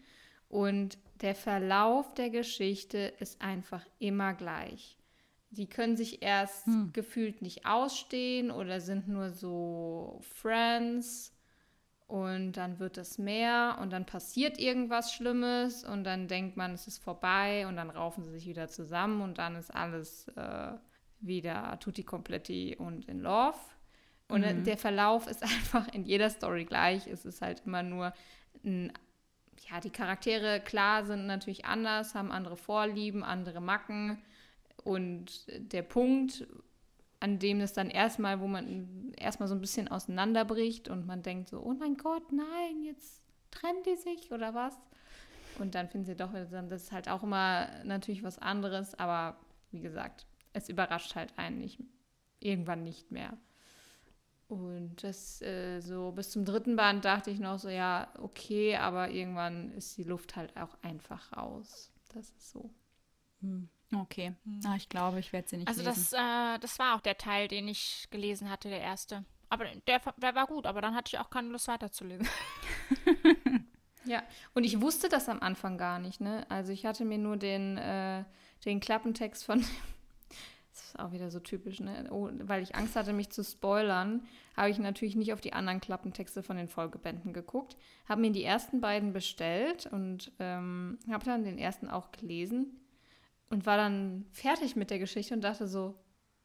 und 0.50 0.98
der 1.22 1.36
Verlauf 1.36 2.14
der 2.14 2.30
Geschichte 2.30 3.14
ist 3.20 3.42
einfach 3.42 3.86
immer 4.00 4.34
gleich. 4.34 4.98
Die 5.50 5.68
können 5.68 5.96
sich 5.96 6.22
erst 6.22 6.66
hm. 6.66 6.92
gefühlt 6.94 7.42
nicht 7.42 7.66
ausstehen 7.66 8.52
oder 8.52 8.82
sind 8.82 9.08
nur 9.08 9.32
so 9.32 10.20
Friends 10.22 11.34
und 12.08 12.54
dann 12.54 12.80
wird 12.80 12.98
es 12.98 13.18
mehr 13.18 13.78
und 13.82 13.92
dann 13.92 14.06
passiert 14.06 14.60
irgendwas 14.60 15.14
Schlimmes 15.14 15.84
und 15.84 16.04
dann 16.04 16.28
denkt 16.28 16.56
man, 16.56 16.74
es 16.74 16.88
ist 16.88 17.04
vorbei 17.04 17.68
und 17.68 17.76
dann 17.76 17.90
raufen 17.90 18.24
sie 18.24 18.32
sich 18.32 18.48
wieder 18.48 18.68
zusammen 18.68 19.22
und 19.22 19.38
dann 19.38 19.56
ist 19.56 19.74
alles 19.74 20.28
äh, 20.30 20.74
wieder 21.20 21.78
tutti 21.80 22.04
completi 22.04 22.76
und 22.78 23.06
in 23.08 23.20
love. 23.20 23.58
Und 24.30 24.42
mhm. 24.42 24.64
der 24.64 24.78
Verlauf 24.78 25.28
ist 25.28 25.44
einfach 25.44 25.88
in 25.94 26.06
jeder 26.06 26.30
Story 26.30 26.66
gleich. 26.66 27.08
Es 27.08 27.26
ist 27.26 27.42
halt 27.42 27.64
immer 27.66 27.84
nur 27.84 28.14
ein 28.64 28.92
ja, 29.70 29.80
die 29.80 29.90
Charaktere, 29.90 30.62
klar, 30.62 31.06
sind 31.06 31.28
natürlich 31.28 31.66
anders, 31.66 32.16
haben 32.16 32.32
andere 32.32 32.58
Vorlieben, 32.58 33.24
andere 33.24 33.62
Macken 33.62 34.22
und 34.84 35.46
der 35.48 35.82
Punkt, 35.82 36.48
an 37.20 37.40
dem 37.40 37.62
es 37.62 37.74
dann 37.74 37.90
erstmal, 37.90 38.40
wo 38.40 38.48
man 38.48 39.14
erstmal 39.18 39.50
so 39.50 39.56
ein 39.56 39.62
bisschen 39.62 39.88
auseinanderbricht 39.88 40.88
und 40.88 41.08
man 41.08 41.24
denkt 41.24 41.50
so, 41.50 41.62
oh 41.62 41.74
mein 41.74 41.98
Gott, 41.98 42.32
nein, 42.32 42.84
jetzt 42.84 43.22
trennen 43.52 43.84
die 43.86 43.96
sich 43.96 44.32
oder 44.32 44.54
was? 44.54 44.78
Und 45.60 45.74
dann 45.74 45.90
finden 45.90 46.06
sie 46.06 46.16
doch, 46.16 46.32
das 46.32 46.84
ist 46.84 46.92
halt 46.92 47.10
auch 47.10 47.24
immer 47.24 47.68
natürlich 47.84 48.24
was 48.24 48.38
anderes, 48.38 48.98
aber 49.00 49.38
wie 49.72 49.82
gesagt, 49.82 50.28
es 50.54 50.70
überrascht 50.70 51.16
halt 51.16 51.34
einen 51.38 51.58
nicht, 51.58 51.80
irgendwann 52.40 52.84
nicht 52.84 53.12
mehr. 53.12 53.38
Und 54.48 55.04
das 55.04 55.42
äh, 55.42 55.82
so 55.82 56.12
bis 56.12 56.30
zum 56.30 56.46
dritten 56.46 56.78
Band 56.78 57.04
dachte 57.04 57.30
ich 57.30 57.40
noch 57.40 57.60
so, 57.60 57.68
ja, 57.70 58.08
okay, 58.20 58.78
aber 58.78 59.10
irgendwann 59.10 59.72
ist 59.72 59.98
die 59.98 60.04
Luft 60.04 60.36
halt 60.38 60.56
auch 60.56 60.78
einfach 60.82 61.36
raus. 61.36 61.92
Das 62.14 62.30
ist 62.30 62.52
so. 62.52 62.74
Hm. 63.42 63.70
Okay. 63.94 64.34
Hm. 64.44 64.60
Ah, 64.66 64.76
ich 64.76 64.88
glaube, 64.88 65.20
ich 65.20 65.34
werde 65.34 65.50
sie 65.50 65.58
nicht 65.58 65.68
also 65.68 65.82
lesen. 65.82 65.90
Also 65.90 66.16
das, 66.16 66.56
äh, 66.56 66.60
das 66.60 66.80
war 66.80 66.96
auch 66.96 67.02
der 67.02 67.18
Teil, 67.18 67.48
den 67.50 67.68
ich 67.68 68.08
gelesen 68.10 68.50
hatte, 68.50 68.70
der 68.70 68.82
erste. 68.82 69.26
Aber 69.50 69.66
der, 69.88 70.02
der 70.18 70.36
war 70.36 70.48
gut, 70.48 70.66
aber 70.66 70.82
dann 70.82 70.96
hatte 70.96 71.10
ich 71.14 71.20
auch 71.20 71.30
keine 71.30 71.50
Lust 71.50 71.68
weiterzulesen. 71.68 72.28
ja, 74.06 74.24
und 74.54 74.64
ich 74.64 74.82
wusste 74.82 75.10
das 75.10 75.30
am 75.30 75.42
Anfang 75.42 75.78
gar 75.78 76.00
nicht, 76.00 76.20
ne? 76.20 76.46
Also 76.50 76.72
ich 76.72 76.86
hatte 76.86 77.06
mir 77.06 77.18
nur 77.18 77.38
den, 77.38 77.78
äh, 77.78 78.26
den 78.66 78.80
Klappentext 78.80 79.46
von 79.46 79.60
das 79.60 79.70
ist 80.88 81.00
auch 81.00 81.12
wieder 81.12 81.30
so 81.32 81.40
typisch, 81.40 81.80
ne? 81.80 82.08
Oh, 82.12 82.30
weil 82.44 82.64
ich 82.64 82.76
Angst 82.76 82.96
hatte, 82.96 83.14
mich 83.14 83.30
zu 83.30 83.44
spoilern, 83.44 84.26
habe 84.56 84.70
ich 84.70 84.80
natürlich 84.80 85.16
nicht 85.16 85.34
auf 85.34 85.42
die 85.42 85.54
anderen 85.54 85.82
Klappentexte 85.82 86.44
von 86.44 86.58
den 86.58 86.68
Folgebänden 86.68 87.34
geguckt. 87.34 87.78
Habe 88.08 88.22
mir 88.22 88.32
die 88.32 88.44
ersten 88.44 88.82
beiden 88.82 89.14
bestellt 89.14 89.86
und 89.88 90.32
ähm, 90.40 90.98
habe 91.10 91.26
dann 91.26 91.44
den 91.44 91.58
ersten 91.58 91.90
auch 91.90 92.12
gelesen 92.12 92.80
und 93.50 93.66
war 93.66 93.78
dann 93.78 94.26
fertig 94.32 94.76
mit 94.76 94.90
der 94.90 95.00
Geschichte 95.00 95.34
und 95.34 95.42
dachte 95.42 95.68
so, 95.68 95.96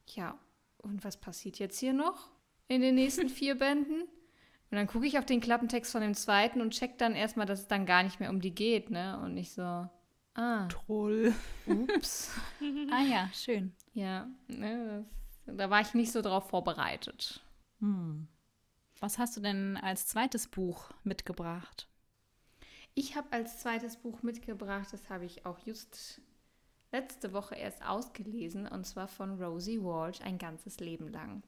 ja, 0.07 0.37
und 0.77 1.03
was 1.03 1.17
passiert 1.17 1.59
jetzt 1.59 1.79
hier 1.79 1.93
noch 1.93 2.29
in 2.67 2.81
den 2.81 2.95
nächsten 2.95 3.29
vier 3.29 3.55
Bänden? 3.55 4.01
Und 4.01 4.77
dann 4.77 4.87
gucke 4.87 5.05
ich 5.05 5.19
auf 5.19 5.25
den 5.25 5.39
Klappentext 5.39 5.91
von 5.91 6.01
dem 6.01 6.15
zweiten 6.15 6.59
und 6.59 6.71
check 6.71 6.97
dann 6.97 7.13
erstmal, 7.13 7.45
dass 7.45 7.61
es 7.61 7.67
dann 7.67 7.85
gar 7.85 8.01
nicht 8.01 8.19
mehr 8.19 8.31
um 8.31 8.41
die 8.41 8.55
geht, 8.55 8.89
ne? 8.89 9.19
Und 9.19 9.35
nicht 9.35 9.51
so, 9.51 9.61
ah. 9.61 10.67
Troll. 10.67 11.33
Ups. 11.67 12.31
ah 12.91 13.03
ja, 13.03 13.29
schön. 13.33 13.73
Ja, 13.93 14.27
ne, 14.47 15.05
das, 15.45 15.55
da 15.57 15.69
war 15.69 15.81
ich 15.81 15.93
nicht 15.93 16.11
so 16.11 16.21
drauf 16.21 16.49
vorbereitet. 16.49 17.41
Hm. 17.79 18.27
Was 18.99 19.17
hast 19.17 19.35
du 19.37 19.41
denn 19.41 19.77
als 19.77 20.07
zweites 20.07 20.47
Buch 20.47 20.91
mitgebracht? 21.03 21.87
Ich 22.95 23.15
habe 23.15 23.31
als 23.31 23.59
zweites 23.59 23.97
Buch 23.97 24.21
mitgebracht, 24.21 24.87
das 24.91 25.09
habe 25.09 25.25
ich 25.25 25.45
auch 25.45 25.59
just 25.65 26.21
letzte 26.91 27.33
Woche 27.33 27.55
erst 27.55 27.83
ausgelesen, 27.83 28.67
und 28.67 28.85
zwar 28.85 29.07
von 29.07 29.41
Rosie 29.41 29.81
Walsh, 29.81 30.21
ein 30.21 30.37
ganzes 30.37 30.79
Leben 30.79 31.07
lang. 31.07 31.43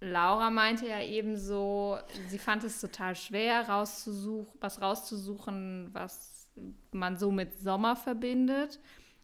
Laura 0.00 0.50
meinte 0.50 0.86
ja 0.86 1.00
ebenso, 1.00 1.98
sie 2.28 2.38
fand 2.38 2.64
es 2.64 2.80
total 2.80 3.16
schwer, 3.16 3.68
rauszusuchen, 3.68 4.60
was 4.60 4.82
rauszusuchen, 4.82 5.90
was 5.92 6.50
man 6.90 7.16
so 7.16 7.30
mit 7.30 7.58
Sommer 7.58 7.96
verbindet. 7.96 8.80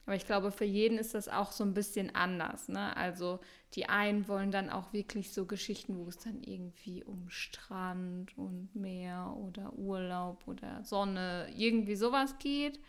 Aber 0.08 0.16
ich 0.16 0.24
glaube, 0.24 0.50
für 0.50 0.64
jeden 0.64 0.96
ist 0.96 1.12
das 1.12 1.28
auch 1.28 1.52
so 1.52 1.62
ein 1.62 1.74
bisschen 1.74 2.14
anders. 2.14 2.68
Ne? 2.68 2.96
Also 2.96 3.40
die 3.74 3.90
einen 3.90 4.26
wollen 4.26 4.50
dann 4.50 4.70
auch 4.70 4.94
wirklich 4.94 5.34
so 5.34 5.44
Geschichten, 5.44 5.98
wo 5.98 6.08
es 6.08 6.16
dann 6.16 6.42
irgendwie 6.42 7.04
um 7.04 7.28
Strand 7.28 8.38
und 8.38 8.74
Meer 8.74 9.36
oder 9.36 9.74
Urlaub 9.74 10.48
oder 10.48 10.82
Sonne, 10.82 11.50
irgendwie 11.54 11.94
sowas 11.94 12.38
geht. 12.38 12.80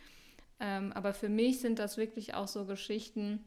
Ähm, 0.61 0.93
aber 0.93 1.13
für 1.13 1.27
mich 1.27 1.59
sind 1.59 1.77
das 1.77 1.97
wirklich 1.97 2.35
auch 2.35 2.47
so 2.47 2.63
Geschichten, 2.63 3.45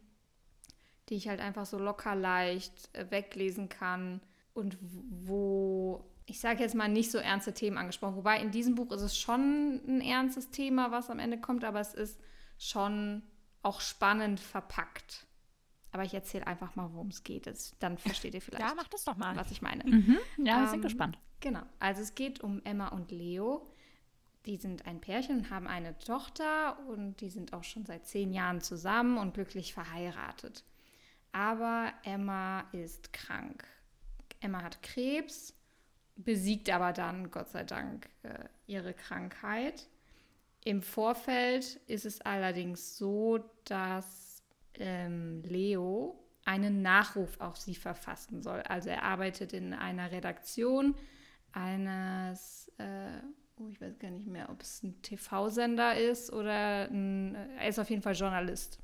die 1.09 1.15
ich 1.15 1.29
halt 1.29 1.41
einfach 1.41 1.65
so 1.65 1.79
locker 1.79 2.15
leicht 2.15 2.91
äh, 2.93 3.11
weglesen 3.11 3.71
kann 3.71 4.21
und 4.53 4.77
wo 4.83 6.05
ich 6.27 6.41
sage 6.41 6.63
jetzt 6.63 6.75
mal 6.75 6.91
nicht 6.91 7.11
so 7.11 7.17
ernste 7.17 7.55
Themen 7.55 7.79
angesprochen. 7.79 8.17
Wobei 8.17 8.39
in 8.39 8.51
diesem 8.51 8.75
Buch 8.75 8.93
ist 8.93 9.01
es 9.01 9.17
schon 9.17 9.81
ein 9.87 10.03
ernstes 10.03 10.51
Thema, 10.51 10.91
was 10.91 11.09
am 11.09 11.19
Ende 11.19 11.41
kommt, 11.41 11.65
aber 11.65 11.81
es 11.81 11.95
ist 11.95 12.21
schon 12.59 13.23
auch 13.63 13.81
spannend 13.81 14.41
verpackt. 14.41 15.27
Aber 15.93 16.05
ich 16.05 16.15
erzähle 16.15 16.47
einfach 16.47 16.75
mal, 16.75 16.93
worum 16.93 17.09
es 17.09 17.23
geht. 17.23 17.51
Dann 17.79 17.99
versteht 17.99 18.35
ihr 18.35 18.41
vielleicht, 18.43 18.65
ja, 18.65 18.75
mach 18.75 18.89
das 18.89 19.05
doch 19.05 19.17
mal. 19.17 19.37
was 19.37 19.51
ich 19.51 19.63
meine. 19.63 19.85
Mhm. 19.85 20.19
Ja, 20.39 20.57
wir 20.57 20.65
ähm, 20.65 20.69
sind 20.69 20.83
gespannt. 20.83 21.19
Genau. 21.41 21.63
Also 21.79 22.01
es 22.01 22.15
geht 22.15 22.41
um 22.41 22.63
Emma 22.65 22.89
und 22.89 23.11
Leo. 23.11 23.69
Die 24.47 24.57
sind 24.57 24.87
ein 24.87 25.01
Pärchen 25.01 25.39
und 25.39 25.51
haben 25.51 25.69
eine 25.69 25.97
Tochter 25.99 26.79
und 26.89 27.21
die 27.21 27.31
sind 27.31 27.53
auch 27.53 27.63
schon 27.63 27.87
seit 27.87 28.07
zehn 28.07 28.33
Jahren 28.33 28.61
zusammen 28.61 29.19
und 29.19 29.35
glücklich 29.35 29.73
verheiratet. 29.73 30.65
Aber 31.31 31.93
Emma 32.03 32.61
ist 32.73 33.13
krank. 33.13 33.65
Emma 34.41 34.63
hat 34.63 34.83
Krebs, 34.83 35.55
besiegt 36.17 36.71
aber 36.71 36.93
dann, 36.93 37.31
Gott 37.31 37.51
sei 37.51 37.65
Dank, 37.65 38.09
äh, 38.23 38.49
ihre 38.67 38.95
Krankheit. 38.95 39.89
Im 40.65 40.83
Vorfeld 40.83 41.81
ist 41.87 42.07
es 42.07 42.21
allerdings 42.21 42.97
so, 42.97 43.41
dass 43.65 44.43
ähm, 44.75 45.43
Leo 45.43 46.19
einen 46.45 46.83
Nachruf 46.83 47.41
auf 47.41 47.57
sie 47.57 47.75
verfassen 47.75 48.43
soll. 48.43 48.61
Also 48.63 48.91
er 48.91 49.03
arbeitet 49.03 49.53
in 49.53 49.75
einer 49.75 50.11
Redaktion 50.11 50.95
eines, 51.53 52.71
äh, 52.79 53.21
oh, 53.57 53.69
ich 53.69 53.81
weiß 53.81 53.99
gar 53.99 54.11
nicht 54.11 54.27
mehr, 54.27 54.51
ob 54.51 54.63
es 54.63 54.83
ein 54.83 55.01
TV-Sender 55.03 55.97
ist 55.97 56.33
oder 56.33 56.89
ein, 56.91 57.35
er 57.35 57.69
ist 57.69 57.79
auf 57.79 57.91
jeden 57.91 58.03
Fall 58.03 58.15
Journalist. 58.15 58.79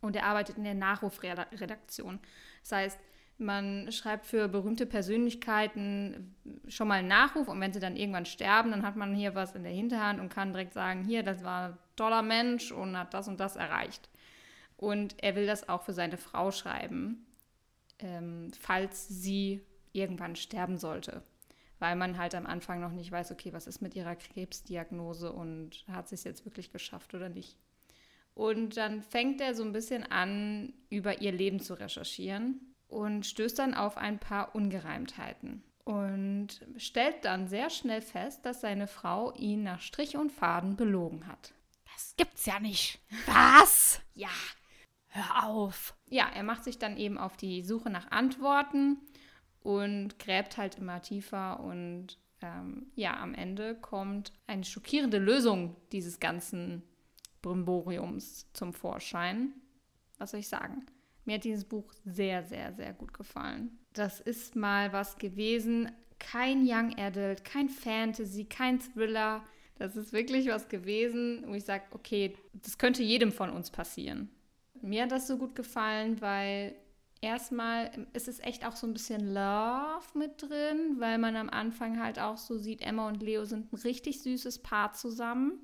Und 0.00 0.16
er 0.16 0.24
arbeitet 0.26 0.56
in 0.56 0.64
der 0.64 0.74
Nachrufredaktion. 0.74 2.20
Das 2.62 2.72
heißt, 2.72 3.00
man 3.40 3.90
schreibt 3.90 4.26
für 4.26 4.48
berühmte 4.48 4.86
Persönlichkeiten 4.86 6.34
schon 6.68 6.88
mal 6.88 7.00
einen 7.00 7.08
Nachruf 7.08 7.48
und 7.48 7.60
wenn 7.60 7.72
sie 7.72 7.80
dann 7.80 7.96
irgendwann 7.96 8.26
sterben, 8.26 8.70
dann 8.70 8.82
hat 8.82 8.96
man 8.96 9.14
hier 9.14 9.34
was 9.34 9.54
in 9.54 9.62
der 9.62 9.72
Hinterhand 9.72 10.20
und 10.20 10.28
kann 10.28 10.52
direkt 10.52 10.74
sagen, 10.74 11.04
hier, 11.04 11.22
das 11.22 11.42
war 11.42 11.70
ein 11.70 11.78
toller 11.96 12.22
Mensch 12.22 12.70
und 12.70 12.96
hat 12.96 13.14
das 13.14 13.28
und 13.28 13.40
das 13.40 13.56
erreicht. 13.56 14.08
Und 14.76 15.22
er 15.22 15.34
will 15.34 15.46
das 15.46 15.68
auch 15.68 15.82
für 15.82 15.92
seine 15.92 16.16
Frau 16.16 16.50
schreiben, 16.50 17.26
ähm, 17.98 18.50
falls 18.58 19.08
sie 19.08 19.60
irgendwann 19.92 20.36
sterben 20.36 20.78
sollte. 20.78 21.22
Weil 21.78 21.96
man 21.96 22.18
halt 22.18 22.34
am 22.34 22.46
Anfang 22.46 22.80
noch 22.80 22.92
nicht 22.92 23.10
weiß, 23.10 23.32
okay, 23.32 23.52
was 23.52 23.66
ist 23.66 23.80
mit 23.80 23.94
ihrer 23.94 24.16
Krebsdiagnose 24.16 25.32
und 25.32 25.84
hat 25.90 26.08
sie 26.08 26.14
es 26.14 26.24
jetzt 26.24 26.44
wirklich 26.44 26.72
geschafft 26.72 27.14
oder 27.14 27.28
nicht. 27.28 27.56
Und 28.34 28.76
dann 28.76 29.02
fängt 29.02 29.40
er 29.40 29.54
so 29.54 29.64
ein 29.64 29.72
bisschen 29.72 30.04
an, 30.04 30.72
über 30.88 31.20
ihr 31.20 31.32
Leben 31.32 31.60
zu 31.60 31.74
recherchieren 31.74 32.69
und 32.90 33.24
stößt 33.24 33.58
dann 33.58 33.74
auf 33.74 33.96
ein 33.96 34.18
paar 34.18 34.54
Ungereimtheiten 34.54 35.62
und 35.84 36.48
stellt 36.76 37.24
dann 37.24 37.48
sehr 37.48 37.70
schnell 37.70 38.02
fest, 38.02 38.44
dass 38.44 38.60
seine 38.60 38.86
Frau 38.86 39.32
ihn 39.34 39.62
nach 39.62 39.80
Strich 39.80 40.16
und 40.16 40.30
Faden 40.30 40.76
belogen 40.76 41.26
hat. 41.26 41.52
Das 41.92 42.14
gibt's 42.16 42.46
ja 42.46 42.60
nicht. 42.60 43.00
Was? 43.26 44.00
Ja. 44.14 44.28
Hör 45.12 45.46
auf. 45.46 45.94
Ja, 46.10 46.28
er 46.32 46.42
macht 46.42 46.62
sich 46.62 46.78
dann 46.78 46.96
eben 46.98 47.16
auf 47.16 47.36
die 47.36 47.62
Suche 47.62 47.88
nach 47.88 48.10
Antworten 48.10 48.98
und 49.60 50.18
gräbt 50.18 50.58
halt 50.58 50.76
immer 50.76 51.00
tiefer 51.00 51.58
und 51.60 52.18
ähm, 52.42 52.92
ja, 52.94 53.18
am 53.18 53.34
Ende 53.34 53.74
kommt 53.74 54.32
eine 54.46 54.64
schockierende 54.64 55.18
Lösung 55.18 55.74
dieses 55.90 56.20
ganzen 56.20 56.82
Brimboriums 57.40 58.46
zum 58.52 58.72
Vorschein. 58.74 59.54
Was 60.18 60.32
soll 60.32 60.40
ich 60.40 60.48
sagen? 60.48 60.84
Mir 61.30 61.36
hat 61.36 61.44
dieses 61.44 61.64
Buch 61.64 61.84
sehr, 62.04 62.42
sehr, 62.42 62.72
sehr 62.72 62.92
gut 62.92 63.14
gefallen. 63.14 63.78
Das 63.92 64.18
ist 64.18 64.56
mal 64.56 64.92
was 64.92 65.16
gewesen. 65.16 65.92
Kein 66.18 66.66
Young 66.68 66.98
Adult, 66.98 67.44
kein 67.44 67.68
Fantasy, 67.68 68.46
kein 68.46 68.80
Thriller. 68.80 69.44
Das 69.76 69.94
ist 69.94 70.12
wirklich 70.12 70.48
was 70.48 70.68
gewesen, 70.68 71.44
wo 71.46 71.54
ich 71.54 71.64
sage, 71.64 71.84
okay, 71.92 72.34
das 72.52 72.78
könnte 72.78 73.04
jedem 73.04 73.30
von 73.30 73.50
uns 73.50 73.70
passieren. 73.70 74.28
Mir 74.82 75.04
hat 75.04 75.12
das 75.12 75.28
so 75.28 75.38
gut 75.38 75.54
gefallen, 75.54 76.20
weil 76.20 76.74
erstmal 77.20 77.92
ist 78.12 78.26
es 78.26 78.40
echt 78.40 78.66
auch 78.66 78.74
so 78.74 78.88
ein 78.88 78.92
bisschen 78.92 79.32
Love 79.32 80.18
mit 80.18 80.42
drin, 80.42 80.96
weil 80.98 81.18
man 81.18 81.36
am 81.36 81.48
Anfang 81.48 82.02
halt 82.02 82.18
auch 82.18 82.38
so 82.38 82.58
sieht, 82.58 82.82
Emma 82.82 83.06
und 83.06 83.22
Leo 83.22 83.44
sind 83.44 83.72
ein 83.72 83.76
richtig 83.76 84.20
süßes 84.20 84.64
Paar 84.64 84.94
zusammen 84.94 85.60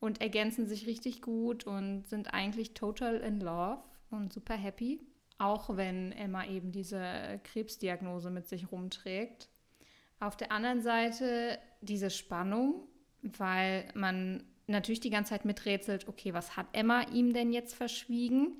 und 0.00 0.22
ergänzen 0.22 0.66
sich 0.66 0.86
richtig 0.86 1.20
gut 1.20 1.66
und 1.66 2.06
sind 2.06 2.32
eigentlich 2.32 2.72
total 2.72 3.16
in 3.16 3.40
love 3.40 3.82
und 4.10 4.32
super 4.32 4.54
happy, 4.54 5.00
auch 5.38 5.76
wenn 5.76 6.12
Emma 6.12 6.46
eben 6.46 6.72
diese 6.72 7.40
Krebsdiagnose 7.44 8.30
mit 8.30 8.46
sich 8.46 8.70
rumträgt. 8.70 9.48
Auf 10.20 10.36
der 10.36 10.52
anderen 10.52 10.80
Seite 10.80 11.58
diese 11.80 12.10
Spannung, 12.10 12.86
weil 13.22 13.88
man 13.94 14.44
natürlich 14.66 15.00
die 15.00 15.10
ganze 15.10 15.30
Zeit 15.30 15.44
miträtselt, 15.44 16.08
okay, 16.08 16.32
was 16.32 16.56
hat 16.56 16.66
Emma 16.72 17.02
ihm 17.12 17.32
denn 17.32 17.52
jetzt 17.52 17.74
verschwiegen? 17.74 18.56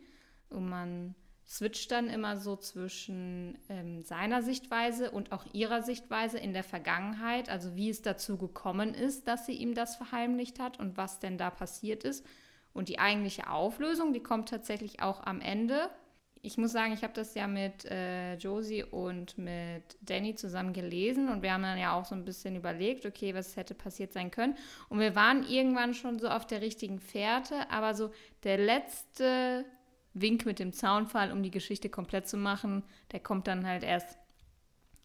Und 0.50 0.68
man 0.68 1.14
switcht 1.46 1.90
dann 1.90 2.08
immer 2.08 2.36
so 2.36 2.56
zwischen 2.56 3.58
ähm, 3.68 4.02
seiner 4.02 4.42
Sichtweise 4.42 5.10
und 5.10 5.32
auch 5.32 5.44
ihrer 5.52 5.82
Sichtweise 5.82 6.38
in 6.38 6.52
der 6.52 6.64
Vergangenheit, 6.64 7.50
also 7.50 7.76
wie 7.76 7.90
es 7.90 8.02
dazu 8.02 8.38
gekommen 8.38 8.94
ist, 8.94 9.28
dass 9.28 9.46
sie 9.46 9.52
ihm 9.52 9.74
das 9.74 9.96
verheimlicht 9.96 10.58
hat 10.58 10.78
und 10.78 10.96
was 10.96 11.18
denn 11.18 11.36
da 11.36 11.50
passiert 11.50 12.04
ist. 12.04 12.26
Und 12.74 12.88
die 12.88 12.98
eigentliche 12.98 13.48
Auflösung, 13.48 14.12
die 14.12 14.22
kommt 14.22 14.50
tatsächlich 14.50 15.00
auch 15.00 15.22
am 15.24 15.40
Ende. 15.40 15.88
ich 16.42 16.58
muss 16.58 16.72
sagen, 16.72 16.92
ich 16.92 17.02
habe 17.02 17.14
das 17.14 17.34
ja 17.34 17.46
mit 17.46 17.86
äh, 17.86 18.34
Josie 18.34 18.84
und 18.84 19.38
mit 19.38 19.96
Danny 20.02 20.34
zusammen 20.34 20.74
gelesen 20.74 21.30
und 21.30 21.40
wir 21.40 21.54
haben 21.54 21.62
dann 21.62 21.78
ja 21.78 21.98
auch 21.98 22.04
so 22.04 22.14
ein 22.14 22.26
bisschen 22.26 22.54
überlegt, 22.54 23.06
okay, 23.06 23.32
was 23.34 23.56
hätte 23.56 23.74
passiert 23.74 24.12
sein 24.12 24.30
können. 24.30 24.54
Und 24.90 25.00
wir 25.00 25.14
waren 25.14 25.42
irgendwann 25.48 25.94
schon 25.94 26.18
so 26.18 26.28
auf 26.28 26.46
der 26.46 26.60
richtigen 26.60 27.00
Fährte, 27.00 27.70
aber 27.70 27.94
so 27.94 28.10
der 28.42 28.58
letzte 28.58 29.64
Wink 30.12 30.44
mit 30.44 30.58
dem 30.58 30.74
Zaunfall, 30.74 31.32
um 31.32 31.42
die 31.42 31.50
Geschichte 31.50 31.88
komplett 31.88 32.28
zu 32.28 32.36
machen, 32.36 32.84
der 33.12 33.20
kommt 33.20 33.46
dann 33.46 33.66
halt 33.66 33.82
erst 33.82 34.18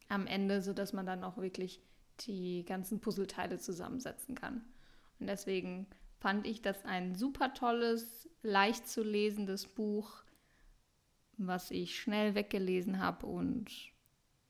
am 0.09 0.27
Ende, 0.27 0.61
sodass 0.61 0.91
man 0.91 1.05
dann 1.05 1.23
auch 1.23 1.37
wirklich 1.37 1.79
die 2.27 2.65
ganzen 2.65 2.99
Puzzleteile 2.99 3.59
zusammensetzen 3.59 4.35
kann. 4.35 4.65
Und 5.19 5.27
deswegen 5.27 5.87
fand 6.19 6.45
ich 6.45 6.61
das 6.61 6.85
ein 6.85 7.15
super 7.15 7.53
tolles, 7.53 8.29
leicht 8.41 8.87
zu 8.87 9.03
lesendes 9.03 9.67
Buch 9.67 10.23
was 11.39 11.71
ich 11.71 11.99
schnell 11.99 12.35
weggelesen 12.35 12.99
habe 12.99 13.25
und 13.25 13.71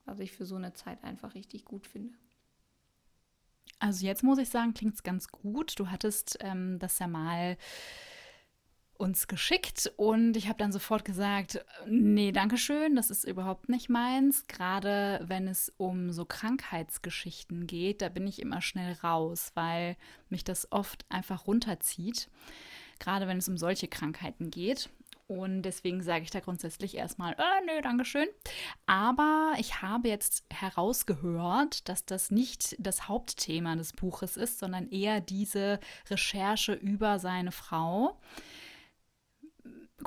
was 0.04 0.18
ich 0.18 0.32
für 0.32 0.44
so 0.44 0.56
eine 0.56 0.72
Zeit 0.72 1.02
einfach 1.04 1.34
richtig 1.34 1.64
gut 1.64 1.86
finde. 1.86 2.18
Also 3.78 4.04
jetzt 4.04 4.22
muss 4.22 4.38
ich 4.38 4.50
sagen, 4.50 4.74
klingt 4.74 4.94
es 4.94 5.02
ganz 5.02 5.28
gut. 5.28 5.78
Du 5.78 5.88
hattest 5.88 6.36
ähm, 6.40 6.78
das 6.78 6.98
ja 6.98 7.06
mal 7.06 7.56
uns 9.00 9.26
geschickt 9.26 9.90
und 9.96 10.36
ich 10.36 10.46
habe 10.48 10.58
dann 10.58 10.72
sofort 10.72 11.04
gesagt, 11.04 11.64
nee, 11.86 12.32
danke 12.32 12.58
schön, 12.58 12.94
das 12.94 13.10
ist 13.10 13.24
überhaupt 13.24 13.68
nicht 13.70 13.88
meins. 13.88 14.46
Gerade 14.46 15.20
wenn 15.24 15.48
es 15.48 15.72
um 15.78 16.12
so 16.12 16.26
Krankheitsgeschichten 16.26 17.66
geht, 17.66 18.02
da 18.02 18.10
bin 18.10 18.26
ich 18.26 18.40
immer 18.40 18.60
schnell 18.60 18.92
raus, 19.02 19.52
weil 19.54 19.96
mich 20.28 20.44
das 20.44 20.70
oft 20.70 21.06
einfach 21.08 21.46
runterzieht. 21.46 22.28
Gerade 22.98 23.26
wenn 23.26 23.38
es 23.38 23.48
um 23.48 23.56
solche 23.56 23.88
Krankheiten 23.88 24.50
geht. 24.50 24.90
Und 25.26 25.62
deswegen 25.62 26.02
sage 26.02 26.24
ich 26.24 26.30
da 26.30 26.40
grundsätzlich 26.40 26.96
erstmal, 26.96 27.34
äh, 27.34 27.64
nö, 27.64 27.80
Dankeschön. 27.82 28.26
Aber 28.86 29.54
ich 29.58 29.80
habe 29.80 30.08
jetzt 30.08 30.44
herausgehört, 30.52 31.88
dass 31.88 32.04
das 32.04 32.32
nicht 32.32 32.74
das 32.80 33.06
Hauptthema 33.08 33.76
des 33.76 33.92
Buches 33.92 34.36
ist, 34.36 34.58
sondern 34.58 34.90
eher 34.90 35.20
diese 35.20 35.78
Recherche 36.10 36.72
über 36.72 37.20
seine 37.20 37.52
Frau. 37.52 38.18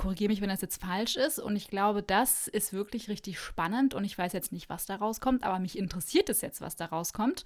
Korrigiere 0.03 0.29
mich, 0.29 0.41
wenn 0.41 0.49
das 0.49 0.59
jetzt 0.59 0.81
falsch 0.81 1.15
ist. 1.15 1.39
Und 1.39 1.55
ich 1.55 1.69
glaube, 1.69 2.03
das 2.03 2.49
ist 2.49 2.73
wirklich 2.73 3.07
richtig 3.07 3.39
spannend. 3.39 3.93
Und 3.93 4.03
ich 4.03 4.17
weiß 4.17 4.33
jetzt 4.33 4.51
nicht, 4.51 4.67
was 4.67 4.85
daraus 4.85 5.21
kommt, 5.21 5.45
aber 5.45 5.59
mich 5.59 5.77
interessiert 5.77 6.29
es 6.29 6.41
jetzt, 6.41 6.59
was 6.59 6.75
daraus 6.75 7.13
kommt. 7.13 7.45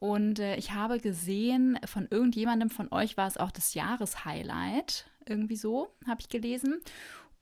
Und 0.00 0.38
äh, 0.38 0.56
ich 0.56 0.72
habe 0.72 1.00
gesehen, 1.00 1.78
von 1.86 2.06
irgendjemandem 2.10 2.68
von 2.68 2.92
euch 2.92 3.16
war 3.16 3.26
es 3.26 3.38
auch 3.38 3.50
das 3.50 3.72
Jahreshighlight 3.72 5.06
irgendwie 5.24 5.56
so, 5.56 5.88
habe 6.06 6.20
ich 6.20 6.28
gelesen. 6.28 6.82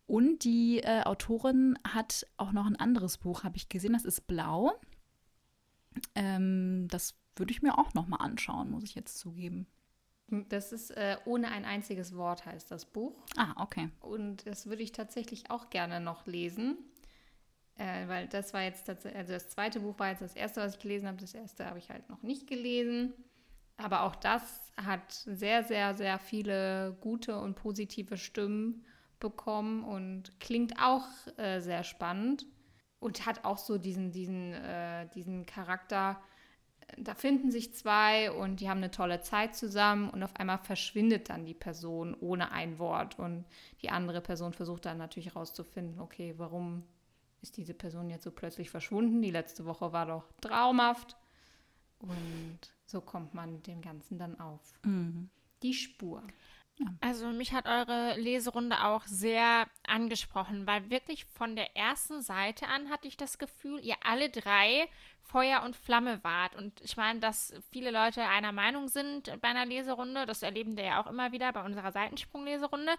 Und 0.07 0.45
die 0.45 0.79
äh, 0.79 1.03
Autorin 1.03 1.77
hat 1.83 2.25
auch 2.37 2.53
noch 2.53 2.67
ein 2.67 2.77
anderes 2.77 3.19
Buch, 3.19 3.43
habe 3.43 3.57
ich 3.57 3.69
gesehen, 3.69 3.95
das 3.95 4.05
ist 4.05 4.29
Blau. 4.29 4.79
Ähm, 6.15 6.87
das 6.89 7.17
würde 7.35 7.51
ich 7.51 7.63
mir 7.63 7.79
auch 7.79 7.95
noch 7.95 8.07
mal 8.07 8.19
anschauen, 8.19 8.71
muss 8.71 8.85
ich 8.85 8.95
jetzt 8.95 9.19
zugeben. 9.19 9.67
Das 10.49 10.73
ist 10.73 10.91
äh, 10.91 11.17
ohne 11.25 11.51
ein 11.51 11.65
einziges 11.65 12.17
Wort 12.17 12.47
heißt 12.47 12.71
das 12.71 12.87
Buch. 12.87 13.15
Ah, 13.37 13.55
okay. 13.57 13.91
Und 14.01 14.47
das 14.47 14.67
würde 14.67 14.83
ich 14.83 14.93
tatsächlich 14.93 15.51
auch 15.51 15.71
gerne 15.71 16.01
noch 16.01 16.27
lesen. 16.27 16.79
Äh, 17.77 18.09
weil 18.09 18.29
das 18.29 18.53
war 18.55 18.63
jetzt 18.63 18.85
tatsächlich, 18.85 19.19
also 19.19 19.33
das 19.33 19.49
zweite 19.49 19.81
Buch 19.81 19.99
war 19.99 20.09
jetzt 20.09 20.23
das 20.23 20.35
erste, 20.35 20.61
was 20.61 20.75
ich 20.75 20.81
gelesen 20.81 21.09
habe. 21.09 21.19
Das 21.19 21.35
erste 21.35 21.67
habe 21.67 21.79
ich 21.79 21.91
halt 21.91 22.09
noch 22.09 22.23
nicht 22.23 22.47
gelesen. 22.47 23.13
Aber 23.77 24.03
auch 24.03 24.17
das 24.17 24.73
hat 24.77 25.13
sehr, 25.13 25.65
sehr, 25.65 25.95
sehr 25.95 26.19
viele 26.19 26.97
gute 27.01 27.39
und 27.39 27.55
positive 27.55 28.17
Stimmen 28.17 28.85
bekommen 29.19 29.85
und 29.85 30.39
klingt 30.41 30.79
auch 30.81 31.07
äh, 31.37 31.61
sehr 31.61 31.85
spannend 31.85 32.47
und 32.99 33.27
hat 33.27 33.45
auch 33.45 33.59
so 33.59 33.79
diesen, 33.79 34.13
diesen, 34.13 34.53
äh, 34.53 35.09
diesen 35.15 35.47
Charakter. 35.47 36.21
Da 36.99 37.15
finden 37.15 37.51
sich 37.51 37.75
zwei 37.75 38.31
und 38.31 38.61
die 38.61 38.69
haben 38.69 38.79
eine 38.79 38.91
tolle 38.91 39.21
Zeit 39.21 39.55
zusammen 39.55 40.11
und 40.11 40.23
auf 40.23 40.37
einmal 40.37 40.59
verschwindet 40.59 41.31
dann 41.31 41.45
die 41.45 41.55
Person 41.55 42.17
ohne 42.21 42.53
ein 42.53 42.79
Wort 42.79 43.19
und 43.19 43.45
die 43.81 43.91
andere 43.91 44.21
Person 44.21 44.53
versucht 44.53 44.87
dann 44.87 44.99
natürlich 44.99 45.35
herauszufinden, 45.35 46.01
okay, 46.01 46.35
warum 46.37 46.85
ist 47.41 47.57
diese 47.57 47.75
Person 47.75 48.11
jetzt 48.11 48.25
so 48.25 48.31
plötzlich 48.31 48.71
verschwunden? 48.71 49.23
Die 49.23 49.31
letzte 49.31 49.65
Woche 49.65 49.93
war 49.93 50.07
doch 50.07 50.25
traumhaft 50.41 51.17
und 51.99 52.59
so 52.87 53.01
kommt 53.01 53.35
man 53.35 53.63
dem 53.63 53.81
Ganzen 53.81 54.19
dann 54.19 54.39
auf. 54.39 54.61
Mhm. 54.85 55.31
Die 55.63 55.75
Spur. 55.75 56.23
Also 57.01 57.29
mich 57.29 57.53
hat 57.53 57.67
eure 57.67 58.19
Leserunde 58.19 58.85
auch 58.85 59.07
sehr 59.07 59.67
angesprochen, 59.87 60.67
weil 60.67 60.91
wirklich 60.91 61.27
von 61.27 61.55
der 61.55 61.77
ersten 61.77 62.23
Seite 62.23 62.67
an 62.67 62.89
hatte 62.91 63.07
ich 63.09 63.17
das 63.17 63.39
Gefühl, 63.39 63.85
ihr 63.85 63.97
alle 64.03 64.31
drei 64.31 64.89
Feuer 65.23 65.63
und 65.63 65.77
Flamme 65.77 66.23
wart. 66.23 66.55
Und 66.57 66.81
ich 66.83 66.97
meine, 66.97 67.21
dass 67.21 67.55
viele 67.71 67.91
Leute 67.91 68.23
einer 68.23 68.53
Meinung 68.53 68.89
sind 68.89 69.41
bei 69.41 69.49
einer 69.49 69.65
Leserunde, 69.65 70.27
das 70.27 70.43
erleben 70.43 70.77
wir 70.77 70.85
ja 70.85 71.03
auch 71.03 71.07
immer 71.07 71.33
wieder 71.33 71.53
bei 71.53 71.65
unserer 71.65 71.93
Seitensprung-Leserunde. 71.93 72.93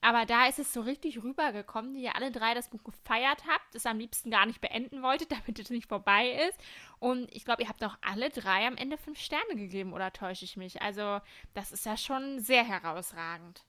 Aber 0.00 0.26
da 0.26 0.46
ist 0.46 0.58
es 0.58 0.72
so 0.72 0.80
richtig 0.80 1.22
rübergekommen, 1.22 1.94
die 1.94 2.02
ihr 2.02 2.16
alle 2.16 2.30
drei 2.30 2.54
das 2.54 2.68
Buch 2.68 2.82
gefeiert 2.84 3.44
habt, 3.48 3.74
es 3.74 3.86
am 3.86 3.98
liebsten 3.98 4.30
gar 4.30 4.46
nicht 4.46 4.60
beenden 4.60 5.02
wolltet, 5.02 5.32
damit 5.32 5.58
es 5.58 5.70
nicht 5.70 5.88
vorbei 5.88 6.46
ist. 6.48 6.58
Und 6.98 7.32
ich 7.34 7.44
glaube, 7.44 7.62
ihr 7.62 7.68
habt 7.68 7.84
auch 7.84 7.96
alle 8.02 8.30
drei 8.30 8.66
am 8.66 8.76
Ende 8.76 8.98
fünf 8.98 9.18
Sterne 9.18 9.56
gegeben, 9.56 9.92
oder 9.92 10.12
täusche 10.12 10.44
ich 10.44 10.56
mich? 10.56 10.82
Also, 10.82 11.20
das 11.54 11.72
ist 11.72 11.86
ja 11.86 11.96
schon 11.96 12.38
sehr 12.38 12.64
herausragend. 12.64 13.64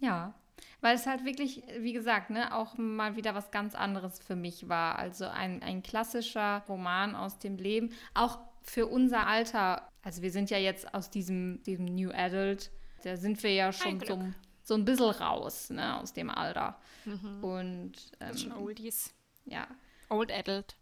Ja, 0.00 0.34
weil 0.80 0.94
es 0.94 1.06
halt 1.06 1.24
wirklich, 1.24 1.62
wie 1.78 1.92
gesagt, 1.92 2.30
ne, 2.30 2.54
auch 2.54 2.76
mal 2.76 3.16
wieder 3.16 3.34
was 3.34 3.50
ganz 3.50 3.74
anderes 3.74 4.18
für 4.18 4.36
mich 4.36 4.68
war. 4.68 4.98
Also 4.98 5.26
ein, 5.26 5.62
ein 5.62 5.82
klassischer 5.82 6.62
Roman 6.68 7.14
aus 7.14 7.38
dem 7.38 7.56
Leben, 7.56 7.90
auch 8.14 8.38
für 8.62 8.86
unser 8.86 9.26
Alter. 9.26 9.90
Also 10.02 10.22
wir 10.22 10.30
sind 10.30 10.50
ja 10.50 10.58
jetzt 10.58 10.94
aus 10.94 11.10
diesem, 11.10 11.62
diesem 11.64 11.86
New 11.86 12.10
Adult, 12.10 12.70
da 13.02 13.16
sind 13.16 13.42
wir 13.42 13.52
ja 13.52 13.72
schon 13.72 14.00
so, 14.00 14.20
so 14.62 14.74
ein 14.74 14.84
bisschen 14.84 15.10
raus, 15.10 15.70
ne, 15.70 16.00
aus 16.00 16.12
dem 16.12 16.30
Alter. 16.30 16.78
Mhm. 17.04 17.44
Und 17.44 17.92
ähm, 18.20 18.36
schon 18.36 18.52
Oldies. 18.52 19.14
Ja. 19.44 19.66
Old 20.08 20.32
Adult. 20.32 20.76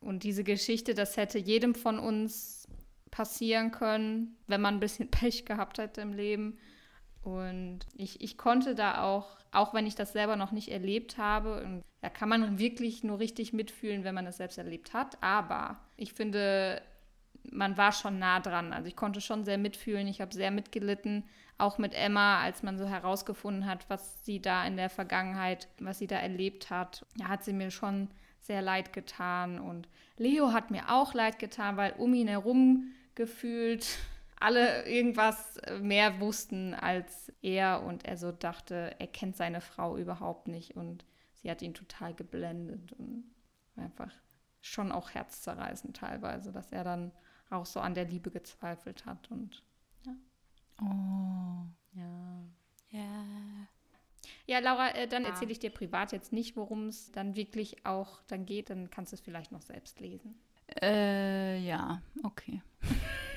Und 0.00 0.22
diese 0.22 0.44
Geschichte, 0.44 0.94
das 0.94 1.16
hätte 1.16 1.38
jedem 1.38 1.74
von 1.74 1.98
uns 1.98 2.68
passieren 3.10 3.70
können, 3.70 4.36
wenn 4.46 4.60
man 4.60 4.74
ein 4.74 4.80
bisschen 4.80 5.10
Pech 5.10 5.44
gehabt 5.44 5.78
hätte 5.78 6.00
im 6.00 6.12
Leben. 6.12 6.58
Und 7.22 7.80
ich, 7.96 8.20
ich 8.20 8.38
konnte 8.38 8.74
da 8.74 9.02
auch, 9.02 9.36
auch 9.52 9.74
wenn 9.74 9.86
ich 9.86 9.94
das 9.94 10.12
selber 10.12 10.36
noch 10.36 10.52
nicht 10.52 10.70
erlebt 10.70 11.18
habe, 11.18 11.62
und 11.62 11.82
da 12.00 12.08
kann 12.08 12.28
man 12.28 12.58
wirklich 12.58 13.04
nur 13.04 13.18
richtig 13.18 13.52
mitfühlen, 13.52 14.04
wenn 14.04 14.14
man 14.14 14.26
es 14.26 14.38
selbst 14.38 14.58
erlebt 14.58 14.94
hat. 14.94 15.22
Aber 15.22 15.78
ich 15.96 16.14
finde, 16.14 16.80
man 17.50 17.76
war 17.76 17.92
schon 17.92 18.18
nah 18.18 18.40
dran. 18.40 18.72
Also 18.72 18.88
ich 18.88 18.96
konnte 18.96 19.20
schon 19.20 19.44
sehr 19.44 19.58
mitfühlen. 19.58 20.06
Ich 20.06 20.20
habe 20.20 20.34
sehr 20.34 20.50
mitgelitten, 20.50 21.24
auch 21.58 21.78
mit 21.78 21.94
Emma, 21.94 22.40
als 22.40 22.62
man 22.62 22.78
so 22.78 22.86
herausgefunden 22.86 23.66
hat, 23.66 23.84
was 23.88 24.24
sie 24.24 24.40
da 24.40 24.64
in 24.64 24.76
der 24.76 24.88
Vergangenheit, 24.88 25.68
was 25.78 25.98
sie 25.98 26.06
da 26.06 26.16
erlebt 26.16 26.70
hat. 26.70 27.04
Ja, 27.18 27.28
hat 27.28 27.44
sie 27.44 27.52
mir 27.52 27.70
schon 27.70 28.08
sehr 28.40 28.62
leid 28.62 28.92
getan. 28.94 29.58
Und 29.60 29.88
Leo 30.16 30.52
hat 30.52 30.70
mir 30.70 30.90
auch 30.90 31.12
leid 31.12 31.38
getan, 31.38 31.76
weil 31.76 31.92
um 31.98 32.14
ihn 32.14 32.28
herum 32.28 32.92
gefühlt 33.14 33.98
alle 34.40 34.86
irgendwas 34.86 35.58
äh, 35.58 35.78
mehr 35.78 36.18
wussten 36.18 36.74
als 36.74 37.32
er 37.42 37.82
und 37.82 38.04
er 38.04 38.16
so 38.16 38.32
dachte, 38.32 38.96
er 38.98 39.06
kennt 39.06 39.36
seine 39.36 39.60
Frau 39.60 39.96
überhaupt 39.96 40.48
nicht 40.48 40.76
und 40.76 41.04
sie 41.34 41.50
hat 41.50 41.62
ihn 41.62 41.74
total 41.74 42.14
geblendet 42.14 42.92
und 42.92 43.24
einfach 43.76 44.12
schon 44.62 44.92
auch 44.92 45.10
herzzerreißend 45.10 45.96
teilweise, 45.96 46.52
dass 46.52 46.72
er 46.72 46.84
dann 46.84 47.12
auch 47.50 47.66
so 47.66 47.80
an 47.80 47.94
der 47.94 48.06
Liebe 48.06 48.30
gezweifelt 48.30 49.06
hat 49.06 49.30
und 49.30 49.62
ja. 50.06 50.14
Oh. 50.82 51.66
Ja. 51.92 52.42
Ja. 52.90 53.24
Ja, 54.46 54.58
Laura, 54.58 54.94
äh, 54.94 55.06
dann 55.06 55.22
ja. 55.22 55.30
erzähle 55.30 55.52
ich 55.52 55.58
dir 55.58 55.70
privat 55.70 56.12
jetzt 56.12 56.32
nicht, 56.32 56.56
worum 56.56 56.88
es 56.88 57.12
dann 57.12 57.36
wirklich 57.36 57.84
auch 57.86 58.22
dann 58.26 58.46
geht. 58.46 58.70
Dann 58.70 58.90
kannst 58.90 59.12
du 59.12 59.16
es 59.16 59.20
vielleicht 59.20 59.52
noch 59.52 59.62
selbst 59.62 60.00
lesen. 60.00 60.40
Äh, 60.80 61.58
ja, 61.58 62.02
okay. 62.22 62.62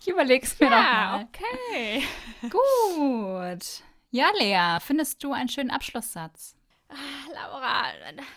ich 0.00 0.08
überlege 0.08 0.44
es 0.44 0.58
mir 0.58 0.70
ja, 0.70 1.26
okay. 1.28 2.02
Gut. 2.42 3.82
Ja, 4.10 4.30
Lea, 4.38 4.78
findest 4.80 5.22
du 5.24 5.32
einen 5.32 5.48
schönen 5.48 5.70
Abschlusssatz? 5.70 6.56
Ah, 6.88 6.94
Laura, 7.32 7.84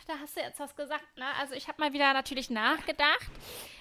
da 0.07 0.13
hast 0.21 0.37
du 0.37 0.39
jetzt 0.41 0.59
was 0.59 0.73
gesagt, 0.75 1.17
ne? 1.17 1.25
Also 1.39 1.55
ich 1.55 1.67
habe 1.67 1.81
mal 1.81 1.91
wieder 1.91 2.13
natürlich 2.13 2.49
nachgedacht. 2.49 3.29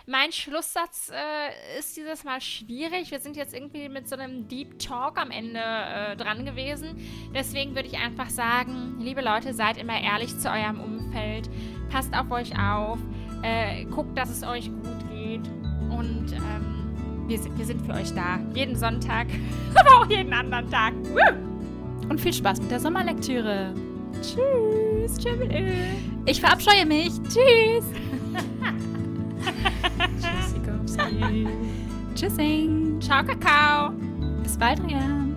Mein 0.07 0.33
Schlusssatz 0.33 1.13
äh, 1.15 1.79
ist 1.79 1.97
dieses 1.97 2.25
Mal 2.25 2.41
schwierig. 2.41 3.13
Wir 3.13 3.21
sind 3.21 3.37
jetzt 3.37 3.55
irgendwie 3.55 3.89
mit 3.89 4.09
so 4.09 4.17
einem 4.17 4.49
Deep 4.49 4.81
Talk 4.81 5.17
am 5.19 5.31
Ende 5.31 5.61
äh, 5.61 6.17
dran 6.17 6.45
gewesen. 6.45 7.31
Deswegen 7.33 7.77
würde 7.77 7.89
ich 7.89 7.97
einfach 7.97 8.29
sagen, 8.29 8.99
liebe 8.99 9.23
Leute, 9.23 9.55
seid 9.55 9.77
immer 9.77 9.99
ehrlich 9.99 10.37
zu 10.39 10.51
eurem 10.51 10.81
Umfeld. 10.81 11.49
Passt 11.91 12.13
auf 12.13 12.31
euch 12.33 12.59
auf. 12.59 12.99
Äh, 13.45 13.85
guckt, 13.85 14.17
dass 14.17 14.31
es 14.31 14.43
euch 14.43 14.71
gut 14.71 15.11
geht. 15.13 15.47
Und 15.91 16.33
ähm, 16.33 17.29
wir, 17.29 17.39
wir 17.57 17.65
sind 17.67 17.85
für 17.85 17.93
euch 17.93 18.13
da. 18.15 18.41
Jeden 18.55 18.75
Sonntag, 18.75 19.27
aber 19.75 20.01
auch 20.01 20.09
jeden 20.09 20.33
anderen 20.33 20.71
Tag. 20.71 20.95
Und 22.09 22.21
viel 22.21 22.33
Spaß 22.33 22.63
mit 22.63 22.71
der 22.71 22.81
Sommerlektüre. 22.81 23.75
Tschüss. 24.23 25.19
Tschüss. 25.19 25.37
Ich 26.25 26.41
verabscheue 26.41 26.87
mich. 26.87 27.13
Tschüss. 27.25 27.85
Tschüssikopsi. 30.23 31.47
Tschüssing. 32.15 33.01
Ciao, 33.01 33.23
Kakao. 33.23 33.93
Bis 34.43 34.57
bald, 34.57 34.83
Rian. 34.85 35.34